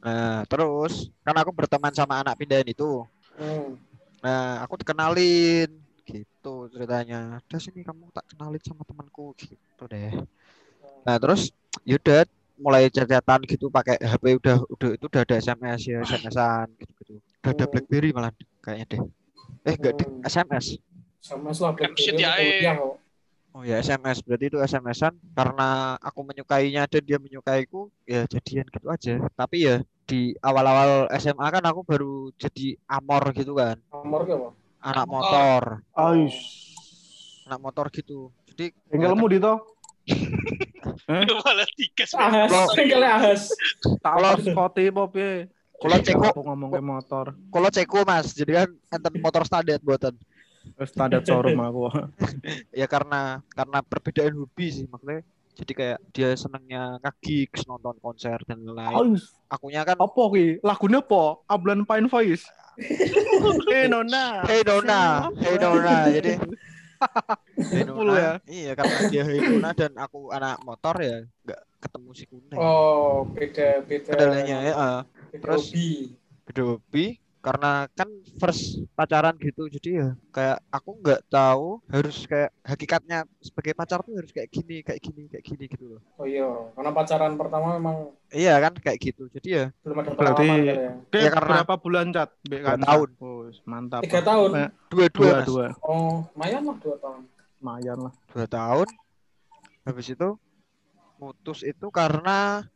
nah 0.00 0.40
terus 0.46 1.12
kan 1.20 1.36
aku 1.36 1.52
berteman 1.52 1.92
sama 1.92 2.18
anak 2.18 2.34
pindahan 2.34 2.64
itu 2.64 3.04
Hmm. 3.36 3.76
Nah, 4.24 4.64
aku 4.64 4.80
dikenalin 4.80 5.68
gitu 6.02 6.72
ceritanya. 6.72 7.36
Udah 7.38 7.60
sini 7.60 7.84
kamu 7.84 8.08
tak 8.10 8.24
kenalin 8.32 8.62
sama 8.64 8.80
temanku 8.82 9.36
gitu 9.36 9.84
deh. 9.84 10.08
Nah, 11.06 11.16
terus 11.16 11.54
yaudah 11.86 12.26
mulai 12.56 12.88
chat-chatan 12.88 13.44
gitu 13.46 13.68
pakai 13.68 13.94
HP 13.96 14.40
udah 14.40 14.56
udah 14.66 14.90
itu 14.96 15.04
udah 15.06 15.22
ada 15.22 15.34
SMS 15.36 15.80
ya, 15.86 15.98
SMS-an 16.02 16.66
gitu-gitu. 16.74 17.20
Udah 17.20 17.50
ada 17.52 17.64
Hmm. 17.64 17.70
BlackBerry 17.70 18.10
malah 18.10 18.32
kayaknya 18.58 18.86
deh. 18.90 19.00
Eh, 19.62 19.74
enggak 19.76 19.92
deh, 20.00 20.06
Hmm. 20.08 20.24
SMS. 20.24 20.66
Sama 21.20 21.52
lah 21.52 21.72
BlackBerry 21.72 22.18
ya. 22.60 22.74
Oh 23.56 23.64
ya, 23.64 23.80
SMS. 23.80 24.20
Berarti 24.20 24.52
itu 24.52 24.58
SMS-an 24.58 25.16
karena 25.32 25.96
aku 25.96 26.20
menyukainya 26.20 26.84
dan 26.84 27.00
dia 27.00 27.16
menyukaiku, 27.16 27.88
ya 28.04 28.28
jadian 28.28 28.68
gitu 28.68 28.86
aja. 28.90 29.14
Tapi 29.32 29.56
ya 29.64 29.76
di 30.04 30.36
awal-awal 30.38 31.08
SMA 31.16 31.46
kan 31.48 31.64
aku 31.64 31.80
baru 31.80 32.28
jadi 32.36 32.76
amor 32.84 33.32
gitu 33.32 33.56
kan. 33.56 33.80
Ke 33.80 33.96
apa? 33.96 34.48
Anak 34.86 35.04
Amor. 35.08 35.14
motor, 35.18 35.62
Ais. 35.96 36.36
anak 37.48 37.58
motor 37.58 37.86
gitu. 37.90 38.28
Jadi 38.52 38.70
Tinggalmu 38.92 39.26
di 39.26 39.40
to. 39.40 39.56
Malah 41.06 41.68
tiga 41.74 42.04
Ahas, 42.14 42.52
ahas. 42.52 43.42
Kalau- 43.98 44.38
spoti 44.38 44.90
apa 44.90 45.02
piye? 45.10 45.50
Kalau 45.76 45.96
ceko 46.00 46.24
aku 46.32 46.40
ngomong 46.40 46.70
ke 46.72 46.80
motor. 46.80 47.26
kalau 47.52 47.68
ceko 47.68 48.00
mas 48.02 48.32
jadi 48.32 48.64
kan 48.64 48.68
enten 48.90 49.12
motor 49.20 49.44
standar 49.44 49.76
buatan 49.84 50.16
standar 50.88 51.20
showroom 51.20 51.60
aku. 51.60 51.92
ya 52.80 52.88
karena 52.88 53.44
karena 53.52 53.78
perbedaan 53.84 54.34
hobi 54.34 54.72
sih 54.72 54.88
maksudnya 54.88 55.20
jadi 55.52 55.72
kayak 55.72 55.98
dia 56.12 56.28
senengnya 56.32 56.96
nge-gigs 57.00 57.68
nonton 57.68 57.92
konser 58.00 58.40
dan 58.48 58.64
lain-lain 58.64 59.20
Ais. 59.20 59.36
akunya 59.48 59.84
kan 59.84 60.00
Apa 60.00 60.22
ki? 60.32 60.64
Lagunya 60.64 61.00
apa? 61.00 61.44
Ablan 61.44 61.84
Pine 61.84 62.08
Voice. 62.08 62.48
Eh 63.68 63.84
Nona. 63.88 64.44
Hey 64.44 64.60
Dona 64.60 65.28
Hey 65.36 65.56
Dona 65.56 66.08
jadi 66.08 66.40
Dona 67.86 68.14
ya? 68.16 68.32
iya 68.46 68.72
karena 68.74 68.98
dia 69.08 69.22
Hey 69.24 69.40
Dona 69.40 69.70
dan 69.72 69.92
aku 69.96 70.28
anak 70.30 70.60
motor 70.62 70.94
ya 71.00 71.24
nggak 71.44 71.60
ketemu 71.80 72.10
si 72.12 72.24
kuning 72.28 72.58
Oh, 72.58 73.24
beda, 73.30 73.80
beda. 73.84 74.10
kendalanya 74.12 74.56
ya 74.60 74.72
eh, 74.72 75.00
Beda 75.32 75.42
terus- 75.42 75.70
hobi. 75.72 75.90
beda 76.46 76.62
hobi 76.64 77.06
karena 77.46 77.86
kan 77.88 78.10
first 78.36 78.62
pacaran 78.92 79.38
gitu 79.38 79.70
jadi 79.70 79.90
ya 79.94 80.08
kayak 80.28 80.58
aku 80.68 80.98
nggak 80.98 81.22
tahu 81.26 81.78
harus 81.86 82.26
kayak 82.26 82.50
hakikatnya 82.60 83.22
sebagai 83.38 83.70
pacar 83.72 84.02
tuh 84.02 84.18
harus 84.18 84.28
kayak 84.28 84.50
gini 84.50 84.82
kayak 84.82 84.98
gini 84.98 85.30
kayak 85.30 85.44
gini 85.44 85.64
gitu 85.64 85.84
loh 85.86 86.00
Oh 86.18 86.26
iya, 86.26 86.42
karena 86.74 86.90
pacaran 86.90 87.38
pertama 87.38 87.78
memang 87.78 87.96
iya 88.28 88.58
kan 88.58 88.74
kayak 88.74 88.98
gitu 88.98 89.30
jadi 89.30 89.48
ya 89.48 89.64
belum 89.78 89.96
ada 89.96 90.10
Berarti- 90.10 90.42
pengalaman 90.42 90.50
kali 90.50 90.66
ya. 90.66 90.76
Oke, 90.98 91.18
Ya, 91.18 91.30
karena- 91.30 91.50
berapa 91.54 91.74
bulan 91.78 92.06
cat? 92.10 92.30
Dua 92.42 92.60
Kansa? 92.66 92.82
tahun. 92.84 93.08
Oh, 93.16 93.40
mantap. 93.64 94.00
Tiga 94.02 94.20
tahun. 94.20 94.48
Dua-dua 94.86 95.06
Dua, 95.08 95.30
mas 95.32 95.46
dua. 95.46 95.66
Oh, 95.80 96.26
lumayan 96.34 96.62
lah 96.62 96.76
dua 96.76 96.96
tahun. 96.98 97.20
Lumayan 97.56 97.98
lah. 98.02 98.12
dua 98.26 98.46
tahun 98.48 98.88
habis 99.82 100.06
itu 100.08 100.28
putus 101.16 101.62
itu 101.62 101.86
karena 101.88 102.66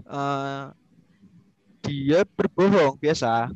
eh 0.00 0.64
dia 1.88 2.20
berbohong 2.36 3.00
biasa 3.00 3.48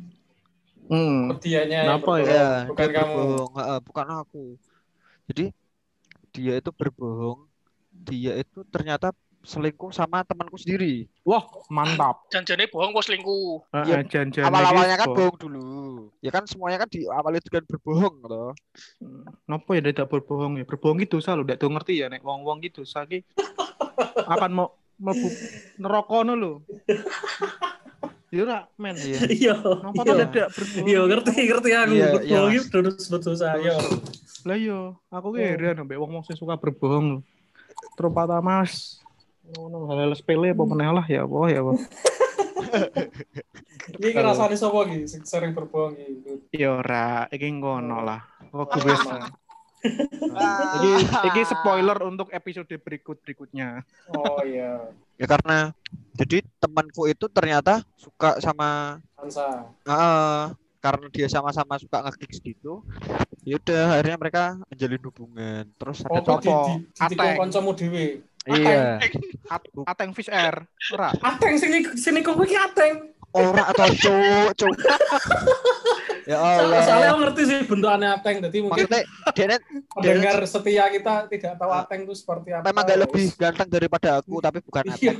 Hmm. 0.83 1.39
Dianya 1.39 1.87
Kenapa 1.87 2.11
ya? 2.19 2.27
ya 2.27 2.47
bukan 2.67 2.87
dia 2.91 2.95
kamu. 2.99 3.15
berbohong 3.15 3.51
bukan 3.87 4.07
aku 4.19 4.45
jadi 5.31 5.45
dia 6.35 6.53
itu 6.59 6.71
berbohong 6.75 7.39
dia 7.93 8.35
itu 8.35 8.67
ternyata 8.67 9.15
selingkuh 9.43 9.91
sama 9.91 10.23
temanku 10.23 10.55
sendiri. 10.55 11.05
Wah, 11.27 11.43
mantap. 11.67 12.23
Janjane 12.33 12.71
bohong 12.71 12.95
bos 12.95 13.11
selingkuh. 13.11 13.59
Iya, 13.75 13.99
Heeh, 13.99 14.07
jan-jan 14.07 14.47
Awal-awalnya 14.47 14.95
kan 14.95 15.07
Bo. 15.11 15.15
bohong 15.19 15.37
dulu. 15.37 15.67
Ya 16.23 16.31
kan 16.31 16.47
semuanya 16.47 16.79
kan 16.83 16.89
diawali 16.89 17.43
dengan 17.43 17.63
berbohong 17.67 18.15
loh. 18.23 18.51
Nopo 19.43 19.75
ya 19.75 19.83
tidak 19.83 20.07
berbohong 20.07 20.63
ya? 20.63 20.65
Berbohong 20.67 21.03
itu 21.03 21.19
selalu 21.19 21.43
tidak 21.47 21.57
tuh 21.59 21.69
ngerti 21.75 21.93
ya 21.99 22.07
nek 22.07 22.23
wong-wong 22.23 22.63
gitu 22.63 22.87
saki 22.87 23.27
akan 24.33 24.51
mau 24.55 24.67
mlebu 24.95 25.27
neraka 25.75 26.17
lho. 26.23 26.63
Ya 28.33 28.41
ora, 28.49 28.59
men. 28.81 28.97
Iya. 28.97 29.19
Iya. 29.29 29.55
Napa 29.61 30.01
iya. 30.01 30.25
berbohong? 30.49 30.85
Iya 30.89 31.01
ngerti 31.05 31.33
ngerti 31.37 31.69
aku. 31.69 31.93
Iya, 31.93 32.07
Berbohong 32.17 32.49
iya, 32.49 32.61
itu 32.65 32.67
terus 32.73 33.05
betul 33.05 33.33
saya. 33.37 33.77
Lah 34.41 34.57
iya, 34.57 34.79
aku 35.13 35.37
ki 35.37 35.41
heran 35.45 35.85
ambek 35.85 36.01
wong-wong 36.01 36.25
sing 36.25 36.33
suka 36.33 36.57
berbohong. 36.57 37.21
Terutama 37.93 38.41
Mas 38.41 38.97
ngono 39.53 39.85
hal-hal 39.91 40.17
sepele 40.17 40.55
apa 40.55 40.63
meneh 40.65 40.89
lah 40.89 41.05
ya 41.05 41.29
Allah 41.29 41.45
ya 41.53 41.59
Allah. 41.61 41.77
Ini 44.01 44.09
ngerasani 44.17 44.55
sapa 44.57 44.81
iki 44.89 45.05
sing 45.05 45.21
sering 45.29 45.53
berbohong 45.53 45.93
iki. 45.93 46.57
Ya 46.57 46.73
ora, 46.73 47.29
iki 47.29 47.53
ngono 47.53 48.01
lah. 48.01 48.25
Kok 48.49 48.81
gue 48.81 48.97
Iki 49.83 50.91
iki 51.27 51.41
spoiler 51.43 51.97
untuk 52.03 52.31
episode 52.31 52.71
berikut 52.79 53.19
berikutnya. 53.19 53.83
Oh 54.09 54.39
iya. 54.41 54.87
Ya 55.19 55.25
karena 55.27 55.75
jadi 56.15 56.41
temanku 56.57 57.05
itu 57.05 57.27
ternyata 57.27 57.83
suka 57.95 58.39
sama 58.39 58.99
Hansa. 59.19 59.67
eh, 59.83 60.43
karena 60.79 61.05
dia 61.11 61.27
sama-sama 61.27 61.79
suka 61.79 62.03
nge 62.03 62.39
gitu. 62.39 62.83
Ya 63.43 63.59
udah 63.59 63.99
akhirnya 63.99 64.17
mereka 64.19 64.43
menjalin 64.67 65.03
hubungan. 65.03 65.63
Terus 65.75 65.99
ada 66.03 66.19
Oh, 66.23 66.39
di 66.39 66.51
Ateng. 66.99 67.35
kancamu 67.39 67.71
dhewe. 67.75 68.23
iya. 68.47 68.99
At 69.47 69.63
Ateng 69.87 70.11
Fish 70.11 70.31
Air. 70.31 70.63
Ora. 70.91 71.11
Ateng 71.19 71.55
sing 71.59 71.71
sing 71.95 72.13
kok 72.19 72.35
iki 72.39 72.55
ateng. 72.55 73.11
Ora 73.33 73.71
atau 73.73 73.87
cuk, 73.89 74.47
cuk. 74.53 74.75
Ya 76.23 76.37
Allah. 76.37 76.81
Soalnya 76.81 77.09
aku 77.09 77.19
ngerti 77.21 77.41
sih 77.43 77.59
bentukannya 77.63 78.09
ateng. 78.11 78.35
Jadi 78.41 78.57
mungkin 78.59 78.83
Maksudnya 78.83 79.01
dia 79.31 79.45
net 79.47 79.61
pendengar 79.89 80.37
setia 80.43 80.85
kita 80.87 81.13
tidak 81.27 81.53
tahu 81.55 81.71
ateng 81.71 81.99
itu 82.03 82.13
seperti 82.13 82.49
apa. 82.51 82.63
memang 82.65 82.83
gak 82.83 82.99
lebih 83.01 83.25
ganteng 83.33 83.67
daripada 83.67 84.09
aku 84.17 84.37
tapi 84.37 84.59
bukan 84.59 84.83
Iya. 84.85 85.13
ateng. 85.13 85.17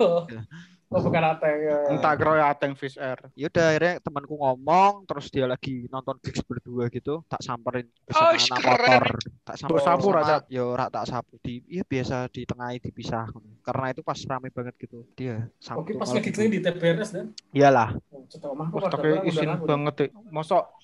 Oh, 0.94 1.02
bukan 1.02 1.26
ateng. 1.26 1.58
ya. 1.58 1.78
Entah 1.90 2.14
kira 2.14 2.32
ya 2.38 2.46
Ateng 2.48 2.78
Fish 2.78 3.02
Air. 3.02 3.18
Ya 3.34 3.50
udah 3.50 3.66
akhirnya 3.68 3.94
temanku 3.98 4.38
ngomong 4.38 5.10
terus 5.10 5.26
dia 5.28 5.50
lagi 5.50 5.90
nonton 5.90 6.22
gigs 6.22 6.46
berdua 6.46 6.86
gitu, 6.88 7.26
tak 7.26 7.42
samperin 7.42 7.90
Oh, 8.14 8.30
bersama 8.30 8.54
anak 8.54 8.62
keren. 8.62 8.78
motor. 8.94 9.06
Tak 9.42 9.56
samperin 9.58 9.82
sapu, 9.82 10.06
sama- 10.06 10.18
Raja? 10.22 10.36
Ya 10.46 10.62
ora 10.62 10.86
tak 10.88 11.10
sapu 11.10 11.42
di 11.42 11.66
iya 11.66 11.82
biasa 11.82 12.30
di 12.30 12.46
tengah 12.46 12.78
dipisah. 12.78 13.26
Karena 13.60 13.86
itu 13.90 14.06
pas 14.06 14.20
rame 14.22 14.54
banget 14.54 14.76
gitu. 14.78 15.02
Dia 15.18 15.50
Oke, 15.50 15.58
Sabtu 15.58 15.98
pas 15.98 16.10
lagi 16.14 16.30
itu. 16.30 16.42
di 16.46 16.60
TBRS 16.62 17.10
dan. 17.10 17.26
Iyalah. 17.50 17.90
Oh, 18.14 18.22
cetok 18.30 18.50
omahku 18.54 18.78
tak 18.80 18.94
orang 18.94 19.26
isin 19.26 19.50
banget 19.66 19.94
deh. 19.98 20.10
Mosok 20.30 20.78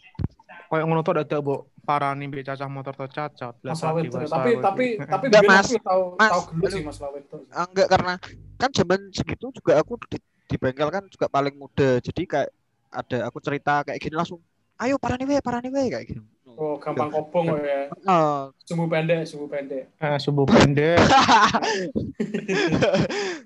kayak 0.70 0.86
ngono 0.86 1.02
tuh 1.02 1.18
ada 1.18 1.38
mbok 1.42 1.62
parani 1.82 2.30
mbek 2.30 2.46
cacah 2.46 2.70
motor 2.70 2.94
tuh 2.94 3.10
cacat. 3.10 3.54
Lah 3.66 3.74
Mas 3.74 3.82
Tapi 3.82 4.54
tapi 4.62 4.86
tapi 5.12 5.24
Enggak, 5.28 5.44
Mas. 5.44 5.70
tahu 5.76 6.02
Mas. 6.16 6.30
tahu 6.30 6.42
gelut 6.54 6.70
sih 6.70 6.82
Mas 6.86 6.98
Lawit 7.02 7.24
tuh. 7.26 7.42
Ah, 7.50 7.66
Enggak 7.66 7.88
karena 7.90 8.14
kan 8.56 8.70
zaman 8.70 9.00
segitu 9.10 9.50
juga 9.50 9.82
aku 9.82 9.98
di, 10.06 10.18
di 10.22 10.56
bengkel 10.56 10.88
kan 10.88 11.04
juga 11.10 11.26
paling 11.26 11.58
muda. 11.58 11.98
Jadi 11.98 12.22
kayak 12.24 12.50
ada 12.90 13.18
aku 13.26 13.42
cerita 13.42 13.82
kayak 13.82 13.98
gini 13.98 14.14
langsung 14.14 14.38
ayo 14.80 14.96
parani 14.96 15.26
we 15.26 15.36
parani 15.42 15.68
we 15.68 15.90
kayak 15.90 16.06
gitu. 16.08 16.22
Oh, 16.60 16.76
gampang 16.76 17.08
kobong 17.08 17.56
kok 17.56 17.64
ya. 17.64 17.88
Eh, 17.88 18.44
Sumbu 18.68 18.92
pendek, 18.92 19.24
sumbu 19.24 19.48
pendek. 19.48 19.96
Eh, 19.96 20.18
subuh 20.20 20.44
pendek. 20.44 21.00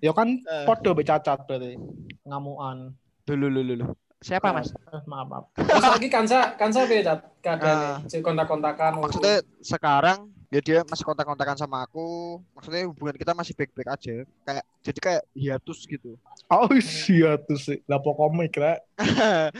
ya 0.06 0.12
kan 0.12 0.28
Eh. 0.34 0.66
podo 0.66 0.98
cacat 0.98 1.40
berarti. 1.46 1.78
Ngamuan. 2.26 2.98
dulu 3.24 3.48
dulu 3.48 3.62
dulu. 3.64 3.86
Siapa. 4.24 4.56
Mas? 4.56 4.72
Eh, 4.72 5.04
maaf, 5.04 5.28
maaf. 5.28 5.46
Terus 5.68 5.84
lagi 5.84 6.08
kansa 6.08 6.56
kansa? 6.56 6.88
Ah. 6.88 7.20
Keadaannya 7.44 8.08
Cek 8.08 8.24
kontak-kontakan. 8.24 9.04
Maksudnya 9.04 9.44
sekarang 9.60 10.32
ya 10.48 10.64
dia 10.64 10.80
masih 10.88 11.04
kontak-kontakan 11.04 11.60
sama 11.60 11.84
aku. 11.84 12.40
Maksudnya 12.56 12.88
hubungan 12.88 13.20
kita 13.20 13.36
masih 13.36 13.52
baik-baik 13.52 13.90
aja. 13.92 14.24
Kayak 14.48 14.64
jadi 14.80 15.00
kayak 15.04 15.24
hiatus 15.36 15.80
gitu. 15.84 16.16
Oh 16.48 16.72
tuh 16.72 17.60
sih. 17.60 17.84
Lah 17.84 18.00
pokoknya 18.00 18.48
kira 18.48 18.74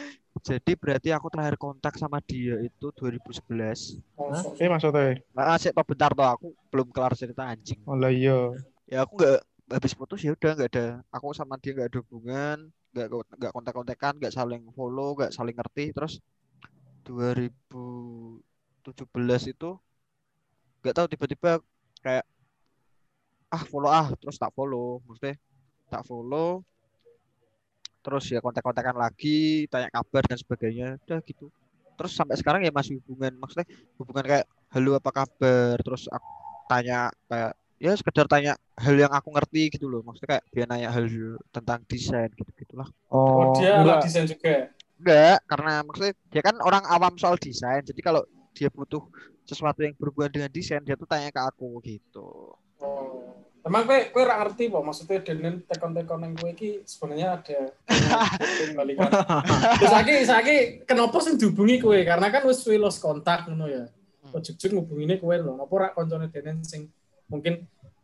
Jadi 0.42 0.74
berarti 0.74 1.14
aku 1.14 1.30
terakhir 1.30 1.62
kontak 1.62 1.94
sama 1.96 2.18
dia 2.20 2.58
itu 2.66 2.90
2011. 2.98 4.02
Oh, 4.18 4.34
Eh 4.58 4.66
maksudnya. 4.66 5.22
Nah, 5.30 5.56
sih 5.62 5.70
toh 5.70 5.86
bentar 5.86 6.10
toh 6.10 6.26
aku 6.26 6.48
belum 6.74 6.90
kelar 6.90 7.14
cerita 7.14 7.46
anjing. 7.46 7.78
Oh 7.86 7.94
lah 7.94 8.10
iya. 8.10 8.50
Ya 8.90 9.06
aku 9.06 9.22
nggak 9.22 9.40
habis 9.72 9.94
putus 9.94 10.26
ya 10.26 10.34
udah 10.34 10.52
nggak 10.58 10.72
ada. 10.74 10.88
Aku 11.14 11.32
sama 11.38 11.56
dia 11.62 11.78
nggak 11.78 11.90
ada 11.94 12.00
hubungan, 12.02 12.58
nggak 12.94 13.08
nggak 13.10 13.52
kontak-kontakan, 13.54 14.14
nggak 14.22 14.34
saling 14.34 14.62
follow, 14.78 15.18
nggak 15.18 15.34
saling 15.34 15.56
ngerti. 15.58 15.92
Terus 15.92 16.22
2017 17.04 19.50
itu 19.50 19.70
nggak 20.84 20.96
tahu 20.96 21.08
tiba-tiba 21.10 21.52
kayak 22.04 22.26
ah 23.50 23.64
follow 23.66 23.90
ah 23.90 24.14
terus 24.22 24.38
tak 24.38 24.54
follow. 24.54 25.02
Maksudnya 25.10 25.36
tak 25.90 26.06
follow 26.06 26.62
terus 28.04 28.28
ya 28.28 28.44
kontak-kontakan 28.44 29.00
lagi 29.00 29.66
tanya 29.72 29.90
kabar 29.90 30.22
dan 30.28 30.38
sebagainya. 30.38 31.00
Udah 31.08 31.20
gitu. 31.24 31.50
Terus 31.98 32.14
sampai 32.14 32.36
sekarang 32.36 32.62
ya 32.68 32.72
masih 32.74 33.00
hubungan 33.02 33.34
maksudnya 33.40 33.66
hubungan 33.98 34.26
kayak 34.28 34.46
halo 34.76 35.00
apa 35.00 35.10
kabar? 35.10 35.76
Terus 35.82 36.06
aku 36.12 36.30
tanya 36.68 37.10
kayak 37.32 37.56
ya 37.78 37.92
sekedar 37.94 38.26
tanya 38.26 38.54
hal 38.76 38.96
yang 38.96 39.10
aku 39.10 39.30
ngerti 39.30 39.70
gitu 39.72 39.86
loh 39.86 40.02
maksudnya 40.02 40.40
kayak 40.40 40.44
dia 40.50 40.66
nanya 40.66 40.90
hal 40.90 41.06
tentang 41.50 41.80
desain 41.86 42.30
gitu 42.32 42.52
gitulah 42.56 42.88
Oh, 43.08 43.52
Oh, 43.52 43.54
dia 43.56 43.78
enggak. 43.78 44.02
desain 44.04 44.26
juga. 44.26 44.72
enggak 44.98 45.38
karena 45.46 45.74
maksudnya 45.84 46.14
dia 46.28 46.42
kan 46.42 46.56
orang 46.60 46.84
awam 46.86 47.14
soal 47.16 47.36
desain 47.36 47.84
jadi 47.84 48.00
kalau 48.00 48.24
dia 48.54 48.70
butuh 48.70 49.04
sesuatu 49.44 49.84
yang 49.84 49.92
berhubungan 49.98 50.32
dengan 50.32 50.50
desain 50.50 50.80
dia 50.80 50.96
tuh 50.96 51.06
tanya 51.06 51.28
ke 51.30 51.42
aku 51.42 51.82
gitu 51.82 52.56
Oh. 52.84 53.32
Emang 53.64 53.88
kowe 53.88 53.96
kowe 54.12 54.28
ora 54.28 54.44
ngerti 54.44 54.68
po 54.68 54.84
maksudnya 54.84 55.24
denen 55.24 55.64
tekon-tekon 55.64 56.20
yang 56.20 56.34
kowe 56.36 56.52
iki 56.52 56.84
sebenarnya 56.84 57.40
ada 57.40 57.60
balikan. 58.76 59.08
Terus 59.80 59.88
saiki 59.88 60.14
saiki 60.28 60.56
kenapa 60.84 61.16
sing 61.24 61.40
dihubungi 61.40 61.80
kowe? 61.80 61.96
Karena 61.96 62.28
kan 62.28 62.44
wis 62.44 62.60
lost 62.76 63.00
kontak 63.00 63.48
ngono 63.48 63.72
ya. 63.72 63.88
Hmm. 64.20 64.36
Ujug-ujug 64.36 64.68
ngubungine 64.68 65.16
kowe 65.16 65.32
lho. 65.32 65.56
Napa 65.56 65.72
ora 65.72 65.88
koncone 65.96 66.28
denen 66.28 66.60
sing 66.68 66.92
mungkin 67.34 67.54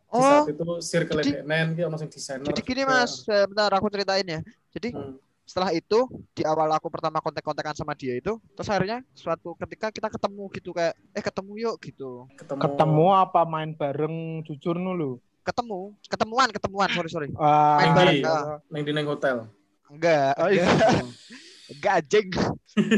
di 0.09 0.17
oh 0.17 0.25
saat 0.25 0.49
itu 0.49 0.63
circle 0.81 1.21
jadi- 1.21 1.45
ono 1.85 1.95
sing 1.95 2.09
desainer. 2.09 2.41
jadi 2.43 2.59
gini 2.59 2.81
mas 2.83 3.21
eh, 3.23 3.45
bentar 3.45 3.69
aku 3.71 3.87
ceritain 3.87 4.25
ya 4.25 4.41
jadi 4.71 4.89
Hmm. 4.89 5.13
setelah 5.43 5.69
itu 5.71 5.99
di 6.31 6.41
awal 6.43 6.69
aku 6.71 6.89
pertama 6.89 7.17
kontak-kontakan 7.19 7.73
sama 7.73 7.93
dia 7.93 8.13
itu 8.13 8.37
terus 8.53 8.65
akhirnya 8.67 9.05
suatu 9.13 9.53
ketika 9.55 9.89
kita 9.89 10.07
ketemu 10.07 10.43
gitu 10.51 10.69
kayak 10.71 10.93
eh 11.11 11.21
ketemu 11.21 11.51
yuk 11.59 11.75
gitu 11.79 12.25
ketemu. 12.35 12.61
Ketemu 12.63 13.05
apa 13.11 13.41
main 13.45 13.69
bareng 13.71 14.15
jujur 14.43 14.73
dulu. 14.73 15.21
ketemu 15.39 15.79
ketemuan 16.05 16.49
ketemuan 16.49 16.89
sorry 16.89 17.09
sorry 17.09 17.29
Ah, 17.33 17.77
Main 17.79 17.91
bareng, 17.95 18.15
iya. 18.15 18.37
Neng 18.67 18.83
di 18.83 18.91
neng 18.91 19.07
hotel. 19.07 19.49
enggak 19.87 20.33
Oh, 20.37 20.45
iya. 20.47 20.65
enggak 21.69 21.93
anjing 21.99 22.27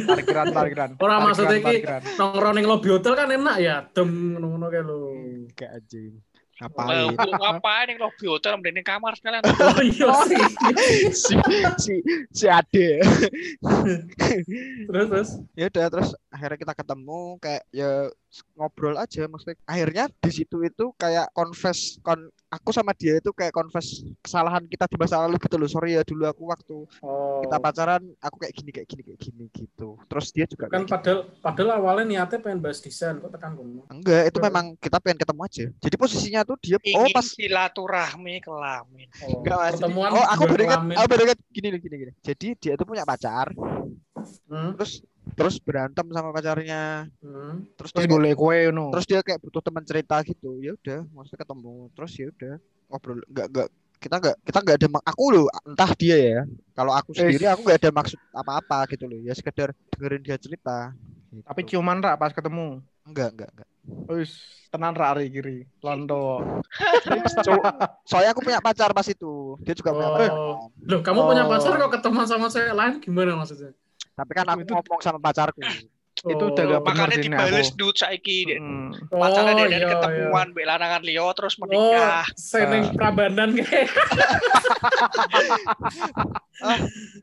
Parkiran, 0.03 0.47
parkiran. 0.51 0.89
Ora, 0.93 1.17
Parkiran, 1.17 1.21
maksudnya 1.23 1.57
iki- 1.57 1.65
parkiran. 1.81 2.01
Nongkrong 2.15 2.53
ning 2.53 2.65
lobby 2.65 2.89
hotel 2.89 3.13
kan 3.13 3.27
enak 3.29 3.57
ya, 3.57 3.75
dem 3.87 4.09
ngono-ngono 4.35 4.67
kae 4.67 4.81
lho. 4.81 4.99
enggak 5.47 5.71
anjing 5.73 6.13
Eh, 6.61 6.69
ngapain 6.69 7.09
lu 7.17 7.33
ngapain 7.33 7.85
nih 7.89 7.97
lobby 7.97 8.25
hotel 8.29 8.53
mending 8.53 8.75
di 8.77 8.83
kamar 8.85 9.17
sekalian. 9.17 9.41
Oh 9.65 9.81
iya 9.81 10.07
sih. 10.29 10.37
si 11.25 11.33
si 11.79 11.93
si 12.29 12.45
ade 12.45 13.01
Terus 14.85 15.07
terus. 15.09 15.29
ya 15.55 15.65
udah 15.67 15.85
terus 15.89 16.09
akhirnya 16.31 16.57
kita 16.57 16.73
ketemu 16.73 17.19
kayak 17.37 17.63
ya 17.69 18.07
ngobrol 18.55 18.95
aja 18.95 19.27
maksudnya 19.27 19.59
akhirnya 19.67 20.07
di 20.07 20.31
situ 20.31 20.63
itu 20.63 20.95
kayak 20.95 21.27
confess 21.35 21.99
kon 21.99 22.15
aku 22.47 22.71
sama 22.71 22.95
dia 22.95 23.19
itu 23.19 23.35
kayak 23.35 23.51
confess 23.51 23.99
kesalahan 24.23 24.63
kita 24.65 24.87
di 24.87 24.95
masa 24.95 25.19
lalu 25.19 25.35
gitu 25.35 25.59
loh 25.59 25.67
sorry 25.67 25.99
ya 25.99 26.03
dulu 26.07 26.23
aku 26.25 26.43
waktu 26.47 26.77
Oh. 27.03 27.43
kita 27.43 27.59
pacaran 27.59 27.99
aku 28.23 28.35
kayak 28.39 28.53
gini 28.55 28.71
kayak 28.71 28.87
gini 28.87 29.01
kayak 29.03 29.19
gini 29.19 29.45
gitu 29.51 29.99
terus 30.07 30.31
dia 30.31 30.47
juga 30.47 30.71
kan 30.71 30.87
gitu. 30.87 30.95
padahal 30.95 31.19
padahal 31.43 31.69
awalnya 31.75 32.05
niatnya 32.07 32.39
pengen 32.39 32.63
bahas 32.63 32.79
desain 32.79 33.19
kok 33.19 33.27
tekan 33.29 33.51
kono. 33.53 33.83
enggak 33.91 34.31
itu 34.31 34.39
memang 34.39 34.65
kita 34.79 34.97
pengen 35.03 35.19
ketemu 35.19 35.41
aja 35.43 35.65
jadi 35.83 35.95
posisinya 35.99 36.41
tuh 36.47 36.55
dia 36.63 36.79
oh 36.79 36.87
Ingin 36.87 37.11
pas 37.11 37.27
silaturahmi 37.27 38.35
kelamin. 38.39 39.07
Oh, 39.27 39.43
enggak 39.43 39.57
pertemuan 39.75 40.09
oh 40.15 40.25
aku 40.25 40.43
juga 40.47 40.51
baru 40.55 40.63
ingat 40.63 40.79
kelamin. 40.79 40.95
aku 40.95 41.07
baru 41.11 41.21
ingat 41.27 41.39
gini 41.51 41.67
gini 41.75 41.95
gini 41.99 42.11
jadi 42.23 42.47
dia 42.55 42.71
itu 42.79 42.83
punya 42.87 43.03
pacar 43.03 43.51
Hmm, 44.45 44.77
terus 44.77 45.01
terus 45.37 45.61
berantem 45.61 46.05
sama 46.09 46.33
pacarnya 46.33 47.07
hmm. 47.21 47.77
terus 47.77 47.91
Terus 47.93 48.05
dia 48.05 48.11
boleh 48.11 48.31
kue 48.33 48.73
no. 48.73 48.89
terus 48.89 49.05
dia 49.05 49.19
kayak 49.21 49.39
butuh 49.41 49.61
teman 49.61 49.83
cerita 49.85 50.17
gitu 50.25 50.57
ya 50.59 50.73
udah 50.75 51.05
maksudnya 51.13 51.39
ketemu 51.45 51.73
terus 51.93 52.11
ya 52.17 52.27
udah 52.33 52.55
ngobrol 52.89 53.17
nggak 53.29 53.47
nggak 53.53 53.67
kita 54.01 54.15
nggak 54.17 54.35
kita 54.41 54.57
nggak 54.65 54.77
ada 54.81 54.87
mak- 54.89 55.05
aku 55.05 55.23
loh 55.29 55.45
entah 55.61 55.91
dia 55.93 56.17
ya 56.17 56.39
kalau 56.73 56.91
aku 56.91 57.13
sendiri 57.13 57.45
aku 57.45 57.61
nggak 57.61 57.79
ada 57.85 57.91
maksud 57.93 58.17
apa-apa 58.33 58.89
gitu 58.89 59.05
loh 59.05 59.19
ya 59.21 59.33
sekedar 59.37 59.69
dengerin 59.93 60.21
dia 60.25 60.37
cerita 60.41 60.89
gitu. 61.31 61.45
Tapi 61.47 61.61
ciuman 61.63 62.03
rak 62.03 62.19
pas 62.19 62.35
ketemu. 62.35 62.83
Enggak, 63.07 63.31
enggak, 63.31 63.49
enggak. 63.55 63.69
Wis 64.11 64.35
tenan 64.67 64.91
rari 64.91 65.31
kiri. 65.31 65.63
Londo. 65.79 66.43
Soalnya 68.09 68.35
aku 68.35 68.43
punya 68.43 68.59
pacar 68.59 68.91
pas 68.91 69.07
itu. 69.07 69.55
Dia 69.63 69.71
juga 69.71 69.95
punya 69.95 70.09
Oh. 70.11 70.15
pacar. 70.19 70.31
Loh, 70.85 70.99
kamu 70.99 71.19
punya 71.23 71.43
Oh. 71.47 71.49
pacar 71.55 71.71
kok 71.79 71.91
ketemu 71.95 72.19
sama 72.27 72.47
cewek 72.51 72.73
lain 72.75 72.93
gimana 72.99 73.31
maksudnya? 73.39 73.71
Tapi 74.11 74.31
kan 74.31 74.45
aku 74.47 74.61
Itu- 74.61 74.73
ngomong 74.73 74.99
sama 74.99 75.19
pacarku. 75.19 75.61
Itu 76.21 76.37
Oh. 76.37 76.53
udah 76.53 76.63
gak 76.69 76.83
bener 76.85 77.07
Makanya 77.09 77.17
dibales 77.17 77.69
aku. 77.71 77.77
dude 77.81 77.97
saiki 77.97 78.37
deh. 78.45 78.59
Mm. 78.61 78.93
Pacarnya 79.09 79.51
Oh, 79.51 79.65
dari 79.65 79.73
iya, 79.73 79.89
ketemuan 79.89 80.47
mbek 80.53 80.65
lanangan 80.69 81.01
liya 81.01 81.25
terus 81.33 81.55
Oh, 81.55 81.65
menikah. 81.65 82.21
seneng 82.37 82.83
Ah. 82.83 82.93
Prabanan 82.93 83.49
kayak. 83.57 83.89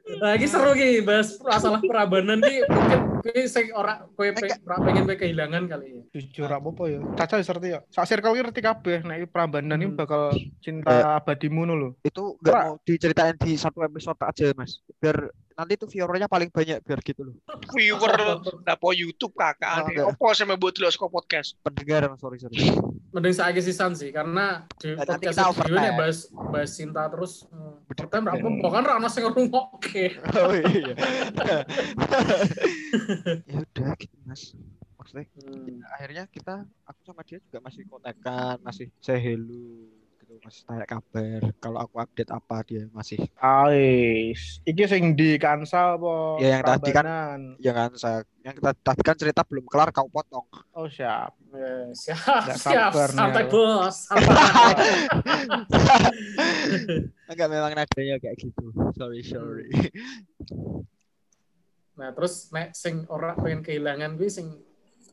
Ini 0.08 0.46
seru 0.50 0.72
ki 0.74 1.06
bahas 1.06 1.38
masalah 1.38 1.78
Prabanan 1.78 2.42
ki 2.42 2.66
mungkin 2.66 3.00
kowe 3.22 3.40
sing 3.46 3.70
ora 3.70 4.02
ora 4.08 4.76
pengen 4.82 5.06
kowe 5.06 5.14
kehilangan 5.14 5.62
kali 5.68 5.86
ya. 5.94 6.02
Jujur 6.18 6.50
apa 6.50 6.82
ya? 6.88 6.98
Caca 7.14 7.34
wis 7.38 7.46
ngerti 7.46 7.68
ya. 7.70 7.80
Sak 7.86 8.06
circle 8.08 8.34
ki 8.34 8.40
ngerti 8.42 8.60
kabeh 8.60 8.98
nek 9.04 9.16
iki 9.16 9.28
Prambanan 9.30 9.78
iki 9.78 9.88
Hmm. 9.88 9.98
bakal 10.00 10.22
cinta 10.58 11.14
abadimu 11.14 11.62
lho. 11.68 11.88
Itu 12.02 12.34
enggak 12.42 12.50
Ora. 12.50 12.62
mau 12.66 12.74
diceritain 12.82 13.36
di 13.36 13.54
satu 13.54 13.78
episode 13.80 14.18
aja, 14.20 14.50
Mas. 14.56 14.82
Biar 14.98 15.30
nanti 15.58 15.74
tuh 15.74 15.90
viewernya 15.90 16.30
paling 16.30 16.46
banyak 16.48 16.78
biar 16.80 17.02
gitu 17.02 17.26
loh. 17.26 17.34
Viewer 17.74 18.14
dapo 18.62 18.94
YouTube 18.94 19.34
kakak. 19.34 19.66
Oh, 19.74 19.86
enggak. 19.90 20.06
Apa 20.14 20.26
sih 20.30 20.46
mau 20.46 20.54
delok 20.54 20.90
saka 20.94 21.10
podcast? 21.10 21.58
Pendengar, 21.60 22.14
sorry, 22.14 22.38
sorry. 22.38 22.54
Mending 23.10 23.34
saiki 23.34 23.58
sisan 23.58 23.90
sih 23.92 24.14
karena 24.14 24.62
di 24.78 24.94
Nah, 24.94 25.02
podcast 25.02 25.34
kita 25.34 25.42
dhewe 25.42 25.50
nek 25.50 25.50
overtime. 25.50 25.96
bahas 25.98 26.18
bahas 26.30 26.70
cinta 26.70 27.02
terus 27.10 27.32
apa 27.90 28.68
kan 28.70 28.82
ra 28.84 28.92
ono 28.96 29.08
sing 29.08 29.26
ngrungokke. 29.26 30.06
Oh 30.38 30.54
iya. 30.54 30.94
ya 33.42 33.56
udah 33.58 33.90
gitu, 33.98 34.16
Mas. 34.22 34.54
Maksudnya 34.94 35.26
Hmm. 35.34 35.82
akhirnya 35.90 36.22
kita 36.28 36.54
aku 36.84 37.00
sama 37.02 37.22
dia 37.24 37.40
juga 37.40 37.58
masih 37.58 37.82
kontekan, 37.84 38.62
masih 38.62 38.92
say 39.00 39.18
hello 39.18 39.90
gitu, 40.28 40.44
masih 40.44 40.62
tanya 40.68 40.84
kabar. 40.84 41.40
Kalau 41.56 41.78
aku 41.80 41.96
update 42.04 42.28
apa 42.28 42.56
dia 42.60 42.84
masih 42.92 43.16
Ais, 43.40 44.60
iki 44.68 44.84
sing 44.84 45.16
di 45.16 45.40
Kansa 45.40 45.96
apa? 45.96 46.36
Ya, 46.36 46.60
yang 46.60 46.62
tadi 46.68 46.92
kan- 46.92 47.08
Prambanan? 47.08 47.40
ya 47.56 47.72
kan 47.72 47.90
saya 47.96 48.20
yang 48.44 48.52
kita 48.52 48.70
tadi 48.76 49.00
kan 49.00 49.16
cerita 49.16 49.40
belum 49.48 49.64
kelar 49.64 49.88
kau 49.88 50.04
potong. 50.12 50.44
Oh, 50.76 50.84
siap. 50.84 51.32
Ya, 51.48 51.88
siap, 51.96 52.44
Nggak 52.44 52.58
siap, 52.60 52.92
sabar 52.92 53.08
nih 53.08 53.16
santai 53.16 53.44
bos. 53.48 53.96
Enggak 57.28 57.48
memang 57.48 57.72
nadanya 57.72 58.16
kayak 58.20 58.36
gitu. 58.36 58.68
Sorry, 58.92 59.24
sorry. 59.24 59.72
Nah, 61.96 62.12
terus 62.12 62.52
nek 62.52 62.76
sing 62.76 63.08
ora 63.08 63.32
pengen 63.32 63.64
kehilangan 63.64 64.20
kuwi 64.20 64.28
sing 64.28 64.60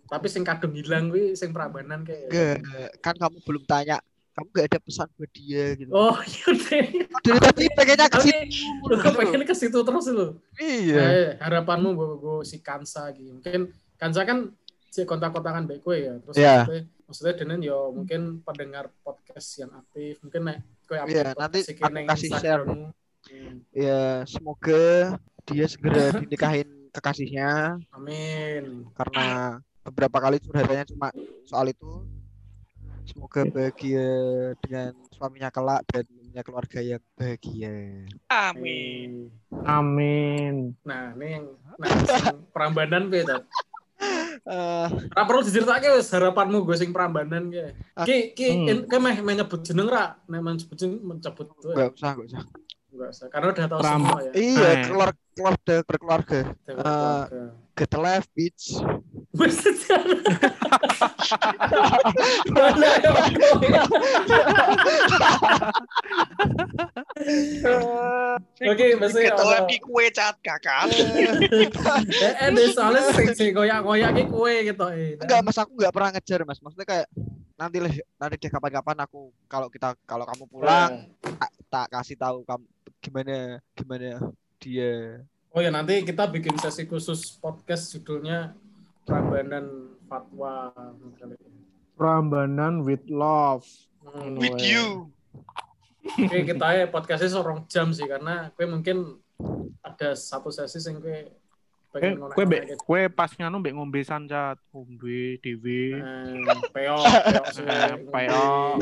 tapi 0.05 0.30
sing 0.30 0.43
kadung 0.45 0.76
hilang 0.76 1.07
kuwi 1.07 1.34
sing 1.39 1.55
Prabanan 1.55 2.03
kayak. 2.03 2.59
Kan 2.99 3.16
kamu 3.16 3.39
belum 3.47 3.63
tanya. 3.63 4.03
Kamu 4.36 4.47
gak 4.51 4.67
ada 4.67 4.79
pesan 4.83 5.07
buat 5.15 5.31
dia 5.31 5.79
gitu. 5.79 5.91
Oh, 5.95 6.11
yaudah. 6.11 6.83
Dari 7.23 7.39
tadi 7.39 7.65
pengennya 7.71 8.07
ke 8.11 8.19
situ. 8.19 8.67
lu 8.83 9.09
pengen 9.15 9.41
ke 9.47 9.55
situ 9.55 9.79
terus 9.79 10.05
lu. 10.11 10.27
Iya. 10.59 10.99
Eh, 10.99 11.29
harapanmu 11.39 11.95
gue 11.95 12.09
gue 12.19 12.38
si 12.43 12.59
Kansa 12.59 13.15
gitu. 13.15 13.31
Mungkin 13.31 13.71
Kansa 13.95 14.27
kan 14.27 14.51
si 14.91 15.07
kontak-kontakan 15.07 15.71
baik 15.71 15.81
gue 15.81 15.95
ya. 16.03 16.13
Terus 16.19 16.36
Iya. 16.36 16.55
maksudnya, 16.67 16.83
maksudnya 17.07 17.33
Denen 17.39 17.61
yo 17.63 17.95
mungkin 17.95 18.21
pendengar 18.43 18.91
podcast 19.01 19.55
yang 19.55 19.71
aktif. 19.71 20.19
Mungkin 20.19 20.41
nek 20.43 20.57
gue 20.83 20.95
Iya, 20.99 21.31
podcast 21.31 21.39
nanti 21.39 21.59
aku 21.71 22.07
kasih 22.11 22.29
share. 22.36 22.63
Hmm, 22.67 22.91
Ya, 23.71 24.21
semoga 24.27 25.15
dia 25.47 25.65
segera 25.65 26.11
dinikahin 26.27 26.91
kekasihnya 26.91 27.79
Amin. 27.89 28.86
karena 28.93 29.57
beberapa 29.81 30.17
kali 30.19 30.38
curhatannya 30.39 30.86
cuma 30.91 31.09
soal 31.43 31.65
itu. 31.67 32.03
Semoga 33.06 33.45
bahagia 33.45 34.08
dengan 34.60 34.91
suaminya 35.10 35.49
kelak 35.49 35.86
dan 35.88 36.03
punya 36.06 36.41
keluarga 36.41 36.80
yang 36.82 37.03
bahagia. 37.14 37.76
Amin. 38.28 39.30
Amin. 39.64 40.74
Nah, 40.82 41.14
ini 41.14 41.28
yang 41.32 41.45
nah, 41.78 41.89
Prambanan 42.49 43.08
piye 43.08 43.24
ta? 43.24 43.45
Eh, 44.45 44.88
Ora 45.08 45.24
perlu 45.24 45.41
diceritake 45.41 45.88
wis 45.91 46.12
harapanmu 46.12 46.62
gue 46.62 46.76
sing 46.76 46.91
Prambanan 46.91 47.47
ki. 47.47 47.64
Ki 48.03 48.18
ki 48.34 48.47
Hmm. 48.51 48.84
ki 48.86 48.97
meh 48.99 49.18
meh 49.22 49.34
nyebut 49.36 49.62
jeneng 49.62 49.88
ra? 49.88 50.20
Nek 50.26 50.39
men 50.39 50.53
nyebut 50.56 50.76
jeneng 50.76 50.99
mencebut 51.01 51.47
tuh. 51.56 51.72
enggak 51.72 51.95
usah, 51.95 52.12
enggak 52.14 52.28
usah. 52.28 52.41
Enggak 52.91 53.10
usah. 53.10 53.28
Karena 53.30 53.47
udah 53.49 53.66
tahu 53.66 53.80
Pram- 53.80 53.93
semua 54.03 54.20
ya. 54.20 54.32
Iya, 54.36 54.68
Eh. 54.68 54.84
keluar 54.86 55.10
keluarga 55.32 55.76
berkeluarga. 55.84 56.39
Eh, 56.41 56.74
keluarga. 56.74 57.43
Get 57.76 57.91
the 57.91 57.99
life, 57.99 58.28
bitch. 58.32 58.80
Oke, 68.65 68.86
maksudnya 68.99 69.36
apa? 69.36 69.67
ki 69.67 69.78
kue 69.84 70.05
cat 70.11 70.36
kakak. 70.39 70.88
Eh, 70.91 72.34
eh, 72.39 72.49
deh, 72.51 72.67
soalnya 72.71 73.11
sing 73.11 73.51
goyak-goyak 73.51 74.11
ki 74.15 74.23
kue 74.32 74.53
gitu. 74.71 74.86
eh. 74.91 75.19
Enggak, 75.19 75.39
Mas, 75.43 75.57
aku 75.59 75.76
enggak 75.76 75.93
pernah 75.93 76.09
ngejar, 76.15 76.39
Mas. 76.47 76.59
Maksudnya 76.63 76.88
kayak 76.88 77.07
nanti 77.55 77.78
lah 77.80 77.91
nanti 78.19 78.36
deh 78.36 78.51
kapan-kapan 78.51 78.97
aku 79.07 79.32
kalau 79.47 79.71
kita 79.71 79.95
kalau 80.03 80.28
kamu 80.28 80.43
pulang 80.51 81.07
tak, 81.23 81.51
tak 81.71 81.88
kasih 81.88 82.19
tahu 82.19 82.43
kamu 82.43 82.65
gimana 82.99 83.36
gimana 83.76 84.09
dia. 84.59 85.23
Oh 85.56 85.64
ya 85.64 85.72
nanti 85.72 86.03
kita 86.03 86.28
bikin 86.28 86.60
sesi 86.60 86.84
khusus 86.84 87.39
podcast 87.39 87.88
judulnya 87.95 88.51
Prambanan 89.08 89.95
Fatwa. 90.03 90.76
Prambanan 91.95 92.84
with 92.84 93.08
love. 93.08 93.64
Hmm. 94.03 94.36
With 94.36 94.60
you. 94.60 95.08
Oke, 96.03 96.43
kita 96.43 96.68
ya 96.76 96.91
podcastnya 96.91 97.39
seorang 97.39 97.64
jam 97.72 97.95
sih 97.95 98.03
karena 98.03 98.51
gue 98.51 98.68
mungkin 98.68 99.16
ada 99.80 100.12
satu 100.20 100.51
sesi 100.51 100.76
sing 100.84 100.99
gue 100.99 101.32
Kue 101.88 102.03
pengen 102.03 102.20
kue 102.20 102.43
ngonek-ngonek 102.43 102.80
kue 102.84 103.01
pas 103.08 103.32
nganu 103.32 103.64
mbek 103.64 103.76
ngombe 103.80 104.03
sancat, 104.03 104.60
ngombe. 104.76 105.39
Eh, 105.39 105.56
peok 106.76 107.43
sih. 107.56 107.64
Eh, 107.72 107.95
Peo. 108.12 108.76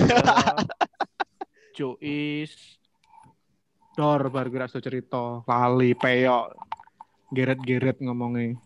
Jois. 1.78 2.82
Dor 3.94 4.26
bar 4.28 4.50
kira 4.50 4.66
cerita 4.68 5.42
lali 5.44 5.94
peyok. 5.94 6.46
Geret-geret 7.30 7.98
ngomongnya. 8.00 8.58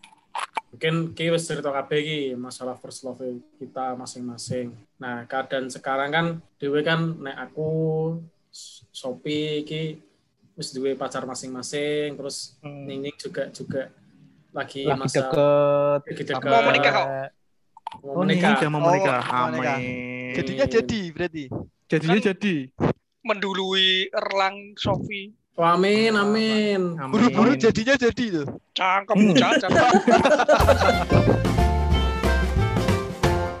Mungkin 0.68 1.16
ki 1.16 1.32
wis 1.32 1.48
cerita 1.48 1.72
kabeh 1.72 1.98
iki 1.98 2.18
masalah 2.34 2.76
first 2.76 3.00
love 3.00 3.20
kita 3.56 3.92
masing-masing. 3.94 4.72
Nah, 4.96 5.24
keadaan 5.24 5.68
sekarang 5.68 6.10
kan 6.10 6.26
dhewe 6.56 6.80
kan 6.82 7.16
nek 7.18 7.36
aku 7.42 7.68
Sopi 8.90 9.62
iki 9.62 10.00
wis 10.52 10.72
duwe 10.72 10.92
pacar 10.92 11.22
masing-masing, 11.22 12.12
terus 12.12 12.56
Ningning 12.60 13.14
juga 13.14 13.46
juga 13.48 13.92
lagi, 14.50 14.82
Lagi 14.82 14.98
masa 14.98 15.20
deket. 15.22 16.00
lagi 16.02 16.22
dekat. 16.24 16.48
Mau 16.48 16.62
menikah 16.64 16.92
kok. 16.92 17.06
Mau 17.98 18.12
Oh, 18.12 18.22
menikah. 18.22 18.48
Oh, 18.50 18.56
menikah. 18.56 18.68
mau 18.68 18.80
menikah. 18.82 19.20
Amin. 19.30 20.34
Jadinya 20.34 20.66
jadi 20.66 21.00
berarti. 21.08 21.44
Jadinya 21.86 22.18
jadi 22.22 22.54
mendului 23.22 24.08
Erlang 24.10 24.78
Sofi. 24.78 25.34
Oh, 25.58 25.66
amin, 25.66 26.14
amin. 26.14 26.94
Buru-buru 27.10 27.58
jadinya 27.58 27.98
jadi 27.98 28.24
tuh. 28.30 28.46
Cangkem, 28.78 29.18
hmm. 29.18 29.34
cangkem. 29.34 29.74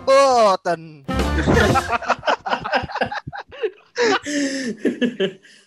Boten. 0.06 1.02